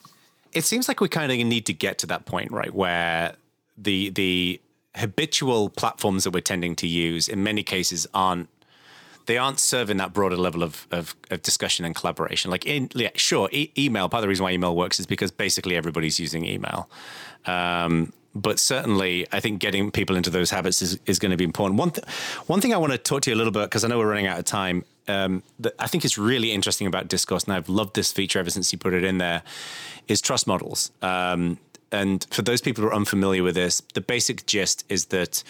it 0.53 0.65
seems 0.65 0.89
like 0.89 1.01
we 1.01 1.09
kind 1.09 1.31
of 1.31 1.39
need 1.39 1.67
to 1.67 1.73
get 1.73 1.99
to 1.99 2.07
that 2.07 2.25
point, 2.27 2.51
right, 2.51 2.75
where 2.75 3.35
the 3.79 4.11
the 4.11 4.61
habitual 4.97 5.69
platforms 5.69 6.25
that 6.25 6.33
we're 6.33 6.41
tending 6.41 6.75
to 6.77 6.87
use 6.87 7.29
in 7.29 7.43
many 7.43 7.63
cases 7.63 8.07
aren't 8.13 8.49
they 9.27 9.39
aren't 9.39 9.61
serving 9.61 9.97
that 9.99 10.13
broader 10.13 10.37
level 10.37 10.63
of, 10.63 10.89
of, 10.91 11.15
of 11.31 11.41
discussion 11.43 11.85
and 11.85 11.95
collaboration. 11.95 12.51
Like, 12.51 12.67
in, 12.67 12.91
yeah, 12.97 13.11
sure, 13.15 13.49
e- 13.53 13.71
email. 13.79 14.09
Part 14.09 14.21
of 14.21 14.23
the 14.23 14.29
reason 14.29 14.43
why 14.43 14.51
email 14.51 14.75
works 14.75 14.99
is 14.99 15.07
because 15.07 15.31
basically 15.31 15.77
everybody's 15.77 16.19
using 16.19 16.45
email. 16.45 16.91
Um, 17.47 18.13
but 18.35 18.59
certainly, 18.59 19.27
I 19.31 19.39
think 19.39 19.61
getting 19.61 19.91
people 19.93 20.17
into 20.17 20.31
those 20.31 20.51
habits 20.51 20.83
is, 20.83 20.99
is 21.07 21.21
going 21.21 21.31
to 21.31 21.37
be 21.37 21.45
important. 21.45 21.79
One, 21.79 21.91
th- 21.91 22.07
one 22.47 22.61
thing 22.61 22.73
I 22.73 22.77
want 22.77 22.91
to 22.93 22.99
talk 22.99 23.23
to 23.23 23.31
you 23.31 23.37
a 23.37 23.39
little 23.39 23.53
bit 23.53 23.65
because 23.65 23.85
I 23.85 23.89
know 23.89 23.99
we're 23.99 24.09
running 24.09 24.27
out 24.27 24.39
of 24.39 24.45
time. 24.45 24.85
Um, 25.09 25.43
that 25.61 25.75
I 25.79 25.87
think 25.87 26.05
is 26.05 26.19
really 26.19 26.53
interesting 26.53 26.87
about 26.87 27.09
Discourse, 27.09 27.45
and 27.45 27.53
I've 27.53 27.69
loved 27.69 27.95
this 27.95 28.13
feature 28.13 28.39
ever 28.39 28.51
since 28.51 28.73
you 28.73 28.79
put 28.79 28.95
it 28.95 29.03
in 29.03 29.19
there, 29.19 29.43
is 30.07 30.21
trust 30.21 30.47
models. 30.47 30.93
Um, 31.03 31.59
and 31.93 32.27
for 32.31 32.43
those 32.43 32.61
people 32.61 32.83
who 32.83 32.89
are 32.89 32.95
unfamiliar 32.95 33.43
with 33.43 33.55
this, 33.55 33.83
the 33.95 34.01
basic 34.01 34.47
gist 34.47 34.85
is 34.89 35.07
that 35.07 35.43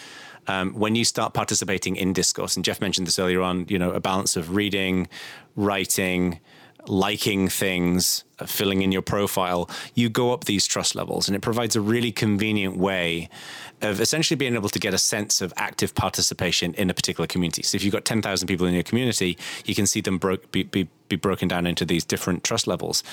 um, 0.47 0.73
when 0.73 0.95
you 0.95 1.05
start 1.05 1.33
participating 1.33 1.95
in 1.95 2.13
discourse, 2.13 2.55
and 2.55 2.65
Jeff 2.65 2.81
mentioned 2.81 3.07
this 3.07 3.19
earlier 3.19 3.41
on, 3.41 3.65
you 3.69 3.77
know, 3.77 3.91
a 3.91 3.99
balance 3.99 4.35
of 4.35 4.55
reading, 4.55 5.07
writing, 5.55 6.39
liking 6.87 7.47
things, 7.47 8.23
uh, 8.39 8.45
filling 8.47 8.81
in 8.81 8.91
your 8.91 9.03
profile, 9.03 9.69
you 9.93 10.09
go 10.09 10.33
up 10.33 10.45
these 10.45 10.65
trust 10.65 10.95
levels, 10.95 11.27
and 11.27 11.35
it 11.35 11.41
provides 11.41 11.75
a 11.75 11.81
really 11.81 12.11
convenient 12.11 12.75
way 12.75 13.29
of 13.83 14.01
essentially 14.01 14.35
being 14.35 14.55
able 14.55 14.69
to 14.69 14.79
get 14.79 14.93
a 14.93 14.97
sense 14.97 15.41
of 15.41 15.53
active 15.57 15.93
participation 15.93 16.73
in 16.73 16.89
a 16.89 16.93
particular 16.93 17.27
community. 17.27 17.61
So 17.61 17.75
if 17.75 17.83
you've 17.83 17.93
got 17.93 18.05
10,000 18.05 18.47
people 18.47 18.65
in 18.65 18.73
your 18.73 18.83
community, 18.83 19.37
you 19.65 19.75
can 19.75 19.85
see 19.85 20.01
them 20.01 20.17
bro- 20.17 20.37
be, 20.51 20.63
be, 20.63 20.87
be 21.07 21.15
broken 21.15 21.47
down 21.47 21.67
into 21.67 21.85
these 21.85 22.03
different 22.03 22.43
trust 22.43 22.65
levels 22.65 23.03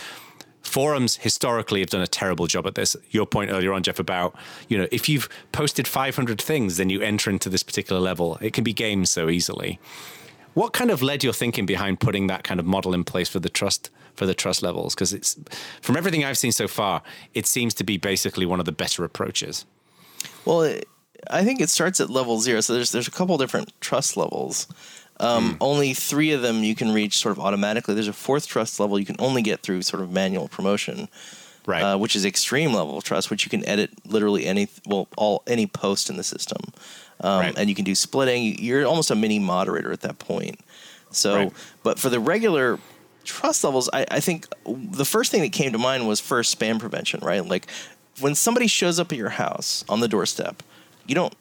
forums 0.68 1.16
historically 1.16 1.80
have 1.80 1.90
done 1.90 2.02
a 2.02 2.06
terrible 2.06 2.46
job 2.46 2.66
at 2.66 2.74
this. 2.74 2.96
Your 3.10 3.26
point 3.26 3.50
earlier 3.50 3.72
on, 3.72 3.82
Jeff, 3.82 3.98
about 3.98 4.34
you 4.68 4.78
know 4.78 4.86
if 4.92 5.08
you've 5.08 5.28
posted 5.52 5.88
500 5.88 6.40
things, 6.40 6.76
then 6.76 6.90
you 6.90 7.00
enter 7.00 7.30
into 7.30 7.48
this 7.48 7.62
particular 7.62 8.00
level. 8.00 8.38
It 8.40 8.52
can 8.52 8.64
be 8.64 8.72
gamed 8.72 9.08
so 9.08 9.28
easily. 9.28 9.80
What 10.54 10.72
kind 10.72 10.90
of 10.90 11.02
led 11.02 11.22
your 11.22 11.32
thinking 11.32 11.66
behind 11.66 12.00
putting 12.00 12.26
that 12.26 12.42
kind 12.42 12.58
of 12.58 12.66
model 12.66 12.94
in 12.94 13.04
place 13.04 13.28
for 13.28 13.40
the 13.40 13.48
trust 13.48 13.90
for 14.14 14.26
the 14.26 14.34
trust 14.34 14.62
levels? 14.62 14.94
Because 14.94 15.12
it's 15.12 15.36
from 15.80 15.96
everything 15.96 16.24
I've 16.24 16.38
seen 16.38 16.52
so 16.52 16.68
far, 16.68 17.02
it 17.34 17.46
seems 17.46 17.74
to 17.74 17.84
be 17.84 17.96
basically 17.96 18.46
one 18.46 18.60
of 18.60 18.66
the 18.66 18.72
better 18.72 19.04
approaches. 19.04 19.66
Well, 20.44 20.62
it, 20.62 20.88
I 21.30 21.44
think 21.44 21.60
it 21.60 21.68
starts 21.68 22.00
at 22.00 22.10
level 22.10 22.40
zero. 22.40 22.60
So 22.60 22.74
there's 22.74 22.92
there's 22.92 23.08
a 23.08 23.12
couple 23.12 23.38
different 23.38 23.72
trust 23.80 24.16
levels. 24.16 24.66
Um, 25.20 25.56
Only 25.60 25.94
three 25.94 26.30
of 26.32 26.42
them 26.42 26.62
you 26.62 26.74
can 26.74 26.92
reach 26.92 27.18
sort 27.18 27.36
of 27.36 27.42
automatically. 27.44 27.94
There's 27.94 28.08
a 28.08 28.12
fourth 28.12 28.46
trust 28.46 28.78
level 28.78 28.98
you 28.98 29.06
can 29.06 29.16
only 29.18 29.42
get 29.42 29.60
through 29.60 29.82
sort 29.82 30.02
of 30.02 30.12
manual 30.12 30.46
promotion, 30.48 31.08
Right. 31.66 31.82
uh, 31.82 31.98
which 31.98 32.14
is 32.14 32.24
extreme 32.24 32.72
level 32.72 32.96
of 32.96 33.04
trust, 33.04 33.28
which 33.30 33.44
you 33.44 33.50
can 33.50 33.66
edit 33.68 33.90
literally 34.06 34.46
any 34.46 34.68
well 34.86 35.08
all 35.16 35.42
any 35.46 35.66
post 35.66 36.08
in 36.08 36.16
the 36.16 36.22
system, 36.24 36.58
um, 37.20 37.40
Right. 37.40 37.54
and 37.58 37.68
you 37.68 37.74
can 37.74 37.84
do 37.84 37.94
splitting. 37.94 38.58
You're 38.62 38.86
almost 38.86 39.10
a 39.10 39.14
mini 39.16 39.38
moderator 39.38 39.92
at 39.92 40.00
that 40.02 40.18
point. 40.18 40.60
So, 41.10 41.34
Right. 41.34 41.52
but 41.82 41.98
for 41.98 42.10
the 42.10 42.20
regular 42.20 42.78
trust 43.24 43.64
levels, 43.64 43.90
I, 43.92 44.06
I 44.10 44.20
think 44.20 44.46
the 44.66 45.04
first 45.04 45.30
thing 45.30 45.42
that 45.42 45.52
came 45.52 45.72
to 45.72 45.78
mind 45.78 46.06
was 46.06 46.20
first 46.20 46.56
spam 46.58 46.78
prevention, 46.78 47.20
right? 47.20 47.44
Like 47.44 47.66
when 48.20 48.34
somebody 48.34 48.66
shows 48.68 48.98
up 49.00 49.10
at 49.12 49.18
your 49.18 49.30
house 49.30 49.84
on 49.88 50.00
the 50.00 50.08
doorstep, 50.08 50.62
you 51.06 51.14
don't 51.14 51.34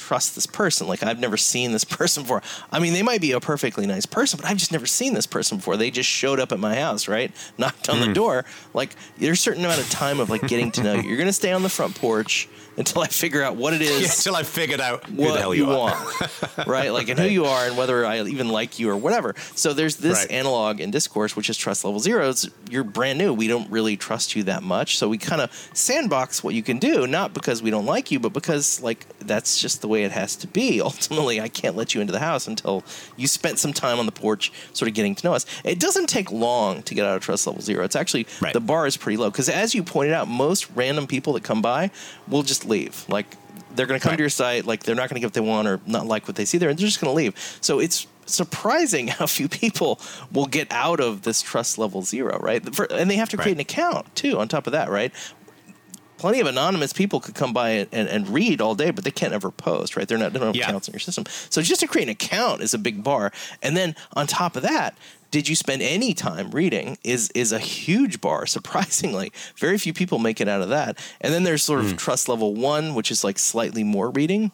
trust 0.00 0.34
this 0.34 0.46
person. 0.46 0.86
Like 0.88 1.02
I've 1.02 1.18
never 1.20 1.36
seen 1.36 1.72
this 1.72 1.84
person 1.98 2.22
before. 2.24 2.42
I 2.72 2.78
mean, 2.80 2.92
they 2.92 3.02
might 3.02 3.20
be 3.20 3.32
a 3.32 3.40
perfectly 3.40 3.86
nice 3.86 4.06
person, 4.06 4.38
but 4.40 4.48
I've 4.48 4.56
just 4.56 4.72
never 4.72 4.86
seen 4.86 5.14
this 5.14 5.26
person 5.26 5.58
before. 5.58 5.76
They 5.76 5.90
just 5.90 6.08
showed 6.08 6.40
up 6.40 6.52
at 6.52 6.58
my 6.58 6.74
house, 6.74 7.06
right? 7.08 7.30
Knocked 7.58 7.88
on 7.88 7.98
Hmm. 7.98 8.08
the 8.08 8.14
door. 8.14 8.44
Like 8.74 8.96
there's 9.18 9.38
a 9.38 9.42
certain 9.42 9.64
amount 9.64 9.80
of 9.80 9.90
time 9.90 10.18
of 10.20 10.30
like 10.30 10.42
getting 10.48 10.70
to 10.72 10.82
know 10.82 10.94
you. 10.94 11.02
You're 11.08 11.18
gonna 11.18 11.32
stay 11.32 11.52
on 11.52 11.62
the 11.62 11.68
front 11.68 11.94
porch 11.94 12.48
until 12.80 13.02
I 13.02 13.06
figure 13.06 13.42
out 13.42 13.54
what 13.56 13.74
it 13.74 13.82
is 13.82 14.00
yeah, 14.02 14.08
till 14.08 14.34
I 14.34 14.42
figured 14.42 14.80
out 14.80 15.04
who 15.04 15.14
what 15.22 15.34
the 15.34 15.40
hell 15.40 15.54
you, 15.54 15.66
you, 15.66 15.70
are. 15.72 15.76
want, 15.94 16.66
right? 16.66 16.92
Like, 16.92 17.08
and 17.08 17.18
who 17.20 17.26
you 17.28 17.44
are, 17.44 17.66
and 17.66 17.76
whether 17.76 18.04
I 18.04 18.22
even 18.22 18.48
like 18.48 18.78
you 18.80 18.90
or 18.90 18.96
whatever. 18.96 19.34
So 19.54 19.72
there's 19.72 19.96
this 19.96 20.18
Right. 20.22 20.30
analog 20.32 20.80
in 20.80 20.90
discourse, 20.90 21.36
which 21.36 21.48
is 21.48 21.56
trust 21.56 21.84
level 21.84 22.00
zero. 22.00 22.28
It's, 22.30 22.48
you're 22.68 22.82
brand 22.84 23.18
new. 23.18 23.32
We 23.32 23.46
don't 23.46 23.70
really 23.70 23.96
trust 23.96 24.34
you 24.34 24.42
that 24.44 24.62
much, 24.64 24.96
so 24.98 25.08
we 25.08 25.18
kind 25.18 25.40
of 25.40 25.52
sandbox 25.74 26.42
what 26.42 26.54
you 26.54 26.62
can 26.62 26.78
do, 26.78 27.06
not 27.06 27.34
because 27.34 27.62
we 27.62 27.70
don't 27.70 27.86
like 27.86 28.10
you, 28.10 28.18
but 28.18 28.32
because 28.32 28.82
like 28.82 29.06
that's 29.20 29.60
just 29.60 29.80
the 29.82 29.88
way 29.88 30.02
it 30.04 30.10
has 30.12 30.34
to 30.36 30.46
be. 30.46 30.80
Ultimately, 30.90 31.40
I 31.40 31.48
can't 31.48 31.76
let 31.76 31.94
you 31.94 32.00
into 32.00 32.12
the 32.12 32.18
house 32.20 32.48
until 32.48 32.82
you 33.16 33.26
spent 33.28 33.58
some 33.58 33.72
time 33.72 33.98
on 33.98 34.06
the 34.06 34.12
porch, 34.12 34.50
sort 34.72 34.88
of 34.88 34.94
getting 34.94 35.14
to 35.14 35.26
know 35.26 35.34
us. 35.34 35.44
It 35.64 35.78
doesn't 35.78 36.08
take 36.08 36.32
long 36.32 36.82
to 36.84 36.94
get 36.94 37.04
out 37.04 37.16
of 37.16 37.22
trust 37.22 37.46
level 37.46 37.60
zero. 37.62 37.84
It's 37.84 37.96
actually 37.96 38.26
Right. 38.40 38.52
the 38.54 38.60
bar 38.60 38.86
is 38.86 38.96
pretty 38.96 39.16
low 39.18 39.30
because, 39.30 39.48
as 39.48 39.74
you 39.74 39.82
pointed 39.82 40.14
out, 40.14 40.26
most 40.28 40.66
random 40.74 41.06
people 41.06 41.34
that 41.34 41.44
come 41.44 41.60
by 41.60 41.90
will 42.26 42.42
just 42.42 42.64
leave. 42.70 43.04
Like 43.08 43.26
they're 43.74 43.86
going 43.86 44.00
to 44.00 44.02
come 44.02 44.10
Right. 44.12 44.16
to 44.16 44.22
your 44.22 44.30
site, 44.30 44.64
like 44.64 44.82
they're 44.84 44.94
not 44.94 45.08
going 45.10 45.16
to 45.16 45.20
get 45.20 45.26
what 45.26 45.34
they 45.34 45.40
want 45.40 45.68
or 45.68 45.80
not 45.86 46.06
like 46.06 46.26
what 46.26 46.36
they 46.36 46.44
see 46.44 46.56
there, 46.58 46.70
and 46.70 46.78
they're 46.78 46.86
just 46.86 47.00
going 47.00 47.10
to 47.10 47.14
leave. 47.16 47.34
So 47.60 47.78
it's 47.80 48.06
surprising 48.26 49.08
how 49.18 49.26
few 49.26 49.48
people 49.48 50.00
will 50.32 50.46
get 50.46 50.70
out 50.72 51.00
of 51.00 51.22
this 51.22 51.42
trust 51.42 51.76
level 51.78 52.02
zero, 52.02 52.38
right? 52.38 52.74
For, 52.74 52.84
and 52.92 53.10
they 53.10 53.16
have 53.16 53.28
to 53.30 53.36
create 53.36 53.56
Right. 53.56 53.56
an 53.56 53.60
account 53.60 54.14
too. 54.16 54.38
On 54.38 54.48
top 54.48 54.66
of 54.66 54.72
that, 54.72 54.88
right? 54.88 55.12
Plenty 56.18 56.40
of 56.40 56.46
anonymous 56.46 56.92
people 56.92 57.18
could 57.18 57.34
come 57.34 57.54
by 57.54 57.70
and, 57.70 57.88
and, 57.92 58.06
and 58.08 58.28
read 58.28 58.60
all 58.60 58.74
day, 58.74 58.90
but 58.90 59.04
they 59.04 59.10
can't 59.10 59.32
ever 59.32 59.50
post, 59.50 59.96
right? 59.96 60.06
They're 60.06 60.18
not 60.18 60.34
they 60.34 60.38
don't 60.38 60.48
have 60.48 60.56
Yeah. 60.56 60.68
accounts 60.68 60.86
in 60.86 60.92
your 60.92 61.00
system. 61.00 61.24
So 61.48 61.62
just 61.62 61.80
to 61.80 61.86
create 61.86 62.04
an 62.08 62.10
account 62.10 62.60
is 62.60 62.74
a 62.74 62.78
big 62.78 63.02
bar. 63.02 63.32
And 63.62 63.74
then 63.76 63.96
on 64.14 64.26
top 64.26 64.54
of 64.54 64.62
that, 64.62 64.96
did 65.30 65.48
you 65.48 65.54
spend 65.54 65.80
any 65.82 66.12
time 66.14 66.50
reading 66.50 66.98
is 67.04 67.30
is 67.34 67.52
a 67.52 67.58
huge 67.58 68.20
bar 68.20 68.46
surprisingly 68.56 69.32
very 69.56 69.78
few 69.78 69.92
people 69.92 70.18
make 70.18 70.40
it 70.40 70.48
out 70.48 70.60
of 70.62 70.68
that 70.68 70.98
and 71.20 71.32
then 71.32 71.42
there's 71.44 71.62
Hmm. 71.64 71.72
sort 71.72 71.80
of 71.84 71.96
trust 71.96 72.28
level 72.28 72.54
one 72.54 72.94
which 72.94 73.10
is 73.10 73.22
like 73.24 73.38
slightly 73.38 73.84
more 73.84 74.10
reading 74.10 74.50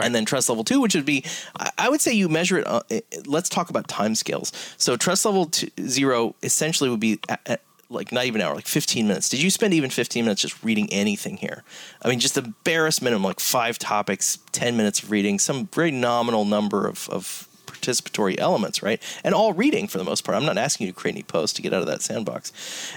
and 0.00 0.14
then 0.14 0.24
trust 0.24 0.48
level 0.48 0.62
two, 0.64 0.80
which 0.80 0.94
would 0.94 1.04
be, 1.04 1.24
I- 1.58 1.72
I 1.76 1.88
would 1.90 2.00
say 2.00 2.12
you 2.14 2.28
measure 2.28 2.56
it. 2.58 2.66
Uh, 2.66 2.80
let's 3.26 3.48
talk 3.48 3.68
about 3.70 3.88
time 3.88 4.14
scales. 4.14 4.52
So 4.78 4.96
trust 4.96 5.24
level 5.26 5.46
two, 5.46 5.68
zero 5.84 6.36
essentially 6.44 6.88
would 6.88 7.00
be 7.00 7.18
at, 7.28 7.40
at, 7.44 7.60
like 7.90 8.10
not 8.12 8.24
even 8.24 8.40
an 8.40 8.46
hour, 8.46 8.54
like 8.54 8.68
15 8.68 9.08
minutes. 9.08 9.28
Did 9.28 9.42
you 9.42 9.50
spend 9.50 9.74
even 9.74 9.90
15 9.90 10.24
minutes 10.24 10.40
just 10.42 10.62
reading 10.64 10.90
anything 10.92 11.36
here? 11.38 11.64
I 12.02 12.08
mean, 12.08 12.20
just 12.20 12.36
the 12.36 12.54
barest 12.64 13.02
minimum, 13.02 13.24
like 13.24 13.40
five 13.40 13.78
topics, 13.80 14.38
10 14.52 14.76
minutes 14.76 15.02
of 15.02 15.10
reading, 15.10 15.38
some 15.40 15.66
very 15.74 15.90
nominal 15.90 16.44
number 16.44 16.86
of, 16.86 17.08
of 17.10 17.48
participatory 17.80 18.38
elements, 18.38 18.82
right? 18.82 19.02
And 19.24 19.34
all 19.34 19.52
reading 19.52 19.88
for 19.88 19.98
the 19.98 20.04
most 20.04 20.24
part. 20.24 20.36
I'm 20.36 20.44
not 20.44 20.58
asking 20.58 20.86
you 20.86 20.92
to 20.92 20.98
create 20.98 21.14
any 21.14 21.22
posts 21.22 21.54
to 21.56 21.62
get 21.62 21.72
out 21.72 21.80
of 21.80 21.86
that 21.86 22.02
sandbox. 22.02 22.52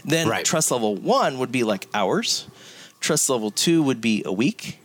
Then 0.06 0.28
Right. 0.28 0.46
trust 0.46 0.72
level 0.72 0.96
one 0.96 1.40
would 1.40 1.52
be 1.52 1.64
like 1.64 1.88
hours. 1.94 2.48
Trust 3.00 3.30
level 3.30 3.52
two 3.52 3.84
would 3.84 4.02
be 4.02 4.24
a 4.26 4.32
week 4.32 4.80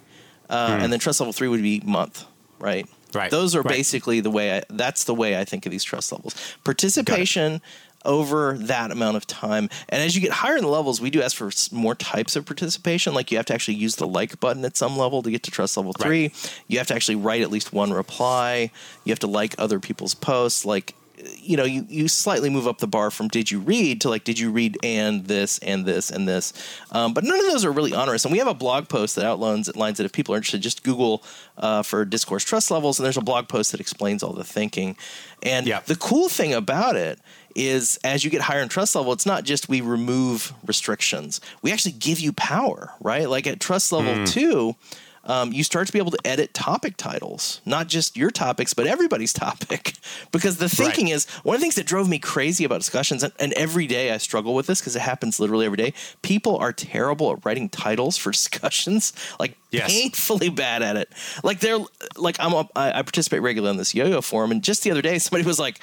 uh, 0.51 0.78
and 0.80 0.92
then 0.92 0.99
trust 0.99 1.20
level 1.20 1.32
three 1.32 1.49
would 1.49 1.62
be 1.62 1.80
month, 1.84 2.24
right? 2.59 2.86
Right, 3.14 3.30
Those 3.30 3.55
are 3.55 3.62
right. 3.62 3.74
basically 3.74 4.20
the 4.20 4.30
way. 4.30 4.59
I, 4.59 4.62
that's 4.68 5.05
the 5.05 5.14
way 5.14 5.38
I 5.38 5.44
think 5.44 5.64
of 5.64 5.72
these 5.72 5.82
trust 5.82 6.12
levels. 6.12 6.34
Participation 6.62 7.62
over 8.09 8.59
that 8.59 8.90
amount 8.90 9.16
of 9.16 9.26
time, 9.26 9.68
and 9.88 10.02
as 10.02 10.16
you 10.16 10.20
get 10.20 10.32
higher 10.32 10.56
in 10.56 10.62
the 10.62 10.68
levels, 10.68 11.00
we 11.00 11.11
do 11.11 11.22
ask 11.22 11.36
for 11.36 11.50
more 11.70 11.94
types 11.94 12.34
of 12.34 12.44
participation. 12.44 13.14
Like 13.14 13.30
you 13.30 13.36
have 13.36 13.46
to 13.46 13.54
actually 13.54 13.74
use 13.76 13.94
the 13.96 14.06
like 14.09 14.40
button 14.40 14.64
at 14.64 14.76
some 14.76 14.96
level 14.96 15.22
to 15.22 15.30
get 15.30 15.44
to 15.44 15.50
trust 15.52 15.76
level 15.76 15.92
three. 15.92 16.32
You 16.66 16.78
have 16.78 16.88
to 16.88 16.94
actually 16.94 17.16
write 17.16 17.42
at 17.42 17.50
least 17.50 17.72
one 17.72 17.92
reply. 17.92 18.72
You 19.04 19.12
have 19.12 19.20
to 19.20 19.28
like 19.28 19.54
other 19.59 19.78
people's 19.78 20.14
posts. 20.14 20.64
Like 20.64 20.94
you 21.36 21.56
know, 21.56 21.64
you, 21.64 21.84
you 21.88 22.06
slightly 22.06 22.48
move 22.48 22.66
up 22.68 22.78
the 22.78 22.86
bar 22.86 23.11
from 23.11 23.26
did 23.28 23.50
you 23.50 23.59
read 23.59 24.00
to 24.02 24.09
like, 24.09 24.22
did 24.22 24.38
you 24.38 24.50
read 24.52 24.78
and 24.84 25.26
this 25.26 25.59
and 25.59 25.84
this 25.84 26.11
and 26.11 26.28
this? 26.28 26.52
Um, 26.92 27.12
but 27.12 27.24
none 27.24 27.38
of 27.38 27.46
those 27.46 27.64
are 27.64 27.72
really 27.72 27.92
onerous. 27.92 28.24
And 28.24 28.30
we 28.32 28.38
have 28.38 28.46
a 28.46 28.54
blog 28.54 28.88
post 28.88 29.16
that 29.16 29.24
outlines 29.24 29.74
lines 29.74 29.98
that 29.98 30.04
if 30.04 30.12
people 30.12 30.34
are 30.34 30.38
interested, 30.38 30.61
just 30.61 30.84
Google 30.84 31.24
uh, 31.56 31.82
for 31.82 32.04
discourse 32.04 32.44
trust 32.44 32.70
levels, 32.70 32.98
and 32.98 33.04
there's 33.04 33.16
a 33.16 33.20
blog 33.22 33.48
post 33.48 33.72
that 33.72 33.80
explains 33.80 34.22
all 34.22 34.32
the 34.32 34.44
thinking. 34.44 34.96
And 35.42 35.66
Yeah. 35.66 35.80
the 35.80 35.96
cool 35.96 36.28
thing 36.28 36.54
about 36.54 36.94
it 36.94 37.18
is 37.59 37.98
as 38.04 38.24
you 38.24 38.30
get 38.30 38.42
higher 38.42 38.61
in 38.62 38.68
trust 38.68 38.94
level, 38.94 39.12
it's 39.12 39.26
not 39.26 39.44
just 39.44 39.68
we 39.68 39.80
remove 39.80 40.52
restrictions. 40.66 41.40
We 41.62 41.72
actually 41.72 41.92
give 41.92 42.20
you 42.20 42.32
power, 42.32 42.92
right? 43.00 43.28
Like 43.28 43.46
at 43.46 43.61
trust 43.61 43.92
level 43.92 44.24
two, 44.24 44.76
um, 45.24 45.52
you 45.52 45.62
start 45.64 45.86
to 45.88 45.92
be 45.92 45.98
able 45.98 46.12
to 46.12 46.26
edit 46.26 46.54
topic 46.54 46.96
titles, 46.96 47.61
not 47.66 47.88
just 47.88 48.16
your 48.16 48.30
topics, 48.30 48.72
but 48.72 48.86
everybody's 48.86 49.32
topic. 49.46 49.92
because 50.32 50.56
the 50.59 50.68
thinking 50.70 51.06
Right. 51.06 51.14
is 51.16 51.26
one 51.42 51.54
of 51.56 51.61
the 51.61 51.64
things 51.64 51.74
that 51.74 51.86
drove 51.86 52.09
me 52.09 52.18
crazy 52.18 52.64
about 52.64 52.78
discussions, 52.78 53.22
and, 53.22 53.32
and 53.38 53.52
every 53.54 53.86
day 53.86 54.12
I 54.12 54.16
struggle 54.18 54.54
with 54.54 54.66
this 54.68 54.80
because 54.80 54.96
it 54.96 55.02
happens 55.02 55.38
literally 55.40 55.66
every 55.66 55.76
day. 55.76 55.92
People 56.22 56.56
are 56.56 56.72
terrible 56.72 57.32
at 57.32 57.44
writing 57.44 57.68
titles 57.68 58.16
for 58.16 58.30
discussions, 58.32 59.12
like 59.40 59.56
Yes. 59.70 59.90
painfully 59.92 60.48
bad 60.48 60.82
at 60.82 60.96
it. 60.96 61.11
Like 61.44 61.61
they're 61.61 61.78
like 62.16 62.36
I'm 62.40 62.54
a, 62.54 62.66
I, 62.74 63.00
I 63.00 63.02
participate 63.02 63.42
regularly 63.42 63.70
on 63.70 63.76
this 63.76 63.94
yo-yo 63.94 64.22
forum, 64.22 64.50
and 64.52 64.62
just 64.64 64.82
the 64.82 64.90
other 64.92 65.02
day 65.02 65.18
somebody 65.18 65.44
was 65.44 65.59
like, 65.59 65.80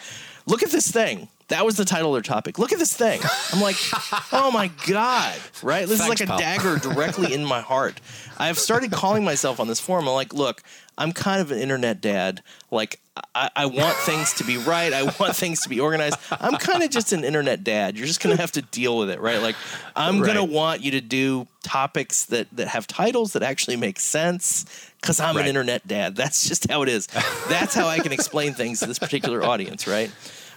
"Look 0.48 0.64
at 0.64 0.72
this 0.72 0.90
thing." 0.90 1.28
That 1.50 1.64
was 1.64 1.78
the 1.78 1.86
title 1.86 2.16
of 2.16 2.24
their 2.24 2.34
topic. 2.34 2.58
Look 2.58 2.72
at 2.72 2.80
this 2.80 2.96
thing. 2.96 3.22
I'm 3.54 3.62
like, 3.62 3.76
oh 4.34 4.50
my 4.52 4.72
god, 4.88 5.36
right? 5.62 5.88
This 5.88 6.00
Thanks, 6.00 6.22
is 6.22 6.22
like 6.22 6.22
a 6.22 6.26
pal. 6.28 6.40
dagger 6.40 6.78
directly 6.82 7.34
in 7.34 7.46
my 7.46 7.62
heart. 7.62 8.02
I've 8.38 8.58
started 8.58 8.92
calling 8.92 9.24
myself 9.24 9.60
on 9.60 9.68
this 9.68 9.80
forum. 9.80 10.08
I'm 10.08 10.16
like, 10.16 10.34
look, 10.34 10.64
I'm 10.98 11.12
kind 11.12 11.42
of 11.42 11.52
an 11.52 11.60
internet 11.60 12.02
dad. 12.02 12.42
Like, 12.72 13.00
I, 13.34 13.50
I 13.56 13.66
want 13.68 13.96
things 13.98 14.34
to 14.36 14.44
be 14.44 14.58
right. 14.58 14.92
I 14.92 15.04
want 15.04 15.36
things 15.36 15.62
to 15.62 15.70
be 15.70 15.80
organized. 15.80 16.18
I'm 16.32 16.58
kind 16.58 16.84
of 16.84 16.90
just 16.90 17.14
an 17.14 17.24
internet 17.24 17.64
dad. 17.64 17.96
You're 17.96 18.08
just 18.08 18.22
gonna 18.22 18.38
have 18.38 18.52
to 18.54 18.62
deal 18.62 18.98
with 18.98 19.10
it, 19.10 19.22
right? 19.22 19.42
Like, 19.42 19.56
I'm 19.96 20.22
gonna 20.22 20.44
want 20.44 20.82
you 20.82 20.92
to 20.92 21.02
do 21.02 21.48
topics 21.64 22.26
that 22.26 22.48
that 22.54 22.70
have 22.70 22.88
titles 22.88 23.34
that 23.34 23.44
actually 23.44 23.78
make 23.78 24.00
sense 24.00 24.66
because 25.00 25.20
I'm 25.20 25.38
an 25.38 25.46
internet 25.46 25.88
dad. 25.88 26.16
That's 26.16 26.48
just 26.48 26.70
how 26.70 26.82
it 26.82 26.90
is. 26.90 27.08
That's 27.48 27.76
how 27.76 27.88
I 27.88 28.00
can 28.00 28.12
explain 28.12 28.54
things 28.54 28.80
to 28.80 28.88
this 28.88 29.00
particular 29.00 29.44
audience, 29.44 29.88
right? 29.88 30.12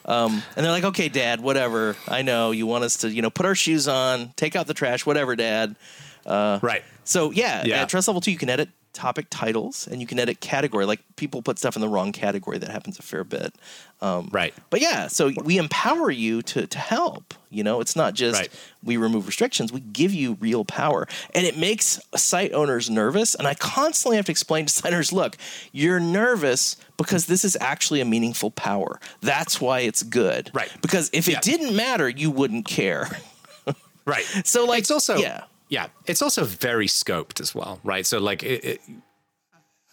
Um, 0.08 0.42
and 0.56 0.64
they're 0.64 0.72
like, 0.72 0.84
okay, 0.84 1.08
dad, 1.10 1.40
whatever. 1.40 1.94
I 2.08 2.22
know 2.22 2.50
you 2.50 2.66
want 2.66 2.82
us 2.82 2.96
to, 2.98 3.10
you 3.10 3.20
know, 3.22 3.28
put 3.30 3.44
our 3.46 3.54
shoes 3.54 3.86
on, 3.86 4.32
take 4.36 4.56
out 4.56 4.66
the 4.66 4.72
trash, 4.74 5.04
whatever, 5.06 5.36
dad. 5.36 5.76
right. 6.26 6.82
So 7.04 7.30
yeah, 7.30 7.62
Yeah. 7.64 7.82
at 7.82 7.88
trust 7.90 8.08
level 8.08 8.20
two, 8.22 8.32
you 8.32 8.38
can 8.38 8.48
edit 8.50 8.70
topic 8.98 9.26
titles 9.30 9.86
and 9.86 10.00
you 10.00 10.06
can 10.06 10.18
edit 10.18 10.40
category. 10.40 10.84
Like 10.84 11.00
people 11.16 11.40
put 11.40 11.58
stuff 11.58 11.76
in 11.76 11.80
the 11.80 11.88
wrong 11.88 12.10
category. 12.12 12.58
That 12.58 12.70
happens 12.70 12.98
a 12.98 13.02
fair 13.02 13.22
bit. 13.24 13.54
Um, 14.00 14.28
right. 14.32 14.52
But 14.70 14.80
yeah, 14.80 15.06
so 15.08 15.30
we 15.44 15.56
empower 15.58 16.10
you 16.10 16.42
to 16.42 16.66
to 16.66 16.78
help. 16.78 17.34
You 17.50 17.62
know, 17.64 17.80
it's 17.80 17.96
not 17.96 18.14
just 18.14 18.40
Right. 18.40 18.50
we 18.84 18.96
remove 18.96 19.26
restrictions; 19.26 19.72
we 19.72 19.80
give 19.80 20.12
you 20.12 20.34
real 20.40 20.64
power, 20.64 21.06
and 21.34 21.46
it 21.46 21.56
makes 21.56 21.98
site 22.16 22.52
owners 22.52 22.90
nervous. 22.90 23.34
And 23.34 23.46
I 23.48 23.54
constantly 23.54 24.16
have 24.16 24.26
to 24.26 24.32
explain 24.32 24.66
to 24.66 24.72
site 24.80 24.92
owners, 24.92 25.12
look, 25.12 25.36
you're 25.72 26.00
nervous 26.00 26.76
because 26.96 27.26
this 27.26 27.44
is 27.44 27.56
actually 27.60 28.00
a 28.00 28.04
meaningful 28.04 28.50
power. 28.50 29.00
That's 29.22 29.60
why 29.60 29.80
it's 29.80 30.02
good. 30.02 30.50
Right. 30.52 30.70
Because 30.82 31.08
if 31.12 31.26
it 31.28 31.32
Yeah. 31.32 31.40
didn't 31.40 31.74
matter, 31.74 32.08
you 32.08 32.30
wouldn't 32.30 32.66
care. 32.66 33.08
Right. 34.04 34.24
So 34.44 34.64
like, 34.64 34.78
it's 34.80 34.90
also 34.90 35.16
yeah. 35.18 35.44
Yeah 35.68 35.88
it's 36.06 36.22
also 36.22 36.44
very 36.44 36.86
scoped 36.86 37.40
as 37.40 37.54
well 37.54 37.80
right? 37.84 38.06
So 38.06 38.18
like 38.18 38.42
it, 38.42 38.64
it, 38.64 38.80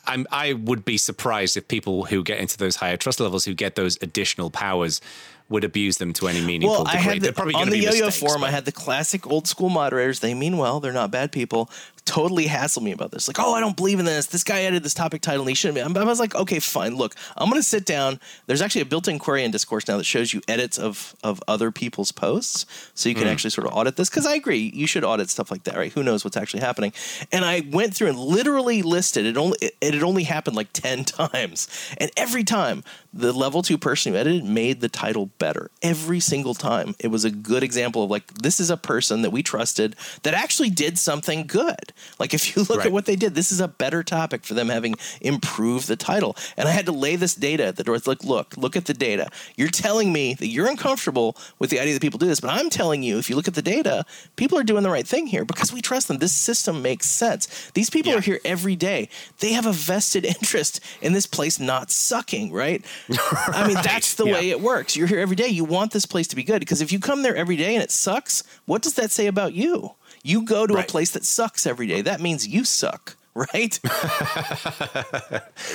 I'm, 0.08 0.28
I 0.32 0.54
would 0.54 0.86
be 0.86 0.98
surprised 0.98 1.58
if 1.58 1.68
people 1.68 2.06
who 2.06 2.24
get 2.24 2.40
into 2.40 2.58
those 2.58 2.76
higher 2.76 2.98
trust 2.98 3.20
levels 3.20 3.46
who 3.46 3.54
get 3.54 3.76
those 3.76 3.98
additional 4.02 4.50
powers 4.50 5.02
would 5.48 5.64
abuse 5.64 5.98
them 5.98 6.12
to 6.14 6.28
any 6.28 6.42
meaningful 6.42 6.78
Well, 6.78 6.84
degree. 6.86 7.00
I 7.00 7.02
had 7.02 7.22
They're 7.22 7.32
probably 7.32 7.54
on 7.54 7.68
going 7.68 7.72
to 7.74 7.78
the 7.78 7.84
yo-yo 7.84 8.06
mistakes, 8.08 8.20
forum. 8.20 8.44
I 8.44 8.50
had 8.50 8.66
the 8.66 8.72
classic 8.72 9.28
old 9.28 9.48
school 9.48 9.70
moderators. 9.70 10.20
They 10.20 10.34
mean 10.34 10.58
well. 10.58 10.80
They're 10.80 10.92
not 10.92 11.12
bad 11.12 11.32
people. 11.32 11.70
Totally 12.04 12.48
hassle 12.48 12.84
me 12.84 12.92
about 12.92 13.12
this. 13.12 13.28
Like, 13.28 13.40
oh, 13.40 13.54
I 13.54 13.60
don't 13.60 13.76
believe 13.76 14.00
in 14.00 14.06
this. 14.06 14.28
This 14.28 14.44
guy 14.44 14.64
added 14.64 14.84
this 14.84 14.94
topic 14.94 15.22
title 15.22 15.42
and 15.42 15.50
he 15.50 15.56
shouldn't 15.56 15.76
be. 15.76 15.82
I'm- 15.82 15.94
was 15.94 16.20
like, 16.20 16.36
okay, 16.36 16.60
fine. 16.60 16.96
Look, 16.96 17.16
I'm 17.36 17.50
going 17.50 17.60
to 17.60 17.68
sit 17.68 17.86
down. 17.86 18.20
There's 18.46 18.62
actually 18.62 18.82
a 18.82 18.86
built-in 18.86 19.18
query 19.18 19.44
in 19.44 19.52
Discourse 19.52 19.88
now 19.88 19.98
that 19.98 20.04
shows 20.04 20.34
you 20.34 20.42
edits 20.48 20.78
of 20.78 21.16
of 21.24 21.42
other 21.48 21.72
people's 21.72 22.12
posts, 22.12 22.66
so 22.94 23.10
you 23.10 23.16
can 23.16 23.24
hmm. 23.24 23.30
actually 23.30 23.50
sort 23.50 23.66
of 23.68 23.74
audit 23.74 23.96
this. 23.96 24.10
Because 24.10 24.28
I 24.28 24.36
agree, 24.36 24.72
you 24.74 24.86
should 24.86 25.04
audit 25.04 25.30
stuff 25.30 25.50
like 25.50 25.64
that, 25.64 25.78
right? 25.78 25.92
Who 25.94 26.04
knows 26.04 26.24
what's 26.24 26.38
actually 26.38 26.60
happening? 26.60 26.94
And 27.32 27.44
I 27.44 27.64
went 27.72 27.96
through 27.96 28.10
and 28.10 28.20
literally 28.20 28.84
listed 28.84 29.26
it. 29.26 29.36
Only 29.36 29.58
it, 29.62 29.76
it 29.82 29.94
had 29.96 30.04
only 30.04 30.24
happened 30.24 30.56
like 30.56 30.72
ten 30.74 31.04
times, 31.06 31.68
and 31.98 32.12
every 32.16 32.44
time 32.44 32.84
the 33.14 33.32
level 33.32 33.62
two 33.62 33.78
person 33.78 34.14
who 34.14 34.20
edited 34.20 34.44
made 34.44 34.82
the 34.82 34.90
title 34.90 35.32
better. 35.38 35.70
Every 35.82 36.20
single 36.20 36.54
time, 36.54 36.96
it 37.00 37.08
was 37.08 37.26
a 37.26 37.32
good 37.32 37.64
example 37.64 38.04
of 38.04 38.10
like 38.10 38.28
this 38.36 38.60
is 38.60 38.70
a 38.70 38.78
person 38.78 39.22
that 39.24 39.32
we 39.32 39.44
trusted 39.44 39.96
that 40.24 40.34
actually 40.34 40.70
did 40.70 40.98
something 40.98 41.46
good. 41.48 41.94
Like 42.20 42.34
if 42.34 42.56
you 42.56 42.64
look 42.70 42.80
Right. 42.80 42.88
at 42.88 42.92
what 42.94 43.06
they 43.06 43.16
did, 43.16 43.36
this 43.36 43.52
is 43.52 43.60
a 43.60 43.68
better 43.68 44.04
topic 44.04 44.44
for 44.44 44.54
them 44.54 44.70
having 44.70 44.96
improved 45.22 45.88
the 45.88 45.96
title. 45.96 46.36
And 46.58 46.68
I 46.68 46.72
had 46.72 46.86
to 46.88 46.92
lay 46.92 47.16
this 47.16 47.36
data 47.36 47.66
at 47.66 47.76
the 47.78 47.84
door. 47.84 47.96
It's 47.96 48.08
like, 48.08 48.24
look, 48.24 48.56
look 48.58 48.76
at 48.76 48.86
the 48.86 48.94
data. 48.94 49.30
You're 49.56 49.70
telling 49.70 50.12
me 50.14 50.34
that 50.36 50.48
you're 50.48 50.68
uncomfortable 50.70 51.36
with 51.60 51.70
the 51.70 51.80
idea 51.80 51.94
that 51.94 52.02
people 52.02 52.18
do 52.20 52.26
this, 52.28 52.40
but 52.40 52.50
I'm 52.52 52.70
telling 52.70 53.04
you, 53.04 53.18
if 53.18 53.30
you 53.30 53.36
look 53.36 53.48
at 53.48 53.54
the 53.56 53.62
data, 53.62 54.06
people 54.36 54.58
are 54.58 54.64
doing 54.64 54.84
the 54.84 54.90
right 54.90 55.08
thing 55.08 55.28
here 55.28 55.46
because 55.46 55.72
we 55.74 55.82
trust 55.82 56.08
them. 56.08 56.18
This 56.18 56.34
system 56.34 56.82
makes 56.82 57.08
sense. 57.08 57.72
These 57.74 57.90
people 57.90 58.12
Yeah. 58.12 58.18
are 58.20 58.22
here 58.22 58.40
every 58.46 58.76
day. 58.76 59.10
They 59.40 59.54
have 59.54 59.66
a 59.66 59.72
vested 59.74 60.26
interest 60.36 60.80
in 61.02 61.14
this 61.14 61.26
place 61.26 61.60
not 61.60 61.92
sucking, 61.92 62.52
right? 62.52 62.84
I 63.48 63.68
mean, 63.68 63.78
that's 63.84 64.16
the 64.16 64.26
yeah. 64.26 64.34
way 64.34 64.50
it 64.50 64.62
works. 64.62 64.96
You're 64.96 65.08
here 65.08 65.20
every 65.26 65.36
day. 65.36 65.48
You 65.48 65.66
want 65.66 65.92
this 65.92 66.06
place 66.06 66.28
to 66.28 66.36
be 66.36 66.44
good 66.44 66.60
because 66.60 66.82
if 66.82 66.92
you 66.92 67.00
come 67.00 67.24
there 67.24 67.36
every 67.36 67.56
day 67.58 67.74
and 67.76 67.84
it 67.84 67.92
sucks, 67.92 68.44
what 68.66 68.82
does 68.84 68.94
that 68.94 69.10
say 69.12 69.26
about 69.28 69.54
you? 69.54 69.96
You 70.24 70.44
go 70.44 70.68
to 70.68 70.74
Right. 70.76 70.86
a 70.90 70.92
place 70.92 71.12
that 71.12 71.24
sucks 71.26 71.66
every 71.66 71.88
day. 71.88 72.02
That 72.02 72.22
means 72.22 72.48
you 72.48 72.64
suck, 72.66 73.16
right? 73.36 73.80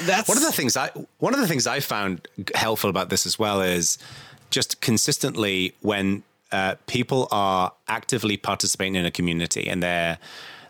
That's 0.06 0.28
One 0.28 0.36
of 0.38 0.44
the 0.44 0.52
things 0.52 0.76
I 0.76 0.90
one 1.18 1.34
of 1.34 1.40
the 1.40 1.46
things 1.48 1.66
I 1.66 1.80
found 1.80 2.26
helpful 2.54 2.90
about 2.90 3.08
this 3.10 3.26
as 3.26 3.38
well 3.38 3.60
is 3.60 3.98
just 4.50 4.80
consistently 4.80 5.74
when 5.80 6.22
uh, 6.52 6.74
people 6.86 7.28
are 7.30 7.72
actively 7.86 8.36
participating 8.36 8.96
in 8.96 9.04
a 9.06 9.10
community 9.10 9.68
and 9.68 9.82
they're 9.82 10.18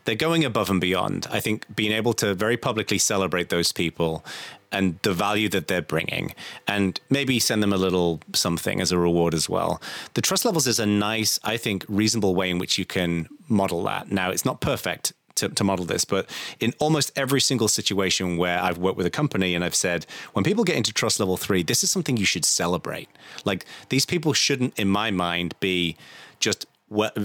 they're 0.04 0.14
going 0.28 0.44
above 0.44 0.70
and 0.70 0.80
beyond. 0.80 1.26
I 1.30 1.40
think 1.40 1.66
being 1.76 1.92
able 1.92 2.12
to 2.14 2.34
very 2.34 2.56
publicly 2.56 2.98
celebrate 2.98 3.48
those 3.50 3.70
people 3.72 4.24
and 4.72 4.98
the 5.02 5.12
value 5.12 5.48
that 5.48 5.66
they're 5.66 5.82
bringing, 5.82 6.34
and 6.66 7.00
maybe 7.10 7.38
send 7.38 7.62
them 7.62 7.72
a 7.72 7.76
little 7.76 8.20
something 8.34 8.80
as 8.80 8.92
a 8.92 8.98
reward 8.98 9.34
as 9.34 9.48
well. 9.48 9.80
The 10.14 10.22
trust 10.22 10.44
levels 10.44 10.66
is 10.66 10.78
a 10.78 10.86
nice, 10.86 11.38
I 11.44 11.56
think, 11.56 11.84
reasonable 11.88 12.34
way 12.34 12.50
in 12.50 12.58
which 12.58 12.78
you 12.78 12.84
can 12.84 13.28
model 13.48 13.82
that. 13.84 14.10
Now, 14.10 14.30
it's 14.30 14.44
not 14.44 14.60
perfect 14.60 15.12
to, 15.36 15.48
to 15.48 15.64
model 15.64 15.84
this, 15.84 16.04
but 16.04 16.28
in 16.60 16.72
almost 16.78 17.12
every 17.16 17.40
single 17.40 17.68
situation 17.68 18.36
where 18.36 18.60
I've 18.60 18.78
worked 18.78 18.96
with 18.96 19.06
a 19.06 19.10
company 19.10 19.54
and 19.54 19.64
I've 19.64 19.74
said, 19.74 20.06
when 20.34 20.44
people 20.44 20.64
get 20.64 20.76
into 20.76 20.92
trust 20.92 21.18
level 21.18 21.36
three, 21.36 21.62
this 21.62 21.82
is 21.82 21.90
something 21.90 22.16
you 22.16 22.24
should 22.24 22.44
celebrate. 22.44 23.08
Like 23.44 23.66
these 23.88 24.06
people 24.06 24.32
shouldn't, 24.32 24.78
in 24.78 24.88
my 24.88 25.10
mind, 25.10 25.54
be 25.60 25.96
just 26.38 26.66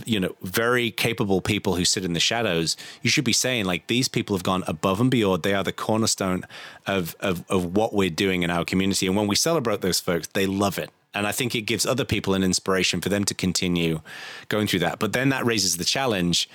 you 0.06 0.20
know 0.20 0.36
very 0.42 0.92
capable 0.92 1.42
people 1.42 1.76
who 1.76 1.86
sit 1.86 2.06
in 2.06 2.14
the 2.14 2.20
shadows 2.20 2.78
you 3.02 3.10
should 3.10 3.26
be 3.26 3.34
saying 3.34 3.66
like 3.66 3.88
these 3.88 4.08
people 4.08 4.36
have 4.36 4.44
gone 4.44 4.64
above 4.68 5.02
and 5.02 5.10
beyond. 5.10 5.42
They 5.42 5.56
are 5.56 5.64
the 5.64 5.74
cornerstone 5.74 6.44
of 6.86 7.16
of, 7.20 7.44
of 7.50 7.76
what 7.76 7.94
we're 7.94 8.12
doing 8.12 8.44
in 8.44 8.52
our 8.52 8.64
community. 8.64 9.08
And 9.08 9.16
when 9.16 9.28
we 9.28 9.36
celebrate 9.36 9.82
those 9.82 10.00
folks 10.00 10.28
they 10.28 10.46
love 10.46 10.78
it. 10.78 10.92
And 11.14 11.26
i 11.26 11.32
think 11.32 11.56
it 11.56 11.62
gives 11.62 11.86
other 11.86 12.06
people 12.06 12.34
an 12.34 12.44
inspiration 12.44 13.02
for 13.02 13.10
them 13.10 13.24
to 13.26 13.34
continue 13.34 14.02
going 14.50 14.68
through 14.68 14.80
that. 14.80 15.00
But 15.00 15.14
then 15.14 15.30
that 15.30 15.46
raises 15.46 15.78
the 15.78 15.86
challenge 15.86 16.50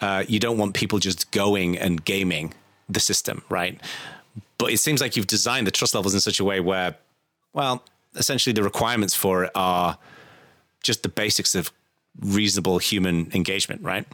uh, 0.00 0.24
you 0.28 0.38
don't 0.38 0.58
want 0.58 0.74
people 0.74 0.98
just 0.98 1.30
going 1.30 1.78
and 1.78 2.04
gaming 2.04 2.52
the 2.88 3.00
system, 3.00 3.42
right? 3.48 3.80
But 4.58 4.72
it 4.72 4.78
seems 4.78 5.00
like 5.00 5.16
you've 5.16 5.26
designed 5.26 5.66
the 5.66 5.70
trust 5.70 5.94
levels 5.94 6.14
in 6.14 6.20
such 6.20 6.40
a 6.40 6.44
way 6.44 6.60
where, 6.60 6.96
well, 7.52 7.82
essentially 8.14 8.52
the 8.52 8.62
requirements 8.62 9.14
for 9.14 9.44
it 9.44 9.50
are 9.54 9.98
just 10.82 11.02
the 11.02 11.08
basics 11.08 11.54
of 11.54 11.72
reasonable 12.20 12.78
human 12.78 13.30
engagement, 13.34 13.82
right? 13.82 14.06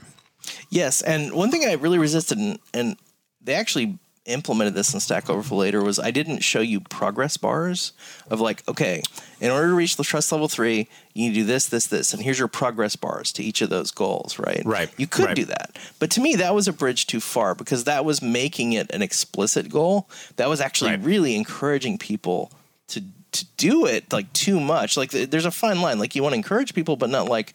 Yes, 0.70 1.02
and 1.02 1.32
one 1.32 1.50
thing 1.50 1.64
I 1.64 1.74
really 1.74 1.98
resisted, 1.98 2.38
and, 2.38 2.58
and 2.74 2.96
they 3.40 3.54
actually 3.54 3.98
implemented 4.24 4.74
this 4.74 4.94
in 4.94 5.00
Stack 5.00 5.28
Overflow 5.28 5.58
later, 5.58 5.82
was 5.82 5.98
I 5.98 6.10
didn't 6.12 6.40
show 6.40 6.60
you 6.60 6.80
progress 6.80 7.36
bars 7.36 7.92
of 8.30 8.40
like, 8.40 8.62
okay, 8.68 9.02
in 9.40 9.50
order 9.50 9.68
to 9.68 9.74
reach 9.74 9.96
the 9.96 10.04
trust 10.04 10.30
level 10.30 10.46
three, 10.48 10.88
you 11.12 11.24
need 11.28 11.34
to 11.34 11.40
do 11.40 11.44
this, 11.44 11.66
this, 11.66 11.86
this, 11.88 12.12
and 12.14 12.22
here's 12.22 12.38
your 12.38 12.48
progress 12.48 12.94
bars 12.96 13.32
to 13.32 13.42
each 13.42 13.62
of 13.62 13.70
those 13.70 13.90
goals, 13.90 14.38
right? 14.38 14.62
Right, 14.64 14.90
You 14.96 15.06
could 15.08 15.26
right. 15.26 15.36
do 15.36 15.44
that, 15.46 15.76
but 15.98 16.10
to 16.12 16.20
me, 16.20 16.36
that 16.36 16.54
was 16.54 16.68
a 16.68 16.72
bridge 16.72 17.06
too 17.08 17.20
far 17.20 17.54
because 17.54 17.84
that 17.84 18.04
was 18.04 18.22
making 18.22 18.72
it 18.74 18.90
an 18.92 19.02
explicit 19.02 19.68
goal. 19.70 20.08
That 20.36 20.48
was 20.48 20.60
actually 20.60 20.92
Right. 20.92 21.02
really 21.04 21.34
encouraging 21.36 21.98
people 21.98 22.50
to 22.88 23.02
to 23.32 23.46
do 23.56 23.86
it 23.86 24.12
like 24.12 24.30
too 24.34 24.60
much. 24.60 24.94
Like 24.98 25.10
th- 25.10 25.30
there's 25.30 25.46
a 25.46 25.50
fine 25.50 25.80
line. 25.80 25.98
Like 25.98 26.14
you 26.14 26.22
want 26.22 26.34
to 26.34 26.36
encourage 26.36 26.74
people, 26.74 26.96
but 26.96 27.08
not 27.08 27.28
like 27.28 27.54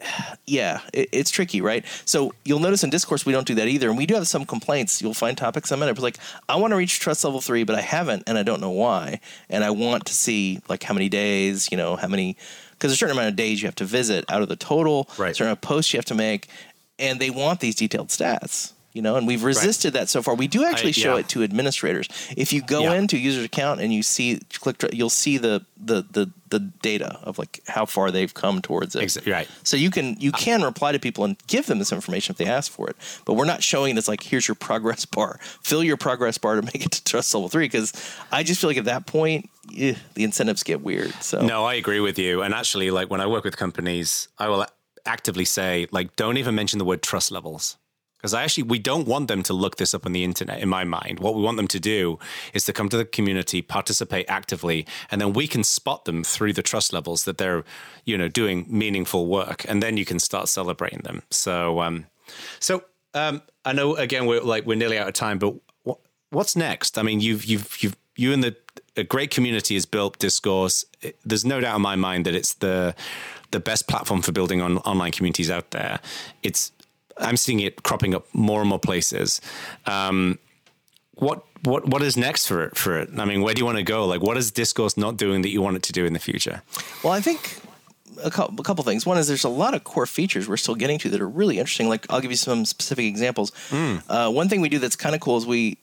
yeah, 0.46 0.80
it, 0.92 1.08
it's 1.12 1.30
tricky, 1.30 1.60
right? 1.60 1.84
So 2.04 2.32
you'll 2.44 2.60
notice 2.60 2.84
in 2.84 2.90
discourse 2.90 3.24
we 3.26 3.32
don't 3.32 3.46
do 3.46 3.54
that 3.56 3.68
either, 3.68 3.88
and 3.88 3.98
we 3.98 4.06
do 4.06 4.14
have 4.14 4.28
some 4.28 4.44
complaints. 4.44 5.00
You'll 5.00 5.14
find 5.14 5.36
topics 5.36 5.70
I'm 5.72 5.82
in 5.82 5.88
it, 5.88 5.98
like 5.98 6.18
I 6.48 6.56
want 6.56 6.72
to 6.72 6.76
reach 6.76 7.00
trust 7.00 7.24
level 7.24 7.40
three, 7.40 7.64
but 7.64 7.76
I 7.76 7.80
haven't, 7.80 8.24
and 8.26 8.38
I 8.38 8.42
don't 8.42 8.60
know 8.60 8.70
why, 8.70 9.20
and 9.48 9.64
I 9.64 9.70
want 9.70 10.06
to 10.06 10.14
see 10.14 10.60
like 10.68 10.82
how 10.82 10.94
many 10.94 11.08
days, 11.08 11.68
you 11.70 11.76
know, 11.76 11.96
how 11.96 12.08
many 12.08 12.36
because 12.72 12.92
a 12.92 12.96
certain 12.96 13.16
amount 13.16 13.30
of 13.30 13.36
days 13.36 13.62
you 13.62 13.68
have 13.68 13.74
to 13.76 13.86
visit 13.86 14.24
out 14.28 14.42
of 14.42 14.48
the 14.48 14.56
total, 14.56 15.08
Right. 15.16 15.34
certain 15.34 15.46
amount 15.48 15.58
of 15.58 15.62
posts 15.62 15.94
you 15.94 15.98
have 15.98 16.04
to 16.06 16.14
make, 16.14 16.48
and 16.98 17.18
they 17.20 17.30
want 17.30 17.60
these 17.60 17.74
detailed 17.74 18.08
stats. 18.08 18.72
You 18.96 19.02
know, 19.02 19.16
and 19.16 19.26
we've 19.26 19.44
resisted 19.44 19.92
that 19.92 20.08
so 20.08 20.22
far. 20.22 20.34
We 20.34 20.48
do 20.48 20.64
actually 20.64 20.92
show 20.92 21.14
yeah. 21.14 21.20
it 21.20 21.28
to 21.28 21.42
administrators. 21.42 22.08
If 22.34 22.50
you 22.54 22.62
go 22.62 22.80
Yeah. 22.84 22.94
into 22.94 23.16
a 23.16 23.18
user's 23.18 23.44
account 23.44 23.82
and 23.82 23.92
you 23.92 24.02
see 24.02 24.40
click, 24.58 24.82
you'll 24.90 25.10
see 25.10 25.36
the 25.36 25.66
the 25.76 26.06
the 26.10 26.30
the 26.48 26.60
data 26.60 27.18
of 27.22 27.38
like 27.38 27.60
how 27.66 27.84
far 27.84 28.10
they've 28.10 28.32
come 28.32 28.62
towards 28.62 28.96
it. 28.96 29.02
Exa- 29.02 29.30
right. 29.30 29.46
So 29.64 29.76
you 29.76 29.90
can 29.90 30.18
you 30.18 30.32
can 30.32 30.62
reply 30.62 30.92
to 30.92 30.98
people 30.98 31.24
and 31.24 31.36
give 31.46 31.66
them 31.66 31.78
this 31.78 31.92
information 31.92 32.32
if 32.32 32.38
they 32.38 32.46
ask 32.46 32.72
for 32.72 32.88
it. 32.88 32.96
But 33.26 33.34
we're 33.34 33.44
not 33.44 33.62
showing 33.62 33.94
it 33.94 33.98
as 33.98 34.08
like 34.08 34.22
here's 34.22 34.48
your 34.48 34.54
progress 34.54 35.04
bar. 35.04 35.38
Fill 35.62 35.84
your 35.84 35.98
progress 35.98 36.38
bar 36.38 36.54
to 36.56 36.62
make 36.62 36.82
it 36.86 36.92
to 36.92 37.04
trust 37.04 37.34
level 37.34 37.50
three 37.50 37.66
because 37.66 37.92
I 38.32 38.42
just 38.44 38.62
feel 38.62 38.70
like 38.70 38.78
at 38.78 38.86
that 38.86 39.06
point 39.06 39.50
eh, 39.76 39.94
the 40.14 40.24
incentives 40.24 40.62
get 40.62 40.80
weird. 40.80 41.12
So 41.20 41.44
No, 41.44 41.66
I 41.66 41.74
agree 41.74 42.00
with 42.00 42.18
you. 42.18 42.40
And 42.40 42.54
actually, 42.54 42.90
like 42.90 43.10
when 43.10 43.20
I 43.20 43.26
work 43.26 43.44
with 43.44 43.58
companies, 43.58 44.28
I 44.38 44.48
will 44.48 44.64
actively 45.04 45.44
say, 45.44 45.86
like, 45.90 46.16
don't 46.16 46.38
even 46.38 46.54
mention 46.54 46.78
the 46.78 46.84
word 46.86 47.02
trust 47.02 47.30
levels. 47.30 47.76
Because 48.16 48.34
I 48.34 48.42
actually, 48.42 48.64
we 48.64 48.78
don't 48.78 49.06
want 49.06 49.28
them 49.28 49.42
to 49.44 49.52
look 49.52 49.76
this 49.76 49.94
up 49.94 50.06
on 50.06 50.12
the 50.12 50.24
internet, 50.24 50.60
in 50.60 50.68
my 50.68 50.84
mind. 50.84 51.20
What 51.20 51.34
we 51.34 51.42
want 51.42 51.58
them 51.58 51.68
to 51.68 51.80
do 51.80 52.18
is 52.54 52.64
to 52.64 52.72
come 52.72 52.88
to 52.88 52.96
the 52.96 53.04
community, 53.04 53.62
participate 53.62 54.26
actively, 54.28 54.86
and 55.10 55.20
then 55.20 55.32
we 55.32 55.46
can 55.46 55.62
spot 55.62 56.06
them 56.06 56.24
through 56.24 56.54
the 56.54 56.62
trust 56.62 56.92
levels 56.92 57.24
that 57.24 57.38
they're, 57.38 57.64
you 58.04 58.16
know, 58.16 58.28
doing 58.28 58.66
meaningful 58.68 59.26
work. 59.26 59.64
And 59.68 59.82
then 59.82 59.96
you 59.96 60.04
can 60.04 60.18
start 60.18 60.48
celebrating 60.48 61.00
them. 61.00 61.22
So, 61.30 61.80
um, 61.80 62.06
so 62.58 62.84
um, 63.14 63.42
I 63.64 63.72
know 63.72 63.96
again 63.96 64.26
we're 64.26 64.40
like 64.40 64.66
we're 64.66 64.76
nearly 64.76 64.98
out 64.98 65.08
of 65.08 65.14
time, 65.14 65.38
but 65.38 65.54
what, 65.84 65.98
what's 66.30 66.56
next? 66.56 66.98
I 66.98 67.02
mean, 67.02 67.20
you've 67.20 67.44
you've 67.44 67.82
you've 67.82 67.96
you 68.16 68.32
and 68.32 68.42
the 68.42 68.56
a 68.96 69.04
great 69.04 69.30
community 69.30 69.74
has 69.74 69.86
built 69.86 70.18
Discourse. 70.18 70.84
There's 71.24 71.44
no 71.44 71.60
doubt 71.60 71.76
in 71.76 71.82
my 71.82 71.96
mind 71.96 72.26
that 72.26 72.34
it's 72.34 72.54
the 72.54 72.94
the 73.52 73.60
best 73.60 73.86
platform 73.86 74.22
for 74.22 74.32
building 74.32 74.60
on 74.60 74.78
online 74.78 75.12
communities 75.12 75.50
out 75.50 75.70
there. 75.70 76.00
It's 76.42 76.72
I'm 77.18 77.36
seeing 77.36 77.60
it 77.60 77.82
cropping 77.82 78.14
up 78.14 78.26
more 78.32 78.60
and 78.60 78.68
more 78.68 78.78
places. 78.78 79.40
Um, 79.86 80.38
what 81.14 81.44
what 81.62 81.88
what 81.88 82.02
is 82.02 82.16
next 82.16 82.46
for 82.46 82.64
it 82.64 82.76
for 82.76 82.98
it? 82.98 83.08
I 83.16 83.24
mean, 83.24 83.42
where 83.42 83.54
do 83.54 83.60
you 83.60 83.64
want 83.64 83.78
to 83.78 83.84
go? 83.84 84.06
Like, 84.06 84.22
what 84.22 84.36
is 84.36 84.50
Discourse 84.50 84.96
not 84.96 85.16
doing 85.16 85.42
that 85.42 85.48
you 85.48 85.62
want 85.62 85.76
it 85.76 85.82
to 85.84 85.92
do 85.92 86.04
in 86.04 86.12
the 86.12 86.18
future? 86.18 86.62
Well, 87.02 87.12
I 87.12 87.20
think 87.20 87.58
a 88.22 88.30
couple, 88.30 88.60
a 88.60 88.62
couple 88.62 88.84
things. 88.84 89.06
One 89.06 89.18
is 89.18 89.26
there's 89.28 89.44
a 89.44 89.48
lot 89.48 89.74
of 89.74 89.84
core 89.84 90.06
features 90.06 90.48
we're 90.48 90.56
still 90.58 90.74
getting 90.74 90.98
to 91.00 91.08
that 91.10 91.20
are 91.20 91.28
really 91.28 91.58
interesting. 91.58 91.88
Like 91.88 92.06
I'll 92.10 92.20
give 92.20 92.30
you 92.30 92.36
some 92.36 92.64
specific 92.64 93.06
examples. 93.06 93.52
Uh, 94.08 94.30
one 94.30 94.48
thing 94.48 94.60
we 94.60 94.68
do 94.68 94.78
that's 94.78 94.96
kind 94.96 95.14
of 95.14 95.20
cool 95.20 95.38
is 95.38 95.46
we. 95.46 95.78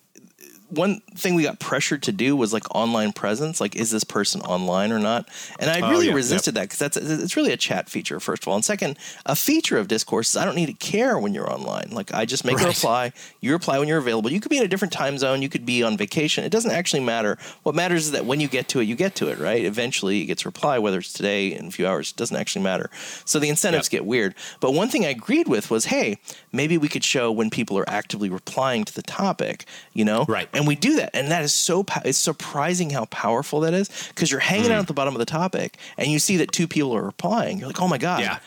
One 0.75 1.01
thing 1.15 1.35
we 1.35 1.43
got 1.43 1.59
pressured 1.59 2.03
to 2.03 2.11
do 2.11 2.35
was 2.35 2.51
like 2.53 2.63
online 2.75 3.13
presence. 3.13 3.61
Like, 3.61 3.75
is 3.75 3.91
this 3.91 4.03
person 4.03 4.41
online 4.41 4.91
or 4.91 4.99
not? 4.99 5.29
And 5.59 5.69
I 5.69 5.81
Oh, 5.81 5.91
really 5.91 6.07
yeah, 6.07 6.13
resisted 6.13 6.55
that 6.55 6.63
because 6.63 6.79
that's 6.79 6.97
it's 6.97 7.35
really 7.35 7.51
a 7.51 7.57
chat 7.57 7.89
feature 7.89 8.19
first 8.19 8.43
of 8.43 8.47
all, 8.47 8.55
and 8.55 8.65
second, 8.65 8.97
a 9.25 9.35
feature 9.35 9.77
of 9.77 9.87
discourse 9.87 10.29
is 10.29 10.37
I 10.37 10.45
don't 10.45 10.55
need 10.55 10.67
to 10.67 10.73
care 10.73 11.17
when 11.19 11.33
you're 11.33 11.51
online. 11.51 11.89
Like, 11.91 12.13
I 12.13 12.25
just 12.25 12.45
make 12.45 12.55
a 12.55 12.63
Right. 12.63 12.67
reply. 12.67 13.11
You 13.41 13.51
reply 13.53 13.79
when 13.79 13.87
you're 13.87 13.97
available. 13.99 14.31
You 14.31 14.39
could 14.39 14.49
be 14.49 14.57
in 14.57 14.63
a 14.63 14.67
different 14.67 14.93
time 14.93 15.17
zone. 15.17 15.41
You 15.41 15.49
could 15.49 15.65
be 15.65 15.83
on 15.83 15.97
vacation. 15.97 16.43
It 16.43 16.49
doesn't 16.51 16.71
actually 16.71 17.01
matter. 17.01 17.37
What 17.63 17.75
matters 17.75 18.05
is 18.05 18.11
that 18.11 18.25
when 18.25 18.39
you 18.39 18.47
get 18.47 18.67
to 18.69 18.79
it, 18.79 18.83
you 18.85 18.95
get 18.95 19.15
to 19.15 19.27
it. 19.29 19.37
Right? 19.39 19.63
Eventually, 19.65 20.21
it 20.21 20.25
gets 20.25 20.45
reply. 20.45 20.79
Whether 20.79 20.99
it's 20.99 21.13
today 21.13 21.53
in 21.53 21.67
a 21.67 21.71
few 21.71 21.85
hours, 21.87 22.11
it 22.11 22.17
doesn't 22.17 22.35
actually 22.37 22.63
matter. 22.63 22.89
So 23.25 23.39
the 23.39 23.49
incentives 23.49 23.87
Yep. 23.87 23.91
get 23.91 24.05
weird. 24.05 24.35
But 24.59 24.71
one 24.73 24.89
thing 24.89 25.05
I 25.05 25.09
agreed 25.09 25.47
with 25.47 25.69
was, 25.69 25.85
hey, 25.85 26.17
maybe 26.51 26.77
we 26.77 26.87
could 26.87 27.03
show 27.03 27.31
when 27.31 27.49
people 27.49 27.77
are 27.77 27.89
actively 27.89 28.29
replying 28.29 28.85
to 28.85 28.93
the 28.95 29.01
topic. 29.03 29.65
You 29.93 30.05
know, 30.05 30.25
Right. 30.27 30.49
And 30.53 30.62
we 30.67 30.75
do 30.75 30.95
that, 30.97 31.11
and 31.13 31.29
that 31.31 31.43
is 31.43 31.53
so. 31.53 31.85
It's 32.05 32.17
surprising 32.17 32.89
how 32.89 33.05
powerful 33.05 33.59
that 33.61 33.73
is 33.73 33.89
because 34.09 34.29
you're 34.31 34.39
hanging 34.39 34.69
Mm. 34.69 34.73
out 34.73 34.79
at 34.79 34.87
the 34.87 34.93
bottom 34.93 35.13
of 35.15 35.19
the 35.19 35.25
topic, 35.25 35.77
and 35.97 36.07
you 36.07 36.19
see 36.19 36.37
that 36.37 36.51
two 36.51 36.67
people 36.67 36.95
are 36.95 37.03
replying. 37.03 37.57
You're 37.59 37.67
like, 37.67 37.81
oh 37.81 37.87
my 37.87 37.97
god, 37.97 38.21
Yeah, 38.21 38.39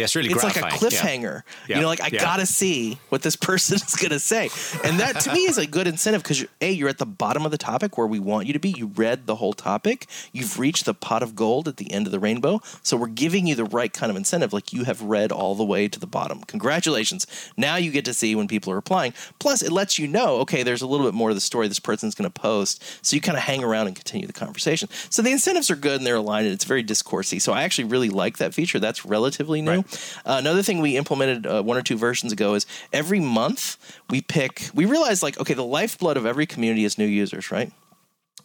yeah, 0.00 0.04
it's 0.04 0.16
really 0.16 0.30
it's 0.30 0.42
like 0.42 0.56
a 0.56 0.60
gratifying. 0.60 0.92
Yeah. 0.92 0.98
cliffhanger. 1.00 1.42
Yeah. 1.68 1.76
You 1.76 1.82
know, 1.82 1.88
like 1.88 2.00
I 2.00 2.08
Yeah. 2.12 2.20
gotta 2.20 2.46
see 2.46 2.98
what 3.10 3.22
this 3.22 3.36
person 3.50 3.76
is 3.76 3.94
gonna 3.96 4.18
say, 4.18 4.50
and 4.84 4.98
that 5.00 5.20
to 5.20 5.32
me 5.32 5.40
is 5.40 5.58
a 5.58 5.66
good 5.66 5.86
incentive 5.86 6.22
because 6.22 6.44
a 6.60 6.70
you're 6.70 6.88
at 6.88 6.98
the 6.98 7.06
bottom 7.06 7.44
of 7.44 7.50
the 7.52 7.58
topic 7.58 7.96
where 7.98 8.06
we 8.06 8.18
want 8.18 8.46
you 8.46 8.52
to 8.52 8.58
be. 8.58 8.70
You 8.70 8.86
read 8.88 9.26
the 9.26 9.36
whole 9.36 9.52
topic. 9.52 10.06
You've 10.32 10.58
reached 10.58 10.84
the 10.84 10.94
pot 10.94 11.22
of 11.22 11.34
gold 11.36 11.68
at 11.68 11.76
the 11.76 11.92
end 11.92 12.06
of 12.06 12.12
the 12.12 12.18
rainbow. 12.18 12.60
So 12.82 12.96
we're 12.96 13.06
giving 13.08 13.46
you 13.46 13.54
the 13.54 13.64
right 13.64 13.92
kind 13.92 14.10
of 14.10 14.16
incentive. 14.16 14.52
Like 14.52 14.72
you 14.72 14.84
have 14.84 15.02
read 15.02 15.30
all 15.32 15.54
the 15.54 15.64
way 15.64 15.88
to 15.88 15.98
the 16.00 16.06
bottom. 16.06 16.40
Congratulations. 16.44 17.26
Now 17.56 17.76
you 17.76 17.90
get 17.90 18.04
to 18.06 18.14
see 18.14 18.34
when 18.34 18.48
people 18.48 18.72
are 18.72 18.76
replying. 18.76 19.12
Plus, 19.38 19.62
it 19.62 19.72
lets 19.72 19.98
you 19.98 20.06
know 20.08 20.38
okay, 20.40 20.62
there's 20.62 20.82
a 20.82 20.86
little 20.86 21.06
bit 21.06 21.14
more 21.14 21.28
to 21.30 21.34
the 21.34 21.40
story 21.40 21.68
this 21.68 21.80
person's 21.80 22.14
gonna 22.14 22.30
post. 22.30 22.82
So 23.02 23.14
you 23.16 23.20
kind 23.20 23.36
of 23.36 23.44
hang 23.44 23.62
around 23.62 23.86
and 23.88 23.96
continue 23.96 24.26
the 24.26 24.32
conversation. 24.32 24.88
So 25.10 25.22
the 25.22 25.30
incentives 25.32 25.70
are 25.70 25.76
good 25.76 25.98
and 25.98 26.06
they're 26.06 26.16
aligned. 26.16 26.46
And 26.46 26.54
it's 26.54 26.64
very 26.64 26.82
discoursey. 26.84 27.40
So 27.40 27.52
I 27.52 27.62
actually 27.64 27.84
really 27.84 28.08
like 28.10 28.38
that 28.38 28.54
feature. 28.54 28.78
That's 28.78 29.04
relatively 29.04 29.60
new. 29.62 29.84
Uh, 30.24 30.36
another 30.38 30.62
thing 30.62 30.80
we 30.80 30.96
implemented 30.96 31.46
uh, 31.46 31.62
one 31.62 31.76
or 31.76 31.82
two 31.82 31.96
versions 31.96 32.32
ago 32.32 32.54
is 32.54 32.66
every 32.92 33.20
month 33.20 33.76
we 34.10 34.20
pick. 34.20 34.68
We 34.74 34.84
realize 34.84 35.22
like 35.22 35.38
okay, 35.40 35.54
the 35.54 35.64
lifeblood 35.64 36.16
of 36.16 36.26
every 36.26 36.46
community 36.46 36.84
is 36.84 36.98
new 36.98 37.06
users, 37.06 37.50
right? 37.50 37.72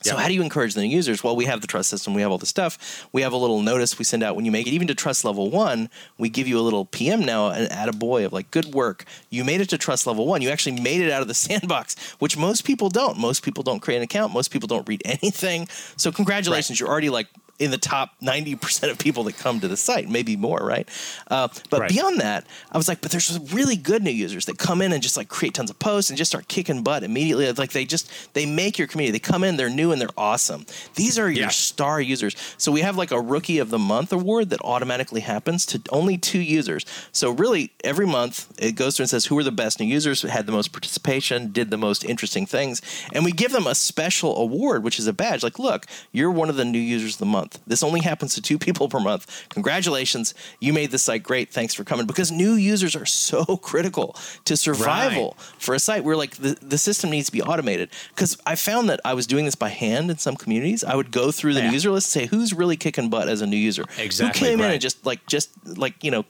So 0.02 0.14
Yeah. 0.14 0.22
how 0.22 0.28
do 0.28 0.34
you 0.36 0.42
encourage 0.44 0.74
the 0.76 0.82
new 0.82 0.90
users? 0.94 1.24
Well, 1.24 1.36
we 1.36 1.46
have 1.46 1.62
the 1.62 1.68
trust 1.68 1.90
system. 1.90 2.14
We 2.14 2.22
have 2.22 2.30
all 2.30 2.38
the 2.38 2.46
stuff. 2.46 3.08
We 3.12 3.22
have 3.24 3.32
a 3.34 3.38
little 3.38 3.62
notice 3.62 3.98
we 3.98 4.04
send 4.06 4.24
out 4.24 4.36
when 4.36 4.46
you 4.46 4.52
make 4.52 4.68
it. 4.68 4.72
Even 4.72 4.88
to 4.88 4.94
trust 4.94 5.24
level 5.24 5.50
one, 5.50 5.90
we 6.20 6.30
give 6.30 6.48
you 6.48 6.60
a 6.60 6.62
little 6.62 6.86
PM 6.86 7.22
now 7.22 7.48
and 7.50 7.72
add 7.72 7.88
a 7.90 7.94
boy 7.94 8.26
of 8.26 8.34
like, 8.34 8.52
good 8.52 8.66
work. 8.76 9.06
You 9.32 9.44
made 9.46 9.62
it 9.62 9.70
to 9.70 9.78
trust 9.80 10.06
level 10.06 10.28
one. 10.28 10.42
You 10.44 10.50
actually 10.50 10.80
made 10.82 11.02
it 11.02 11.12
out 11.12 11.22
of 11.22 11.28
the 11.28 11.34
sandbox, 11.46 11.96
which 12.20 12.38
most 12.38 12.66
people 12.66 12.90
don't. 12.90 13.18
Most 13.18 13.42
people 13.42 13.64
don't 13.64 13.80
create 13.80 13.98
an 13.98 14.04
account. 14.04 14.34
Most 14.34 14.52
people 14.52 14.68
don't 14.68 14.88
read 14.88 15.02
anything. 15.06 15.68
So 15.96 16.12
congratulations, 16.12 16.80
you're 16.80 16.90
already 16.90 17.10
like 17.10 17.28
in 17.58 17.72
the 17.72 17.78
top 17.78 18.10
90% 18.22 18.92
of 18.92 18.98
people 18.98 19.24
that 19.24 19.38
come 19.38 19.60
to 19.62 19.68
the 19.68 19.78
site, 19.78 20.10
maybe 20.10 20.36
more, 20.36 20.58
right? 20.60 20.88
Uh, 21.32 21.48
but 21.70 21.82
Right. 21.82 21.90
beyond 21.90 22.20
that, 22.20 22.46
I 22.72 22.78
was 22.78 22.88
like, 22.90 23.00
but 23.02 23.12
there's 23.12 23.40
really 23.54 23.78
good 23.78 24.04
new 24.04 24.12
users 24.12 24.46
that 24.46 24.58
come 24.58 24.82
in 24.82 24.92
and 24.92 25.02
just 25.02 25.16
like 25.16 25.30
create 25.30 25.54
tons 25.54 25.70
of 25.70 25.80
posts 25.80 26.10
and 26.10 26.18
just 26.18 26.30
start 26.32 26.48
kicking 26.50 26.84
butt 26.84 27.04
immediately. 27.04 27.50
Like 27.54 27.72
they 27.72 27.86
just, 27.86 28.12
they 28.34 28.46
make 28.46 28.78
your 28.78 28.88
community. 28.88 29.14
They 29.14 29.20
come 29.20 29.44
in, 29.44 29.56
they're 29.56 29.70
new 29.70 29.92
and 29.94 30.02
they're 30.02 30.10
awesome. 30.18 30.66
These 30.96 31.18
are 31.18 31.30
your 31.30 31.44
Yeah. 31.44 31.50
star 31.50 32.02
users. 32.02 32.36
So 32.58 32.72
we 32.74 32.82
have 32.82 32.98
like 32.98 33.12
a 33.12 33.22
rookie 33.22 33.60
of 33.60 33.70
the 33.70 33.80
month 33.80 34.12
award 34.12 34.50
that 34.50 34.60
automatically 34.62 35.22
happens 35.22 35.66
to 35.68 35.82
only 35.92 36.18
two 36.18 36.40
users. 36.42 36.86
So 37.14 37.32
really 37.32 37.72
every 37.84 38.06
month 38.08 38.48
it 38.58 38.74
goes 38.74 38.98
through 38.98 39.04
and 39.04 39.10
says 39.12 39.26
who 39.28 39.38
are 39.38 39.44
the 39.44 39.52
best 39.52 39.80
new 39.80 39.86
users, 39.86 40.24
had 40.24 40.46
the 40.46 40.52
most 40.52 40.72
participation, 40.74 41.52
did 41.52 41.70
the 41.70 41.78
most 41.78 42.04
interesting 42.04 42.46
things. 42.46 42.82
And 43.14 43.24
we 43.24 43.32
give 43.32 43.52
them 43.54 43.68
a 43.68 43.76
special 43.76 44.36
award, 44.38 44.84
which 44.84 45.00
is 45.00 45.08
a 45.08 45.14
badge. 45.14 45.42
Like, 45.44 45.60
look, 45.60 45.86
you're 46.12 46.32
one 46.32 46.50
of 46.50 46.56
the 46.58 46.66
new 46.66 46.80
users 46.80 47.14
of 47.16 47.20
the 47.20 47.26
month. 47.26 47.45
This 47.68 47.84
only 47.84 48.02
happens 48.02 48.36
to 48.36 48.42
two 48.42 48.58
people 48.66 48.88
per 48.90 49.00
month. 49.00 49.46
Congratulations. 49.50 50.34
You 50.60 50.74
made 50.74 50.92
the 50.92 50.98
site 51.00 51.24
great. 51.24 51.52
Thanks 51.52 51.74
for 51.74 51.84
coming. 51.84 52.06
Because 52.06 52.32
new 52.32 52.54
users 52.54 52.96
are 52.96 53.06
so 53.06 53.44
critical 53.62 54.16
to 54.46 54.56
survival 54.58 55.36
for 55.60 55.76
a 55.76 55.80
site 55.80 56.04
where 56.04 56.16
like 56.16 56.36
the, 56.36 56.58
the 56.62 56.78
system 56.78 57.10
needs 57.10 57.26
to 57.28 57.32
be 57.32 57.42
automated. 57.42 57.90
Because 58.10 58.38
I 58.46 58.56
found 58.56 58.90
that 58.90 59.00
I 59.04 59.14
was 59.14 59.28
doing 59.28 59.46
this 59.46 59.56
by 59.56 59.70
hand 59.70 60.10
in 60.12 60.18
some 60.18 60.36
communities. 60.36 60.84
I 60.84 60.96
would 60.96 61.12
go 61.12 61.32
through 61.32 61.54
the 61.54 61.62
Yeah. 61.62 61.72
user 61.72 61.92
list 61.92 62.16
and 62.16 62.24
say, 62.24 62.28
who's 62.36 62.54
really 62.54 62.78
kicking 62.78 63.10
butt 63.10 63.28
as 63.30 63.42
a 63.42 63.48
new 63.48 63.58
user? 63.58 63.84
Exactly, 63.98 64.50
Who 64.50 64.56
came 64.58 64.62
in 64.66 64.72
and 64.72 64.82
just 64.82 65.06
like 65.06 65.26
just 65.28 65.50
like, 65.78 66.04
you 66.04 66.12
know, 66.12 66.26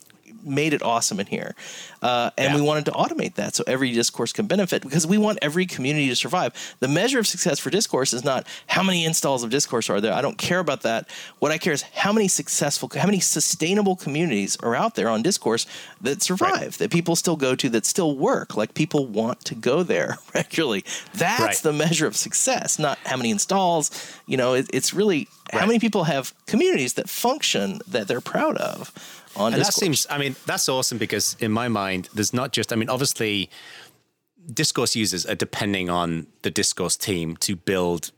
made 0.45 0.73
it 0.73 0.81
awesome 0.83 1.19
in 1.19 1.25
here. 1.25 1.55
Uh, 2.01 2.29
and 2.37 2.53
Yeah. 2.53 2.55
we 2.55 2.61
wanted 2.61 2.85
to 2.85 2.91
automate 2.91 3.35
that 3.35 3.55
so 3.55 3.63
every 3.65 3.91
discourse 3.91 4.31
can 4.31 4.45
benefit 4.45 4.83
because 4.83 5.07
we 5.07 5.17
want 5.17 5.39
every 5.41 5.65
community 5.65 6.07
to 6.09 6.15
survive. 6.15 6.53
The 6.79 6.87
measure 6.87 7.19
of 7.19 7.25
success 7.27 7.59
for 7.59 7.69
discourse 7.69 8.13
is 8.13 8.23
not 8.23 8.45
how 8.67 8.83
many 8.83 9.05
installs 9.05 9.43
of 9.43 9.49
discourse 9.49 9.89
are 9.89 9.99
there. 9.99 10.13
I 10.13 10.21
don't 10.21 10.37
care 10.37 10.59
about 10.59 10.83
that. 10.83 11.09
What 11.39 11.51
I 11.51 11.57
care 11.57 11.73
is 11.73 11.81
how 11.81 12.13
many 12.13 12.27
successful, 12.27 12.91
how 12.95 13.05
many 13.07 13.19
sustainable 13.19 13.95
communities 13.95 14.55
are 14.61 14.75
out 14.75 14.95
there 14.95 15.09
on 15.09 15.23
discourse 15.23 15.65
that 16.01 16.21
survive, 16.21 16.77
that 16.77 16.91
people 16.91 17.15
still 17.15 17.35
go 17.35 17.55
to, 17.55 17.69
that 17.69 17.85
still 17.85 18.15
work. 18.15 18.55
Like 18.55 18.73
people 18.75 19.07
want 19.07 19.43
to 19.45 19.55
go 19.55 19.81
there 19.83 20.17
regularly. 20.35 20.83
That's 21.13 21.41
Right. 21.41 21.57
the 21.57 21.73
measure 21.73 22.05
of 22.07 22.15
success, 22.15 22.77
not 22.77 22.99
how 23.05 23.17
many 23.17 23.31
installs. 23.31 23.89
You 24.27 24.37
know, 24.37 24.53
it, 24.53 24.67
it's 24.73 24.93
really 24.93 25.27
how 25.51 25.59
Right. 25.59 25.67
many 25.67 25.79
people 25.79 26.03
have 26.05 26.33
communities 26.47 26.93
that 26.93 27.09
function 27.09 27.79
that 27.87 28.07
they're 28.07 28.21
proud 28.21 28.57
of 28.57 28.91
on 29.35 29.53
And 29.53 29.61
that 29.61 29.73
seems, 29.73 30.07
I 30.09 30.17
mean, 30.17 30.35
that's 30.45 30.69
awesome 30.69 30.97
because 30.97 31.35
in 31.39 31.51
my 31.51 31.67
mind, 31.67 32.09
there's 32.13 32.33
not 32.33 32.51
just, 32.51 32.71
I 32.71 32.75
mean, 32.75 32.89
obviously, 32.89 33.49
discourse 34.53 34.95
users 34.95 35.25
are 35.25 35.35
depending 35.35 35.89
on 35.89 36.27
the 36.43 36.51
discourse 36.51 36.95
team 36.95 37.35
to 37.37 37.55
build, 37.55 38.11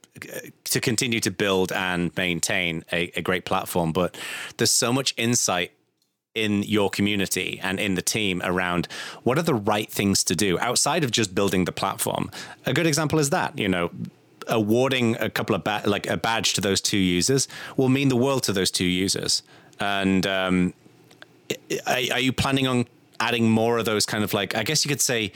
to 0.66 0.80
continue 0.80 1.20
to 1.22 1.32
build 1.32 1.72
and 1.72 2.16
maintain 2.18 2.84
a, 2.92 3.12
a 3.16 3.22
great 3.22 3.46
platform. 3.46 3.92
But 3.92 4.18
there's 4.58 4.72
so 4.72 4.92
much 4.92 5.14
insight 5.18 5.72
in 6.36 6.62
your 6.64 6.90
community 6.90 7.60
and 7.64 7.80
in 7.80 7.96
the 7.96 8.02
team 8.02 8.42
around 8.44 8.88
what 9.24 9.40
are 9.40 9.44
the 9.44 9.56
right 9.56 9.92
things 9.92 10.24
to 10.24 10.36
do 10.36 10.60
outside 10.60 11.04
of 11.04 11.10
just 11.10 11.34
building 11.34 11.66
the 11.66 11.72
platform. 11.72 12.30
A 12.66 12.74
good 12.74 12.86
example 12.86 13.18
is 13.18 13.32
that, 13.32 13.58
you 13.58 13.68
know, 13.68 13.90
awarding 14.48 15.16
a 15.20 15.30
couple 15.30 15.56
of 15.56 15.64
ba- 15.64 15.82
like 15.86 16.08
a 16.08 16.16
badge 16.16 16.54
to 16.54 16.62
those 16.62 16.80
two 16.80 16.98
users 16.98 17.48
will 17.76 17.90
mean 17.90 18.10
the 18.10 18.16
world 18.16 18.44
to 18.44 18.54
those 18.54 18.72
two 18.72 18.86
users. 18.86 19.42
And 19.80 20.26
um, 20.28 20.74
are, 21.86 22.00
are 22.14 22.20
you 22.20 22.34
planning 22.34 22.68
on 22.68 22.86
adding 23.20 23.50
more 23.50 23.78
of 23.78 23.86
those 23.86 24.06
kind 24.06 24.24
of 24.24 24.34
like, 24.34 24.56
I 24.56 24.64
guess 24.64 24.86
you 24.86 24.90
could 24.90 25.02
say, 25.02 25.32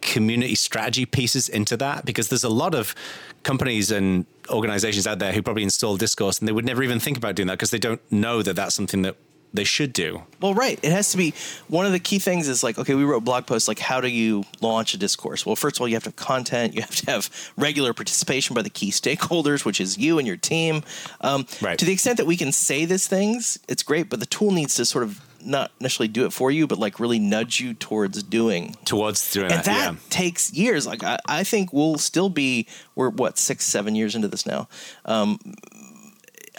community 0.00 0.54
strategy 0.54 1.06
pieces 1.06 1.48
into 1.48 1.76
that? 1.78 2.04
Because 2.04 2.28
there's 2.28 2.44
a 2.44 2.48
lot 2.48 2.74
of 2.74 2.94
companies 3.42 3.90
and 3.90 4.26
organizations 4.48 5.06
out 5.06 5.18
there 5.18 5.32
who 5.32 5.42
probably 5.42 5.62
install 5.62 5.96
discourse 5.96 6.38
and 6.38 6.48
they 6.48 6.52
would 6.52 6.64
never 6.64 6.82
even 6.82 7.00
think 7.00 7.16
about 7.16 7.34
doing 7.34 7.46
that 7.46 7.54
because 7.54 7.70
they 7.70 7.78
don't 7.78 8.00
know 8.10 8.42
that 8.42 8.56
that's 8.56 8.74
something 8.74 9.02
that 9.02 9.16
they 9.52 9.64
should 9.64 9.92
do. 9.92 10.22
Well, 10.40 10.54
right. 10.54 10.78
It 10.82 10.92
has 10.92 11.10
to 11.10 11.16
be 11.16 11.34
one 11.68 11.86
of 11.86 11.92
the 11.92 11.98
key 11.98 12.18
things 12.18 12.48
is 12.48 12.62
like, 12.62 12.78
okay, 12.78 12.94
we 12.94 13.04
wrote 13.04 13.24
blog 13.24 13.46
posts 13.46 13.66
like, 13.66 13.78
how 13.78 14.00
do 14.00 14.08
you 14.08 14.44
launch 14.60 14.94
a 14.94 14.96
discourse? 14.96 15.44
Well, 15.44 15.56
first 15.56 15.76
of 15.76 15.80
all, 15.80 15.88
you 15.88 15.94
have 15.94 16.04
to 16.04 16.10
have 16.10 16.16
content, 16.16 16.74
you 16.74 16.82
have 16.82 16.94
to 16.96 17.10
have 17.10 17.52
regular 17.56 17.92
participation 17.92 18.54
by 18.54 18.62
the 18.62 18.70
key 18.70 18.90
stakeholders, 18.90 19.64
which 19.64 19.80
is 19.80 19.98
you 19.98 20.18
and 20.18 20.26
your 20.26 20.36
team. 20.36 20.82
Um, 21.20 21.46
right. 21.60 21.78
To 21.78 21.84
the 21.84 21.92
extent 21.92 22.18
that 22.18 22.26
we 22.26 22.36
can 22.36 22.52
say 22.52 22.84
these 22.84 23.08
things, 23.08 23.58
it's 23.68 23.82
great, 23.82 24.08
but 24.08 24.20
the 24.20 24.26
tool 24.26 24.52
needs 24.52 24.76
to 24.76 24.84
sort 24.84 25.04
of 25.04 25.20
not 25.44 25.70
necessarily 25.80 26.08
do 26.08 26.24
it 26.26 26.32
for 26.32 26.50
you, 26.50 26.66
but 26.66 26.78
like 26.78 27.00
really 27.00 27.18
nudge 27.18 27.60
you 27.60 27.74
towards 27.74 28.22
doing 28.22 28.76
towards 28.84 29.32
doing 29.32 29.46
and 29.50 29.60
that. 29.60 29.64
that 29.64 29.92
yeah. 29.92 29.98
takes 30.10 30.52
years. 30.52 30.86
Like 30.86 31.02
I, 31.04 31.18
I 31.26 31.44
think 31.44 31.72
we'll 31.72 31.98
still 31.98 32.28
be 32.28 32.66
we're 32.94 33.10
what 33.10 33.38
six 33.38 33.64
seven 33.64 33.94
years 33.94 34.14
into 34.14 34.28
this 34.28 34.46
now. 34.46 34.68
Um, 35.04 35.38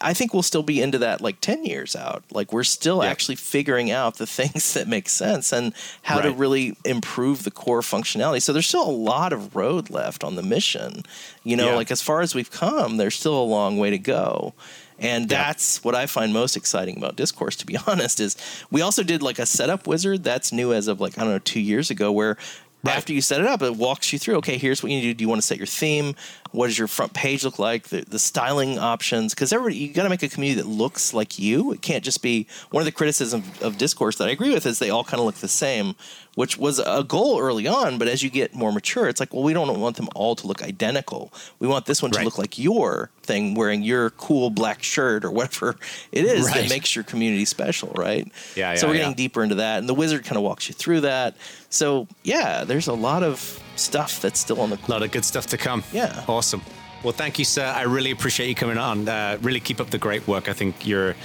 I 0.04 0.16
think 0.16 0.34
we'll 0.34 0.42
still 0.42 0.64
be 0.64 0.82
into 0.82 0.98
that 0.98 1.22
like 1.22 1.42
10 1.42 1.64
years 1.64 1.96
out. 1.96 2.24
Like 2.32 2.52
we're 2.52 2.64
still 2.64 3.04
Yeah. 3.04 3.10
actually 3.12 3.36
figuring 3.36 3.92
out 3.92 4.18
the 4.18 4.26
things 4.40 4.74
that 4.74 4.88
make 4.88 5.08
sense 5.08 5.52
and 5.54 5.74
how 6.02 6.22
to 6.22 6.32
really 6.32 6.76
improve 6.84 7.44
the 7.44 7.52
core 7.52 7.82
functionality. 7.82 8.42
So 8.42 8.52
there's 8.52 8.66
still 8.68 8.88
a 8.88 8.90
lot 8.90 9.32
of 9.32 9.56
road 9.56 9.92
left 9.92 10.24
on 10.24 10.36
the 10.36 10.42
mission. 10.44 11.04
You 11.44 11.56
know, 11.56 11.68
Yeah. 11.70 11.76
like 11.76 11.92
as 11.92 12.02
far 12.02 12.22
as 12.22 12.34
we've 12.34 12.50
come, 12.50 12.98
there's 12.98 13.14
still 13.16 13.40
a 13.40 13.44
long 13.46 13.78
way 13.78 13.92
to 13.92 14.00
go. 14.00 14.56
And 15.02 15.28
that's 15.28 15.84
what 15.84 15.95
I 15.95 16.06
find 16.06 16.32
most 16.32 16.56
exciting 16.56 16.95
about 16.97 17.16
Discourse, 17.16 17.56
to 17.58 17.66
be 17.66 17.76
honest, 17.88 18.20
is 18.20 18.38
we 18.70 18.82
also 18.82 19.04
did 19.04 19.22
like 19.22 19.39
a 19.39 19.45
setup 19.45 19.88
wizard 19.88 20.24
that's 20.24 20.54
new 20.54 20.72
as 20.74 20.88
of 20.88 21.02
like, 21.02 21.18
I 21.18 21.24
don't 21.24 21.32
know, 21.32 21.39
two 21.39 21.60
years 21.60 21.89
ago, 21.89 22.12
where 22.12 22.38
Right. 22.84 22.97
after 22.97 23.14
you 23.14 23.22
set 23.22 23.39
it 23.39 23.45
up, 23.45 23.62
it 23.62 23.76
walks 23.76 24.12
you 24.12 24.18
through. 24.18 24.38
Okay, 24.38 24.58
here's 24.58 24.82
what 24.82 24.91
you 24.91 24.97
need 24.97 25.04
to 25.04 25.10
do. 25.10 25.14
Do 25.14 25.24
you 25.24 25.30
want 25.30 25.39
to 25.39 25.47
set 25.47 25.60
your 25.60 25.68
theme? 25.68 26.16
What 26.49 26.66
does 26.66 26.80
your 26.80 26.88
front 26.88 27.14
page 27.14 27.43
look 27.43 27.60
like? 27.60 27.89
The, 27.89 28.02
the 28.02 28.18
styling 28.18 28.80
options, 28.80 29.36
because 29.36 29.54
everybody 29.54 29.78
you 29.78 29.93
got 29.93 30.04
to 30.04 30.10
make 30.10 30.24
a 30.24 30.30
community 30.30 30.60
that 30.60 30.68
looks 30.68 31.14
like 31.14 31.38
you. 31.38 31.72
It 31.74 31.84
can't 31.84 32.04
just 32.04 32.24
be 32.24 32.47
one 32.72 32.82
of 32.82 32.86
the 32.86 32.91
criticisms 32.91 33.45
of 33.62 33.78
discourse 33.78 34.18
that 34.18 34.30
I 34.30 34.32
agree 34.32 34.52
with 34.52 34.66
is 34.66 34.80
they 34.80 34.89
all 34.89 35.04
kind 35.04 35.20
of 35.20 35.28
look 35.28 35.36
the 35.36 35.47
same, 35.47 35.95
which 36.36 36.58
was 36.58 36.80
a 36.80 37.04
goal 37.04 37.40
early 37.40 37.68
on. 37.68 37.98
But 37.98 38.08
as 38.08 38.24
you 38.24 38.30
get 38.30 38.54
more 38.54 38.72
mature, 38.72 39.08
it's 39.08 39.20
like, 39.20 39.34
well, 39.34 39.44
we 39.44 39.54
don't 39.54 39.80
want 39.80 39.98
them 39.98 40.08
all 40.16 40.36
to 40.36 40.48
look 40.48 40.62
identical. 40.62 41.34
We 41.60 41.68
want 41.68 41.86
this 41.86 42.02
one 42.02 42.12
to 42.12 42.24
look 42.24 42.38
like 42.38 42.58
your 42.58 43.10
thing, 43.24 43.54
wearing 43.54 43.84
your 43.84 44.12
cool 44.12 44.50
black 44.50 44.84
shirt 44.84 45.26
or 45.26 45.32
whatever 45.32 45.76
it 46.12 46.26
is 46.26 46.52
that 46.52 46.70
makes 46.70 46.96
your 46.96 47.04
community 47.04 47.46
special, 47.46 47.92
right? 47.96 48.30
Yeah, 48.56 48.76
So 48.76 48.88
we're 48.88 48.94
getting 48.94 49.10
yeah. 49.10 49.16
deeper 49.16 49.44
into 49.44 49.56
that, 49.56 49.80
and 49.80 49.90
the 49.90 49.94
wizard 49.94 50.24
kind 50.24 50.38
of 50.38 50.44
walks 50.44 50.68
you 50.68 50.74
through 50.74 51.02
that. 51.02 51.36
So 51.70 52.08
yeah, 52.24 52.64
there's 52.64 52.88
a 52.88 52.94
lot 52.94 53.24
of 53.24 53.62
stuff 53.76 54.22
that's 54.22 54.40
still 54.40 54.62
on 54.62 54.70
the. 54.70 54.80
A 54.88 54.92
lot 54.92 55.04
of 55.04 55.12
good 55.12 55.26
stuff 55.26 55.48
to 55.48 55.58
come. 55.58 55.84
Yeah. 55.94 56.24
Awesome. 56.28 56.62
Well, 57.04 57.14
thank 57.14 57.40
you, 57.40 57.46
sir. 57.46 57.66
I 57.66 57.84
really 57.84 58.12
appreciate 58.12 58.48
you 58.48 58.56
coming 58.56 58.78
on. 58.78 59.08
Uh, 59.08 59.38
really 59.42 59.60
keep 59.60 59.80
up 59.80 59.90
the 59.90 59.98
great 59.98 60.28
work. 60.28 60.50
I 60.50 60.54
think 60.54 60.86
you're 60.86 61.16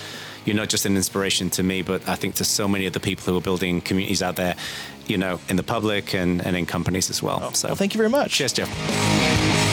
you're 0.47 0.57
not 0.57 0.69
just 0.69 0.87
an 0.87 0.97
inspiration 0.97 1.51
to 1.51 1.63
me, 1.63 1.83
but 1.83 2.09
I 2.09 2.15
think 2.15 2.37
to 2.37 2.45
so 2.45 2.69
many 2.69 2.87
of 2.87 2.93
the 2.93 3.01
people 3.01 3.25
who 3.25 3.37
are 3.37 3.43
building 3.43 3.81
communities 3.81 4.23
out 4.23 4.37
there, 4.37 4.55
you 5.09 5.19
know, 5.19 5.39
in 5.49 5.57
the 5.57 5.63
public 5.63 6.15
and, 6.15 6.45
and 6.45 6.57
in 6.57 6.67
companies 6.67 7.11
as 7.11 7.23
well. 7.23 7.53
so 7.55 7.69
Well, 7.69 7.77
thank 7.77 7.95
you 7.95 7.99
very 7.99 8.11
much. 8.11 8.33
cheers, 8.33 8.53
Jeff. 8.53 9.66